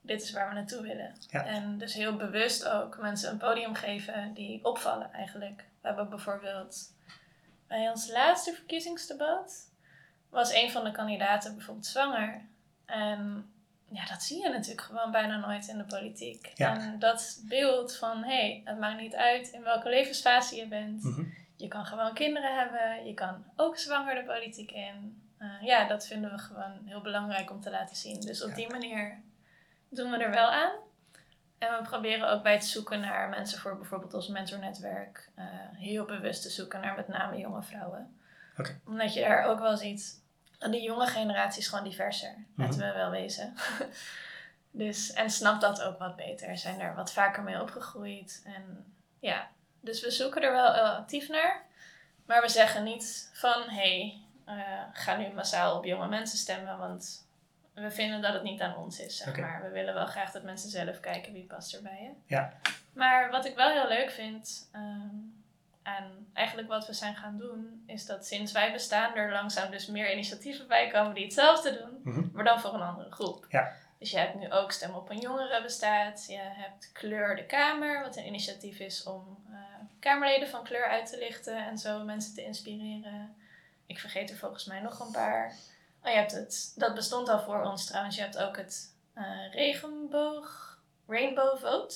Dit 0.00 0.22
is 0.22 0.30
waar 0.32 0.48
we 0.48 0.54
naartoe 0.54 0.82
willen. 0.82 1.14
Ja. 1.30 1.44
En 1.44 1.78
dus 1.78 1.94
heel 1.94 2.16
bewust 2.16 2.68
ook 2.68 2.98
mensen 2.98 3.30
een 3.30 3.38
podium 3.38 3.74
geven 3.74 4.34
die 4.34 4.64
opvallen 4.64 5.12
eigenlijk. 5.12 5.64
We 5.80 5.86
hebben 5.86 6.08
bijvoorbeeld 6.08 6.92
bij 7.66 7.90
ons 7.90 8.10
laatste 8.10 8.52
verkiezingsdebat 8.52 9.70
was 10.28 10.52
een 10.52 10.70
van 10.70 10.84
de 10.84 10.92
kandidaten 10.92 11.54
bijvoorbeeld 11.54 11.86
zwanger. 11.86 12.46
En 12.84 13.52
ja, 13.90 14.04
dat 14.04 14.22
zie 14.22 14.42
je 14.42 14.48
natuurlijk 14.48 14.80
gewoon 14.80 15.10
bijna 15.10 15.36
nooit 15.36 15.68
in 15.68 15.78
de 15.78 15.84
politiek. 15.84 16.52
Ja. 16.54 16.80
En 16.80 16.98
dat 16.98 17.40
beeld 17.48 17.96
van, 17.96 18.22
hé, 18.24 18.34
hey, 18.36 18.62
het 18.64 18.78
maakt 18.78 19.00
niet 19.00 19.14
uit 19.14 19.48
in 19.48 19.62
welke 19.62 19.88
levensfase 19.88 20.56
je 20.56 20.66
bent. 20.68 21.02
Mhm. 21.02 21.22
Je 21.56 21.68
kan 21.68 21.86
gewoon 21.86 22.14
kinderen 22.14 22.58
hebben. 22.58 23.06
Je 23.06 23.14
kan 23.14 23.44
ook 23.56 23.78
zwanger 23.78 24.14
de 24.14 24.24
politiek 24.24 24.70
in. 24.70 25.22
Eh, 25.38 25.48
ja, 25.60 25.86
dat 25.88 26.06
vinden 26.06 26.30
we 26.30 26.38
gewoon 26.38 26.80
heel 26.84 27.00
belangrijk 27.00 27.50
om 27.50 27.60
te 27.60 27.70
laten 27.70 27.96
zien. 27.96 28.20
Dus 28.20 28.42
op 28.42 28.48
Ja. 28.48 28.54
die 28.54 28.70
manier 28.70 29.20
doen 29.88 30.10
we 30.10 30.16
er 30.16 30.30
wel 30.30 30.50
aan. 30.50 30.72
En 31.58 31.76
we 31.76 31.82
proberen 31.82 32.30
ook 32.30 32.42
bij 32.42 32.52
het 32.52 32.64
zoeken 32.64 33.00
naar 33.00 33.28
mensen 33.28 33.58
voor 33.58 33.76
bijvoorbeeld 33.76 34.14
ons 34.14 34.28
mentornetwerk 34.28 35.30
eh, 35.34 35.44
heel 35.72 36.04
bewust 36.04 36.42
te 36.42 36.50
zoeken 36.50 36.80
naar 36.80 36.96
met 36.96 37.08
name 37.08 37.38
jonge 37.38 37.62
vrouwen. 37.62 38.16
Oké. 38.58 38.80
Omdat 38.86 39.14
je 39.14 39.20
daar 39.20 39.44
ook 39.44 39.58
wel 39.58 39.76
ziet 39.76 40.22
die 40.58 40.82
jonge 40.82 41.06
generatie 41.06 41.60
is 41.60 41.68
gewoon 41.68 41.84
diverser. 41.84 42.34
Laten 42.56 42.78
Mhm. 42.78 42.88
we 42.88 42.94
wel 42.94 43.10
wezen. 43.10 43.54
dus, 44.70 45.12
en 45.12 45.30
snapt 45.30 45.60
dat 45.60 45.82
ook 45.82 45.98
wat 45.98 46.16
beter. 46.16 46.56
Zijn 46.56 46.80
er 46.80 46.94
wat 46.94 47.12
vaker 47.12 47.42
mee 47.42 47.60
opgegroeid. 47.60 48.42
En 48.44 48.94
ja, 49.18 49.48
dus 49.80 50.00
we 50.00 50.10
zoeken 50.10 50.42
er 50.42 50.52
wel 50.52 50.74
eh, 50.74 50.96
actief 50.96 51.28
naar. 51.28 51.62
Maar 52.26 52.40
we 52.42 52.48
zeggen 52.48 52.84
niet 52.84 53.30
van, 53.32 53.62
hé, 53.62 53.74
hey, 53.74 54.20
eh, 54.44 54.82
ga 54.92 55.16
nu 55.16 55.28
massaal 55.32 55.76
op 55.76 55.84
jonge 55.84 56.08
mensen 56.08 56.38
stemmen, 56.38 56.78
want 56.78 57.26
we 57.74 57.90
vinden 57.90 58.22
dat 58.22 58.32
het 58.32 58.42
niet 58.42 58.60
aan 58.60 58.76
ons 58.76 59.00
is, 59.00 59.16
zeg 59.16 59.36
maar. 59.36 59.62
We 59.62 59.68
willen 59.68 59.94
wel 59.94 60.06
graag 60.06 60.30
dat 60.32 60.42
mensen 60.42 60.70
zelf 60.70 61.00
kijken 61.00 61.32
wie 61.32 61.44
past 61.46 61.74
er 61.74 61.82
bij 61.82 62.02
je. 62.02 62.34
Ja. 62.34 62.52
Maar 62.92 63.30
wat 63.30 63.44
ik 63.44 63.54
wel 63.56 63.70
heel 63.70 63.88
leuk 63.88 64.10
vind, 64.10 64.68
ehm, 64.72 65.08
en 65.96 66.30
eigenlijk 66.32 66.68
wat 66.68 66.86
we 66.86 66.92
zijn 66.92 67.16
gaan 67.16 67.38
doen, 67.38 67.82
is 67.86 68.06
dat 68.06 68.26
sinds 68.26 68.52
wij 68.52 68.72
bestaan 68.72 69.14
er 69.14 69.32
langzaam 69.32 69.70
dus 69.70 69.86
meer 69.86 70.12
initiatieven 70.12 70.66
bij 70.68 70.88
komen 70.88 71.14
die 71.14 71.24
hetzelfde 71.24 71.78
doen, 71.78 72.00
Mhm. 72.14 72.28
maar 72.32 72.44
dan 72.44 72.60
voor 72.60 72.74
een 72.74 72.80
andere 72.82 73.10
groep. 73.10 73.46
Ja. 73.48 73.72
Dus 73.98 74.10
je 74.10 74.18
hebt 74.18 74.34
nu 74.34 74.50
ook 74.52 74.72
Stem 74.72 74.94
op 74.94 75.10
een 75.10 75.18
Jongere 75.18 75.62
bestaat. 75.62 76.24
Je 76.28 76.38
hebt 76.40 76.90
Kleur 76.92 77.36
de 77.36 77.44
Kamer, 77.46 78.02
wat 78.02 78.16
een 78.16 78.26
initiatief 78.26 78.78
is 78.78 79.02
om 79.02 79.44
eh, 79.50 79.56
Kamerleden 80.00 80.48
van 80.48 80.64
kleur 80.64 80.88
uit 80.88 81.06
te 81.10 81.18
lichten 81.18 81.66
en 81.66 81.78
zo 81.78 82.04
mensen 82.04 82.34
te 82.34 82.44
inspireren. 82.44 83.34
Ik 83.86 83.98
vergeet 83.98 84.30
er 84.30 84.36
volgens 84.36 84.64
mij 84.64 84.80
nog 84.80 85.00
een 85.00 85.12
paar. 85.12 85.54
Oh, 86.02 86.10
je 86.10 86.16
hebt 86.16 86.32
het, 86.32 86.72
dat 86.76 86.94
bestond 86.94 87.28
al 87.28 87.40
voor 87.40 87.62
ons 87.62 87.86
trouwens. 87.86 88.16
Je 88.16 88.22
hebt 88.22 88.38
ook 88.38 88.56
het 88.56 88.94
eh, 89.14 89.24
regenboog, 89.52 90.78
Rainbow 91.06 91.58
Vote 91.58 91.94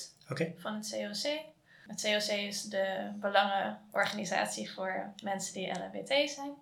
van 0.57 0.73
het 0.75 0.89
COC. 0.91 1.39
Het 1.87 2.01
COC 2.01 2.37
is 2.37 2.61
de 2.61 3.09
belangenorganisatie 3.15 4.71
voor 4.71 5.13
mensen 5.23 5.53
die 5.53 5.71
LHBT 5.71 6.29
zijn. 6.29 6.53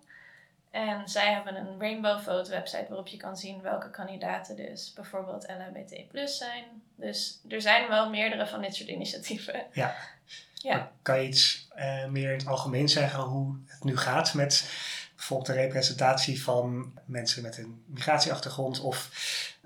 En 0.70 1.08
zij 1.08 1.32
hebben 1.32 1.56
een 1.56 1.78
Rainbow 1.80 2.20
Vote 2.20 2.50
website 2.50 2.86
waarop 2.88 3.06
je 3.06 3.16
kan 3.16 3.36
zien 3.36 3.60
welke 3.60 3.90
kandidaten 3.90 4.56
dus 4.56 4.92
bijvoorbeeld 4.94 5.46
LHBT 5.48 6.08
plus 6.08 6.38
zijn. 6.38 6.64
Dus 6.94 7.40
er 7.48 7.62
zijn 7.62 7.88
wel 7.88 8.10
meerdere 8.10 8.46
van 8.46 8.60
dit 8.60 8.74
soort 8.74 8.88
initiatieven. 8.88 9.66
Ja. 9.72 9.94
Ja. 10.54 10.76
Maar 10.76 10.90
Kan 11.02 11.22
je 11.22 11.28
iets 11.28 11.68
eh, 11.74 12.06
meer 12.06 12.30
in 12.32 12.38
het 12.38 12.46
algemeen 12.46 12.88
zeggen 12.88 13.20
hoe 13.20 13.56
het 13.66 13.84
nu 13.84 13.96
gaat 13.96 14.34
met 14.34 14.70
bijvoorbeeld 15.16 15.48
de 15.48 15.54
representatie 15.54 16.42
van 16.42 16.92
mensen 17.04 17.42
met 17.42 17.58
een 17.58 17.84
migratieachtergrond 17.86 18.80
of 18.80 19.10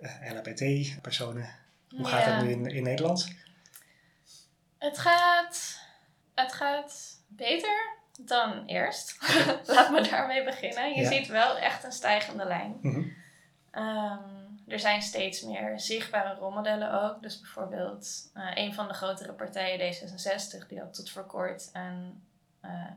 uh, 0.01 0.33
LHBT-personen. 0.33 1.49
Hoe 1.89 2.05
gaat 2.05 2.25
het 2.25 2.43
nu 2.43 2.51
in, 2.51 2.67
in 2.67 2.83
Nederland? 2.83 3.29
Het 4.87 4.99
gaat, 4.99 5.81
het 6.35 6.53
gaat 6.53 7.23
beter 7.29 7.97
dan 8.21 8.67
eerst. 8.67 9.19
Laat 9.67 9.91
me 9.91 10.01
daarmee 10.01 10.45
beginnen. 10.45 10.95
Je 10.95 11.07
ziet 11.07 11.27
wel 11.27 11.59
echt 11.59 11.85
een 11.85 11.93
stijgende 11.93 12.45
lijn. 12.45 12.79
Mhm. 12.83 13.09
Ehm, 13.71 14.23
er 14.69 14.79
zijn 14.79 15.03
steeds 15.03 15.43
meer 15.43 15.81
zichtbare 15.81 16.35
rolmodellen 16.35 17.03
ook. 17.03 17.23
Dus 17.23 17.41
bijvoorbeeld 17.41 18.31
uh, 18.35 18.51
een 18.55 18.75
van 18.75 18.89
de 18.89 18.95
grotere 18.95 19.33
partijen, 19.33 19.95
D66, 19.95 20.67
die 20.69 20.79
had 20.79 20.95
tot 20.95 21.11
voor 21.11 21.27
kort 21.27 21.71
een 21.73 22.23
uh, 22.65 22.91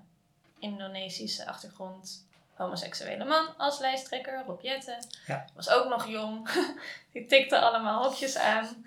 Indonesische 0.60 1.45
achtergrond 1.45 2.28
homoseksuele 2.54 3.25
man 3.25 3.58
als 3.58 3.80
lijsttrekker, 3.80 4.43
Rob 4.45 4.62
Jetten. 4.62 4.97
Ja. 5.25 5.45
Was 5.56 5.69
ook 5.69 5.89
nog 5.89 6.08
jong. 6.08 6.49
die 7.13 7.25
tikte 7.25 7.60
allemaal 7.60 8.04
hokjes 8.04 8.38
aan. 8.38 8.86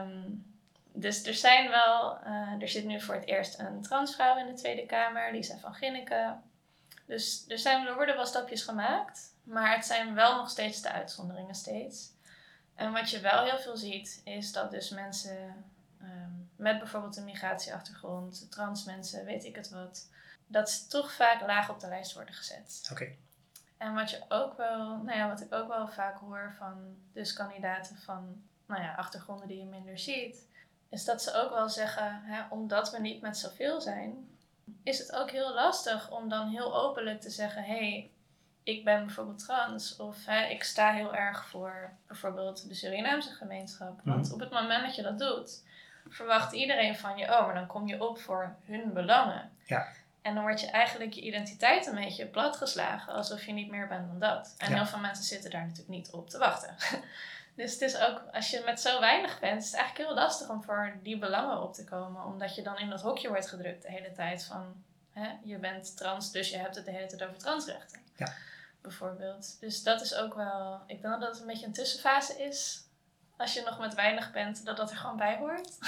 Um, 0.00 0.44
dus 0.96 1.26
er 1.26 1.34
zijn 1.34 1.68
wel, 1.70 2.18
uh, 2.26 2.62
er 2.62 2.68
zit 2.68 2.84
nu 2.84 3.00
voor 3.00 3.14
het 3.14 3.26
eerst 3.26 3.58
een 3.58 3.82
transvrouw 3.82 4.38
in 4.38 4.46
de 4.46 4.52
Tweede 4.52 4.86
Kamer, 4.86 5.32
Lisa 5.32 5.58
van 5.58 5.74
Ginneken. 5.74 6.42
Dus 7.06 7.44
er, 7.48 7.58
zijn, 7.58 7.86
er 7.86 7.94
worden 7.94 8.16
wel 8.16 8.26
stapjes 8.26 8.62
gemaakt, 8.62 9.34
maar 9.42 9.74
het 9.74 9.86
zijn 9.86 10.14
wel 10.14 10.36
nog 10.36 10.50
steeds 10.50 10.82
de 10.82 10.92
uitzonderingen 10.92 11.54
steeds. 11.54 12.14
En 12.74 12.92
wat 12.92 13.10
je 13.10 13.20
wel 13.20 13.44
heel 13.44 13.58
veel 13.58 13.76
ziet, 13.76 14.20
is 14.24 14.52
dat 14.52 14.70
dus 14.70 14.90
mensen 14.90 15.64
um, 16.02 16.50
met 16.56 16.78
bijvoorbeeld 16.78 17.16
een 17.16 17.24
migratieachtergrond, 17.24 18.50
trans 18.50 18.84
mensen, 18.84 19.24
weet 19.24 19.44
ik 19.44 19.56
het 19.56 19.70
wat, 19.70 20.08
dat 20.46 20.70
ze 20.70 20.86
toch 20.86 21.12
vaak 21.12 21.40
laag 21.40 21.70
op 21.70 21.80
de 21.80 21.88
lijst 21.88 22.14
worden 22.14 22.34
gezet. 22.34 22.88
Oké. 22.92 23.14
En 23.76 23.94
wat 23.94 24.10
je 24.10 24.24
ook 24.28 24.56
wel, 24.56 24.96
nou 24.96 25.18
ja, 25.18 25.28
wat 25.28 25.40
ik 25.40 25.54
ook 25.54 25.68
wel 25.68 25.88
vaak 25.88 26.18
hoor 26.18 26.54
van 26.58 26.96
dus 27.12 27.32
kandidaten 27.32 27.96
van 27.96 28.42
nou 28.66 28.82
ja, 28.82 28.94
achtergronden 28.94 29.48
die 29.48 29.58
je 29.58 29.64
minder 29.64 29.98
ziet, 29.98 30.46
is 30.88 31.04
dat 31.04 31.22
ze 31.22 31.34
ook 31.34 31.50
wel 31.50 31.68
zeggen, 31.68 32.20
hè, 32.24 32.42
omdat 32.50 32.90
we 32.90 33.00
niet 33.00 33.20
met 33.20 33.38
zoveel 33.38 33.80
zijn, 33.80 34.28
is 34.82 34.98
het 34.98 35.12
ook 35.12 35.30
heel 35.30 35.54
lastig 35.54 36.10
om 36.10 36.28
dan 36.28 36.48
heel 36.48 36.76
openlijk 36.76 37.20
te 37.20 37.30
zeggen: 37.30 37.62
hé, 37.62 37.76
hey, 37.76 38.10
ik 38.62 38.84
ben 38.84 39.04
bijvoorbeeld 39.04 39.38
trans. 39.38 39.96
Of 39.96 40.26
hè, 40.26 40.46
ik 40.46 40.64
sta 40.64 40.92
heel 40.92 41.14
erg 41.14 41.46
voor 41.46 41.90
bijvoorbeeld 42.06 42.68
de 42.68 42.74
Surinaamse 42.74 43.32
gemeenschap. 43.32 44.00
Want 44.04 44.24
mhm. 44.24 44.34
op 44.34 44.40
het 44.40 44.50
moment 44.50 44.84
dat 44.84 44.94
je 44.94 45.02
dat 45.02 45.18
doet, 45.18 45.64
verwacht 46.08 46.52
iedereen 46.52 46.96
van 46.96 47.16
je: 47.16 47.24
oh, 47.24 47.46
maar 47.46 47.54
dan 47.54 47.66
kom 47.66 47.88
je 47.88 48.08
op 48.08 48.18
voor 48.18 48.56
hun 48.64 48.92
belangen. 48.92 49.50
Ja. 49.64 49.86
En 50.26 50.34
dan 50.34 50.42
word 50.42 50.60
je 50.60 50.66
eigenlijk 50.66 51.12
je 51.12 51.20
identiteit 51.20 51.86
een 51.86 51.94
beetje 51.94 52.26
platgeslagen, 52.26 53.12
alsof 53.12 53.44
je 53.44 53.52
niet 53.52 53.70
meer 53.70 53.88
bent 53.88 54.06
dan 54.06 54.18
dat. 54.18 54.54
En 54.58 54.74
heel 54.74 54.86
veel 54.86 54.98
mensen 54.98 55.24
zitten 55.24 55.50
daar 55.50 55.60
natuurlijk 55.60 55.88
niet 55.88 56.10
op 56.10 56.30
te 56.30 56.38
wachten. 56.38 56.76
Dus 57.56 57.72
het 57.72 57.80
is 57.80 57.98
ook, 57.98 58.22
als 58.32 58.50
je 58.50 58.62
met 58.64 58.80
zo 58.80 59.00
weinig 59.00 59.40
bent, 59.40 59.62
is 59.62 59.70
het 59.70 59.80
eigenlijk 59.80 60.08
heel 60.08 60.18
lastig 60.18 60.48
om 60.48 60.62
voor 60.62 60.98
die 61.02 61.18
belangen 61.18 61.62
op 61.62 61.74
te 61.74 61.84
komen. 61.84 62.24
Omdat 62.24 62.54
je 62.54 62.62
dan 62.62 62.78
in 62.78 62.90
dat 62.90 63.02
hokje 63.02 63.28
wordt 63.28 63.48
gedrukt 63.48 63.82
de 63.82 63.90
hele 63.90 64.12
tijd 64.12 64.44
van, 64.44 64.84
hè, 65.12 65.28
je 65.42 65.58
bent 65.58 65.96
trans, 65.96 66.32
dus 66.32 66.50
je 66.50 66.56
hebt 66.56 66.74
het 66.74 66.84
de 66.84 66.90
hele 66.90 67.06
tijd 67.06 67.22
over 67.22 67.38
transrechten. 67.38 68.00
Ja. 68.16 68.32
Bijvoorbeeld. 68.82 69.60
Dus 69.60 69.82
dat 69.82 70.00
is 70.00 70.14
ook 70.14 70.34
wel, 70.34 70.80
ik 70.86 71.02
denk 71.02 71.20
dat 71.20 71.30
het 71.30 71.40
een 71.40 71.46
beetje 71.46 71.66
een 71.66 71.72
tussenfase 71.72 72.42
is. 72.42 72.84
Als 73.36 73.54
je 73.54 73.62
nog 73.62 73.78
met 73.78 73.94
weinig 73.94 74.32
bent, 74.32 74.64
dat 74.64 74.76
dat 74.76 74.90
er 74.90 74.96
gewoon 74.96 75.16
bij 75.16 75.36
hoort. 75.36 75.78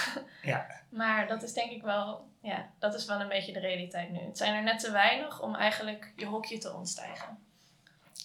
Ja. 0.42 0.66
maar 0.88 1.26
dat 1.26 1.42
is 1.42 1.52
denk 1.52 1.70
ik 1.70 1.82
wel, 1.82 2.28
ja, 2.40 2.70
dat 2.78 2.94
is 2.94 3.04
wel 3.04 3.20
een 3.20 3.28
beetje 3.28 3.52
de 3.52 3.60
realiteit 3.60 4.10
nu. 4.10 4.18
Het 4.18 4.38
zijn 4.38 4.54
er 4.54 4.62
net 4.62 4.80
te 4.80 4.90
weinig 4.90 5.42
om 5.42 5.54
eigenlijk 5.54 6.12
je 6.16 6.26
hokje 6.26 6.58
te 6.58 6.72
ontstijgen 6.72 7.38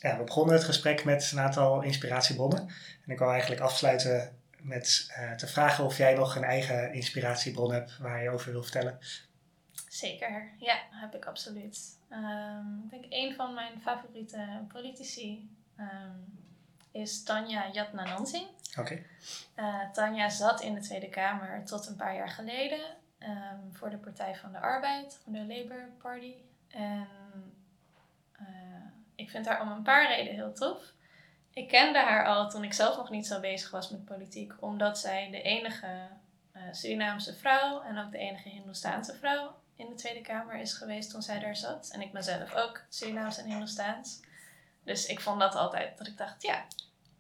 ja, 0.04 0.17
we 0.17 0.23
begonnen 0.23 0.56
het 0.56 0.63
gesprek 0.63 1.04
met 1.04 1.32
een 1.32 1.39
aantal 1.39 1.82
inspiratiebronnen. 1.82 2.60
En 3.06 3.12
ik 3.12 3.19
wil 3.19 3.32
eigenlijk 3.32 3.62
afsluiten 3.62 4.38
met 4.58 5.13
uh, 5.17 5.32
te 5.32 5.47
vragen 5.47 5.84
of 5.84 5.97
jij 5.97 6.13
nog 6.13 6.36
een 6.36 6.43
eigen 6.43 6.93
inspiratiebron 6.93 7.71
hebt 7.71 7.97
waar 7.97 8.23
je 8.23 8.30
over 8.30 8.52
wil 8.52 8.63
vertellen. 8.63 8.99
Zeker, 9.89 10.52
ja, 10.58 10.76
heb 10.89 11.15
ik 11.15 11.26
absoluut. 11.26 11.97
Um, 12.10 12.84
ik 12.84 12.89
denk 12.91 13.06
een 13.10 13.36
van 13.36 13.54
mijn 13.54 13.82
favoriete 13.82 14.65
politici 14.67 15.49
um, 15.80 16.39
is 16.91 17.23
Tanja 17.23 17.71
Jatnanansing. 17.71 18.47
Oké. 18.78 18.80
Okay. 18.80 19.06
Uh, 19.56 19.82
eh, 19.82 19.91
Tanja 19.91 20.30
zat 20.30 20.62
in 20.62 20.73
de 20.73 20.82
Tweede 20.82 21.10
Kamer 21.10 21.65
tot 21.65 21.88
een 21.88 21.95
paar 21.95 22.15
jaar 22.15 22.30
geleden 22.30 22.80
um, 23.23 23.75
voor 23.75 23.89
de 23.89 23.97
Partij 23.97 24.36
van 24.36 24.51
de 24.51 24.59
Arbeid, 24.59 25.19
van 25.23 25.33
de 25.33 25.39
Labour 25.39 25.89
Party. 26.01 26.33
En 26.67 27.07
uh, 28.41 28.47
ik 29.15 29.29
vind 29.29 29.45
haar 29.45 29.62
om 29.62 29.71
een 29.71 29.83
paar 29.83 30.07
redenen 30.07 30.33
heel 30.33 30.53
tof. 30.53 30.91
Ik 31.53 31.67
kende 31.67 31.99
haar 31.99 32.25
al 32.25 32.49
toen 32.49 32.63
ik 32.63 32.73
zelf 32.73 32.97
nog 32.97 33.09
niet 33.09 33.27
zo 33.27 33.39
bezig 33.39 33.71
was 33.71 33.89
met 33.89 34.05
politiek, 34.05 34.53
omdat 34.59 34.99
zij 34.99 35.29
de 35.31 35.41
enige 35.41 36.07
uh, 36.55 36.62
Surinaamse 36.71 37.36
vrouw 37.36 37.81
en 37.81 37.97
ook 37.97 38.12
de 38.12 38.17
enige 38.17 38.49
Hindoestaanse 38.49 39.15
vrouw 39.15 39.55
in 39.75 39.89
de 39.89 39.95
Tweede 39.95 40.21
Kamer 40.21 40.55
is 40.55 40.73
geweest 40.73 41.09
toen 41.09 41.21
zij 41.21 41.39
daar 41.39 41.55
zat. 41.55 41.89
En 41.93 42.01
ik 42.01 42.12
ben 42.12 42.23
zelf 42.23 42.53
ook 42.53 42.81
Surinaams 42.89 43.38
en 43.38 43.45
Hindoestaans. 43.45 44.21
Dus 44.83 45.05
ik 45.05 45.19
vond 45.19 45.39
dat 45.39 45.55
altijd, 45.55 45.97
dat 45.97 46.07
ik 46.07 46.17
dacht, 46.17 46.41
ja, 46.41 46.65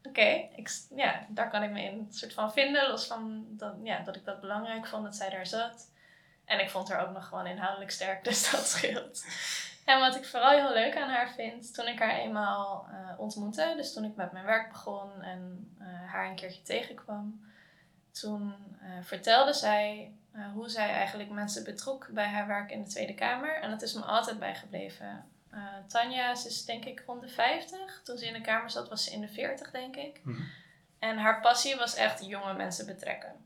oké, 0.03 0.47
ja, 0.95 1.25
daar 1.29 1.49
kan 1.49 1.63
ik 1.63 1.71
me 1.71 1.83
in 1.83 1.97
een 1.97 2.13
soort 2.13 2.33
van 2.33 2.53
vinden. 2.53 2.89
Los 2.89 3.05
van 3.05 3.45
dat, 3.49 3.75
ja, 3.83 3.99
dat 3.99 4.15
ik 4.15 4.25
dat 4.25 4.41
belangrijk 4.41 4.87
vond 4.87 5.03
dat 5.03 5.15
zij 5.15 5.29
daar 5.29 5.47
zat. 5.47 5.91
En 6.45 6.59
ik 6.59 6.69
vond 6.69 6.89
haar 6.89 7.07
ook 7.07 7.13
nog 7.13 7.27
gewoon 7.27 7.47
inhoudelijk 7.47 7.91
sterk, 7.91 8.23
dus 8.29 8.51
dat 8.51 8.67
scheelt. 8.67 9.25
En 9.85 9.99
wat 9.99 10.15
ik 10.15 10.25
vooral 10.25 10.49
heel 10.49 10.73
leuk 10.73 10.97
aan 10.97 11.09
haar 11.09 11.31
vind, 11.31 11.73
toen 11.73 11.87
ik 11.87 11.99
haar 11.99 12.17
eenmaal 12.17 12.87
uh, 12.89 13.19
ontmoette, 13.19 13.73
dus 13.75 13.93
toen 13.93 14.03
ik 14.03 14.15
met 14.15 14.31
mijn 14.31 14.45
werk 14.45 14.69
begon 14.69 15.21
en 15.21 15.73
uh, 15.79 15.87
haar 16.11 16.29
een 16.29 16.35
keertje 16.35 16.61
tegenkwam, 16.61 17.51
toen 18.11 18.53
uh, 18.81 18.89
vertelde 19.01 19.53
zij 19.53 20.13
hoe 20.53 20.69
zij 20.69 20.89
eigenlijk 20.89 21.29
mensen 21.29 21.63
betrok 21.63 22.07
bij 22.11 22.27
haar 22.27 22.47
werk 22.47 22.71
in 22.71 22.83
de 22.83 22.89
Tweede 22.89 23.13
Kamer. 23.13 23.61
En 23.61 23.69
dat 23.69 23.81
is 23.81 23.93
me 23.93 24.01
altijd 24.01 24.39
bijgebleven. 24.39 25.25
Tanja 25.87 26.31
is 26.31 26.65
denk 26.65 26.85
ik 26.85 27.03
rond 27.05 27.21
de 27.21 27.27
50. 27.27 28.01
Toen 28.03 28.17
ze 28.17 28.25
in 28.25 28.33
de 28.33 28.41
Kamer 28.41 28.69
zat, 28.69 28.89
was 28.89 29.03
ze 29.03 29.11
in 29.11 29.21
de 29.21 29.27
40, 29.27 29.71
denk 29.71 29.95
ik. 29.95 30.19
Mhm. 30.23 30.41
En 30.99 31.17
haar 31.17 31.41
passie 31.41 31.75
was 31.75 31.95
echt 31.95 32.25
jonge 32.25 32.53
mensen 32.53 32.85
betrekken. 32.85 33.45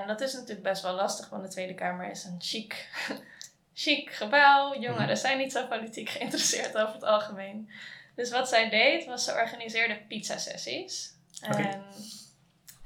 En 0.00 0.06
dat 0.06 0.20
is 0.20 0.32
natuurlijk 0.32 0.62
best 0.62 0.82
wel 0.82 0.94
lastig, 0.94 1.28
want 1.28 1.42
de 1.42 1.48
Tweede 1.48 1.74
Kamer 1.74 2.10
is 2.10 2.24
een 2.24 2.36
chic 2.38 2.88
chic 3.84 4.10
gebouw. 4.10 4.74
Jongeren 4.80 5.06
mhm. 5.06 5.16
zijn 5.16 5.38
niet 5.38 5.52
zo 5.52 5.66
politiek 5.66 6.08
geïnteresseerd 6.16 6.76
over 6.76 6.94
het 6.94 7.04
algemeen. 7.04 7.70
Dus 8.14 8.30
wat 8.30 8.48
zij 8.48 8.70
deed, 8.70 9.06
was 9.06 9.24
ze 9.24 9.32
organiseerde 9.32 10.02
pizza-sessies. 10.08 11.14
En 11.40 11.84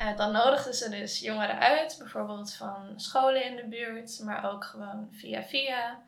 uh, 0.01 0.17
dan 0.17 0.33
nodigden 0.33 0.75
ze 0.75 0.89
dus 0.89 1.19
jongeren 1.19 1.59
uit, 1.59 1.97
bijvoorbeeld 1.99 2.55
van 2.55 2.93
scholen 2.97 3.45
in 3.45 3.57
de 3.57 3.65
buurt, 3.65 4.21
maar 4.23 4.53
ook 4.53 4.65
gewoon 4.65 5.09
via 5.13 5.43
via, 5.43 6.03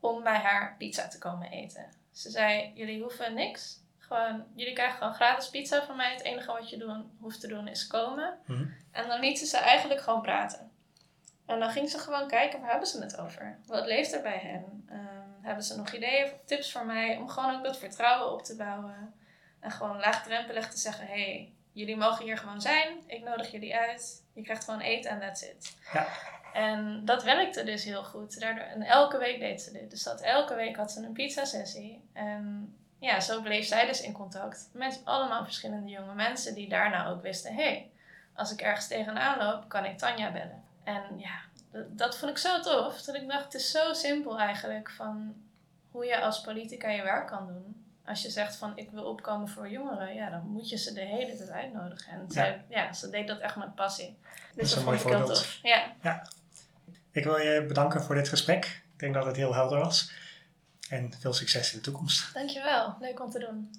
om 0.00 0.22
bij 0.22 0.38
haar 0.38 0.74
pizza 0.78 1.08
te 1.08 1.18
komen 1.18 1.50
eten. 1.50 1.86
Ze 2.12 2.30
zei, 2.30 2.72
jullie 2.74 3.02
hoeven 3.02 3.34
niks. 3.34 3.78
Gewoon, 4.10 4.44
jullie 4.54 4.72
krijgen 4.72 4.98
gewoon 4.98 5.14
gratis 5.14 5.50
pizza 5.50 5.84
van 5.84 5.96
mij. 5.96 6.12
Het 6.12 6.22
enige 6.22 6.52
wat 6.52 6.70
je 6.70 6.76
doen, 6.76 7.10
hoeft 7.20 7.40
te 7.40 7.46
doen 7.46 7.68
is 7.68 7.86
komen. 7.86 8.38
Mhm. 8.46 8.66
En 8.92 9.08
dan 9.08 9.20
lieten 9.20 9.46
ze 9.46 9.56
eigenlijk 9.56 10.00
gewoon 10.00 10.22
praten. 10.22 10.70
En 11.46 11.58
dan 11.58 11.70
ging 11.70 11.90
ze 11.90 11.98
gewoon 11.98 12.28
kijken, 12.28 12.60
waar 12.60 12.70
hebben 12.70 12.88
ze 12.88 13.00
het 13.00 13.18
over? 13.18 13.58
Wat 13.66 13.86
leeft 13.86 14.12
er 14.12 14.22
bij 14.22 14.38
hen? 14.38 14.88
Um, 14.92 15.44
hebben 15.44 15.64
ze 15.64 15.76
nog 15.76 15.92
ideeën 15.92 16.24
of 16.24 16.34
tips 16.44 16.72
voor 16.72 16.86
mij? 16.86 17.16
Om 17.16 17.28
gewoon 17.28 17.56
ook 17.56 17.64
dat 17.64 17.78
vertrouwen 17.78 18.32
op 18.32 18.42
te 18.42 18.56
bouwen. 18.56 19.14
En 19.60 19.70
gewoon 19.70 19.98
laagdrempelig 19.98 20.70
te 20.70 20.78
zeggen, 20.78 21.06
hé, 21.06 21.12
hey, 21.12 21.52
jullie 21.72 21.96
mogen 21.96 22.24
hier 22.24 22.38
gewoon 22.38 22.60
zijn. 22.60 22.98
Ik 23.06 23.24
nodig 23.24 23.50
jullie 23.50 23.76
uit. 23.76 24.24
Je 24.32 24.42
krijgt 24.42 24.64
gewoon 24.64 24.80
eten 24.80 25.10
en 25.10 25.20
that's 25.20 25.42
it. 25.42 25.76
Ja. 25.92 26.06
En 26.52 27.04
dat 27.04 27.22
werkte 27.22 27.64
dus 27.64 27.84
heel 27.84 28.04
goed. 28.04 28.40
Daardoor, 28.40 28.64
en 28.64 28.82
elke 28.82 29.18
week 29.18 29.38
deed 29.40 29.62
ze 29.62 29.72
dit. 29.72 29.90
Dus 29.90 30.02
dat 30.02 30.20
elke 30.20 30.54
week 30.54 30.76
had 30.76 30.92
ze 30.92 31.02
een 31.02 31.12
pizza 31.12 31.44
sessie. 31.44 32.08
En 32.12 32.74
ja, 33.00 33.20
zo 33.20 33.40
bleef 33.40 33.66
zij 33.66 33.86
dus 33.86 34.00
in 34.00 34.12
contact 34.12 34.68
met 34.72 35.00
allemaal 35.04 35.44
verschillende 35.44 35.90
jonge 35.90 36.14
mensen 36.14 36.54
die 36.54 36.68
daarna 36.68 37.08
ook 37.08 37.22
wisten: 37.22 37.54
hé, 37.54 37.62
hey, 37.62 37.90
als 38.34 38.52
ik 38.52 38.60
ergens 38.60 38.86
tegenaan 38.86 39.38
loop, 39.38 39.68
kan 39.68 39.84
ik 39.84 39.98
Tanja 39.98 40.32
bellen. 40.32 40.62
En 40.84 41.02
ja, 41.16 41.40
dat, 41.88 42.18
vond 42.18 42.30
ik 42.30 42.38
zo 42.38 42.60
tof. 42.60 43.02
Dat 43.02 43.14
ik 43.14 43.28
dacht, 43.28 43.44
het 43.44 43.54
is 43.54 43.70
zo 43.70 43.92
simpel 43.92 44.38
eigenlijk 44.38 44.90
van 44.90 45.34
hoe 45.90 46.04
je 46.04 46.20
als 46.20 46.40
politica 46.40 46.88
je 46.88 47.02
werk 47.02 47.26
kan 47.26 47.46
doen. 47.46 47.84
Als 48.04 48.22
je 48.22 48.30
zegt 48.30 48.56
van 48.56 48.72
ik 48.74 48.90
wil 48.90 49.04
opkomen 49.04 49.48
voor 49.48 49.70
jongeren, 49.70 50.14
ja, 50.14 50.30
dan 50.30 50.46
moet 50.46 50.68
je 50.68 50.76
ze 50.76 50.92
de 50.92 51.00
hele 51.00 51.36
tijd 51.36 51.50
uitnodigen. 51.50 52.12
En 52.12 52.64
ja. 52.68 52.92
ze 52.92 53.10
deed 53.10 53.28
dat 53.28 53.38
echt 53.38 53.56
met 53.56 53.74
passie. 53.74 54.16
Dus 54.54 54.54
dat 54.54 54.64
is 54.64 54.74
een 54.74 54.84
mooi 54.84 54.98
voorbeeld. 54.98 55.58
Ja. 55.62 55.92
ja. 56.02 56.26
Ik 57.10 57.24
wil 57.24 57.38
je 57.38 57.64
bedanken 57.68 58.02
voor 58.02 58.14
dit 58.14 58.28
gesprek. 58.28 58.64
Ik 58.64 58.98
denk 58.98 59.14
dat 59.14 59.24
het 59.24 59.36
heel 59.36 59.54
helder 59.54 59.78
was. 59.78 60.12
En 60.90 61.12
veel 61.18 61.32
succes 61.32 61.72
in 61.72 61.78
de 61.78 61.84
toekomst. 61.84 62.34
Dankjewel, 62.34 62.96
leuk 63.00 63.20
om 63.20 63.30
te 63.30 63.38
doen. 63.38 63.70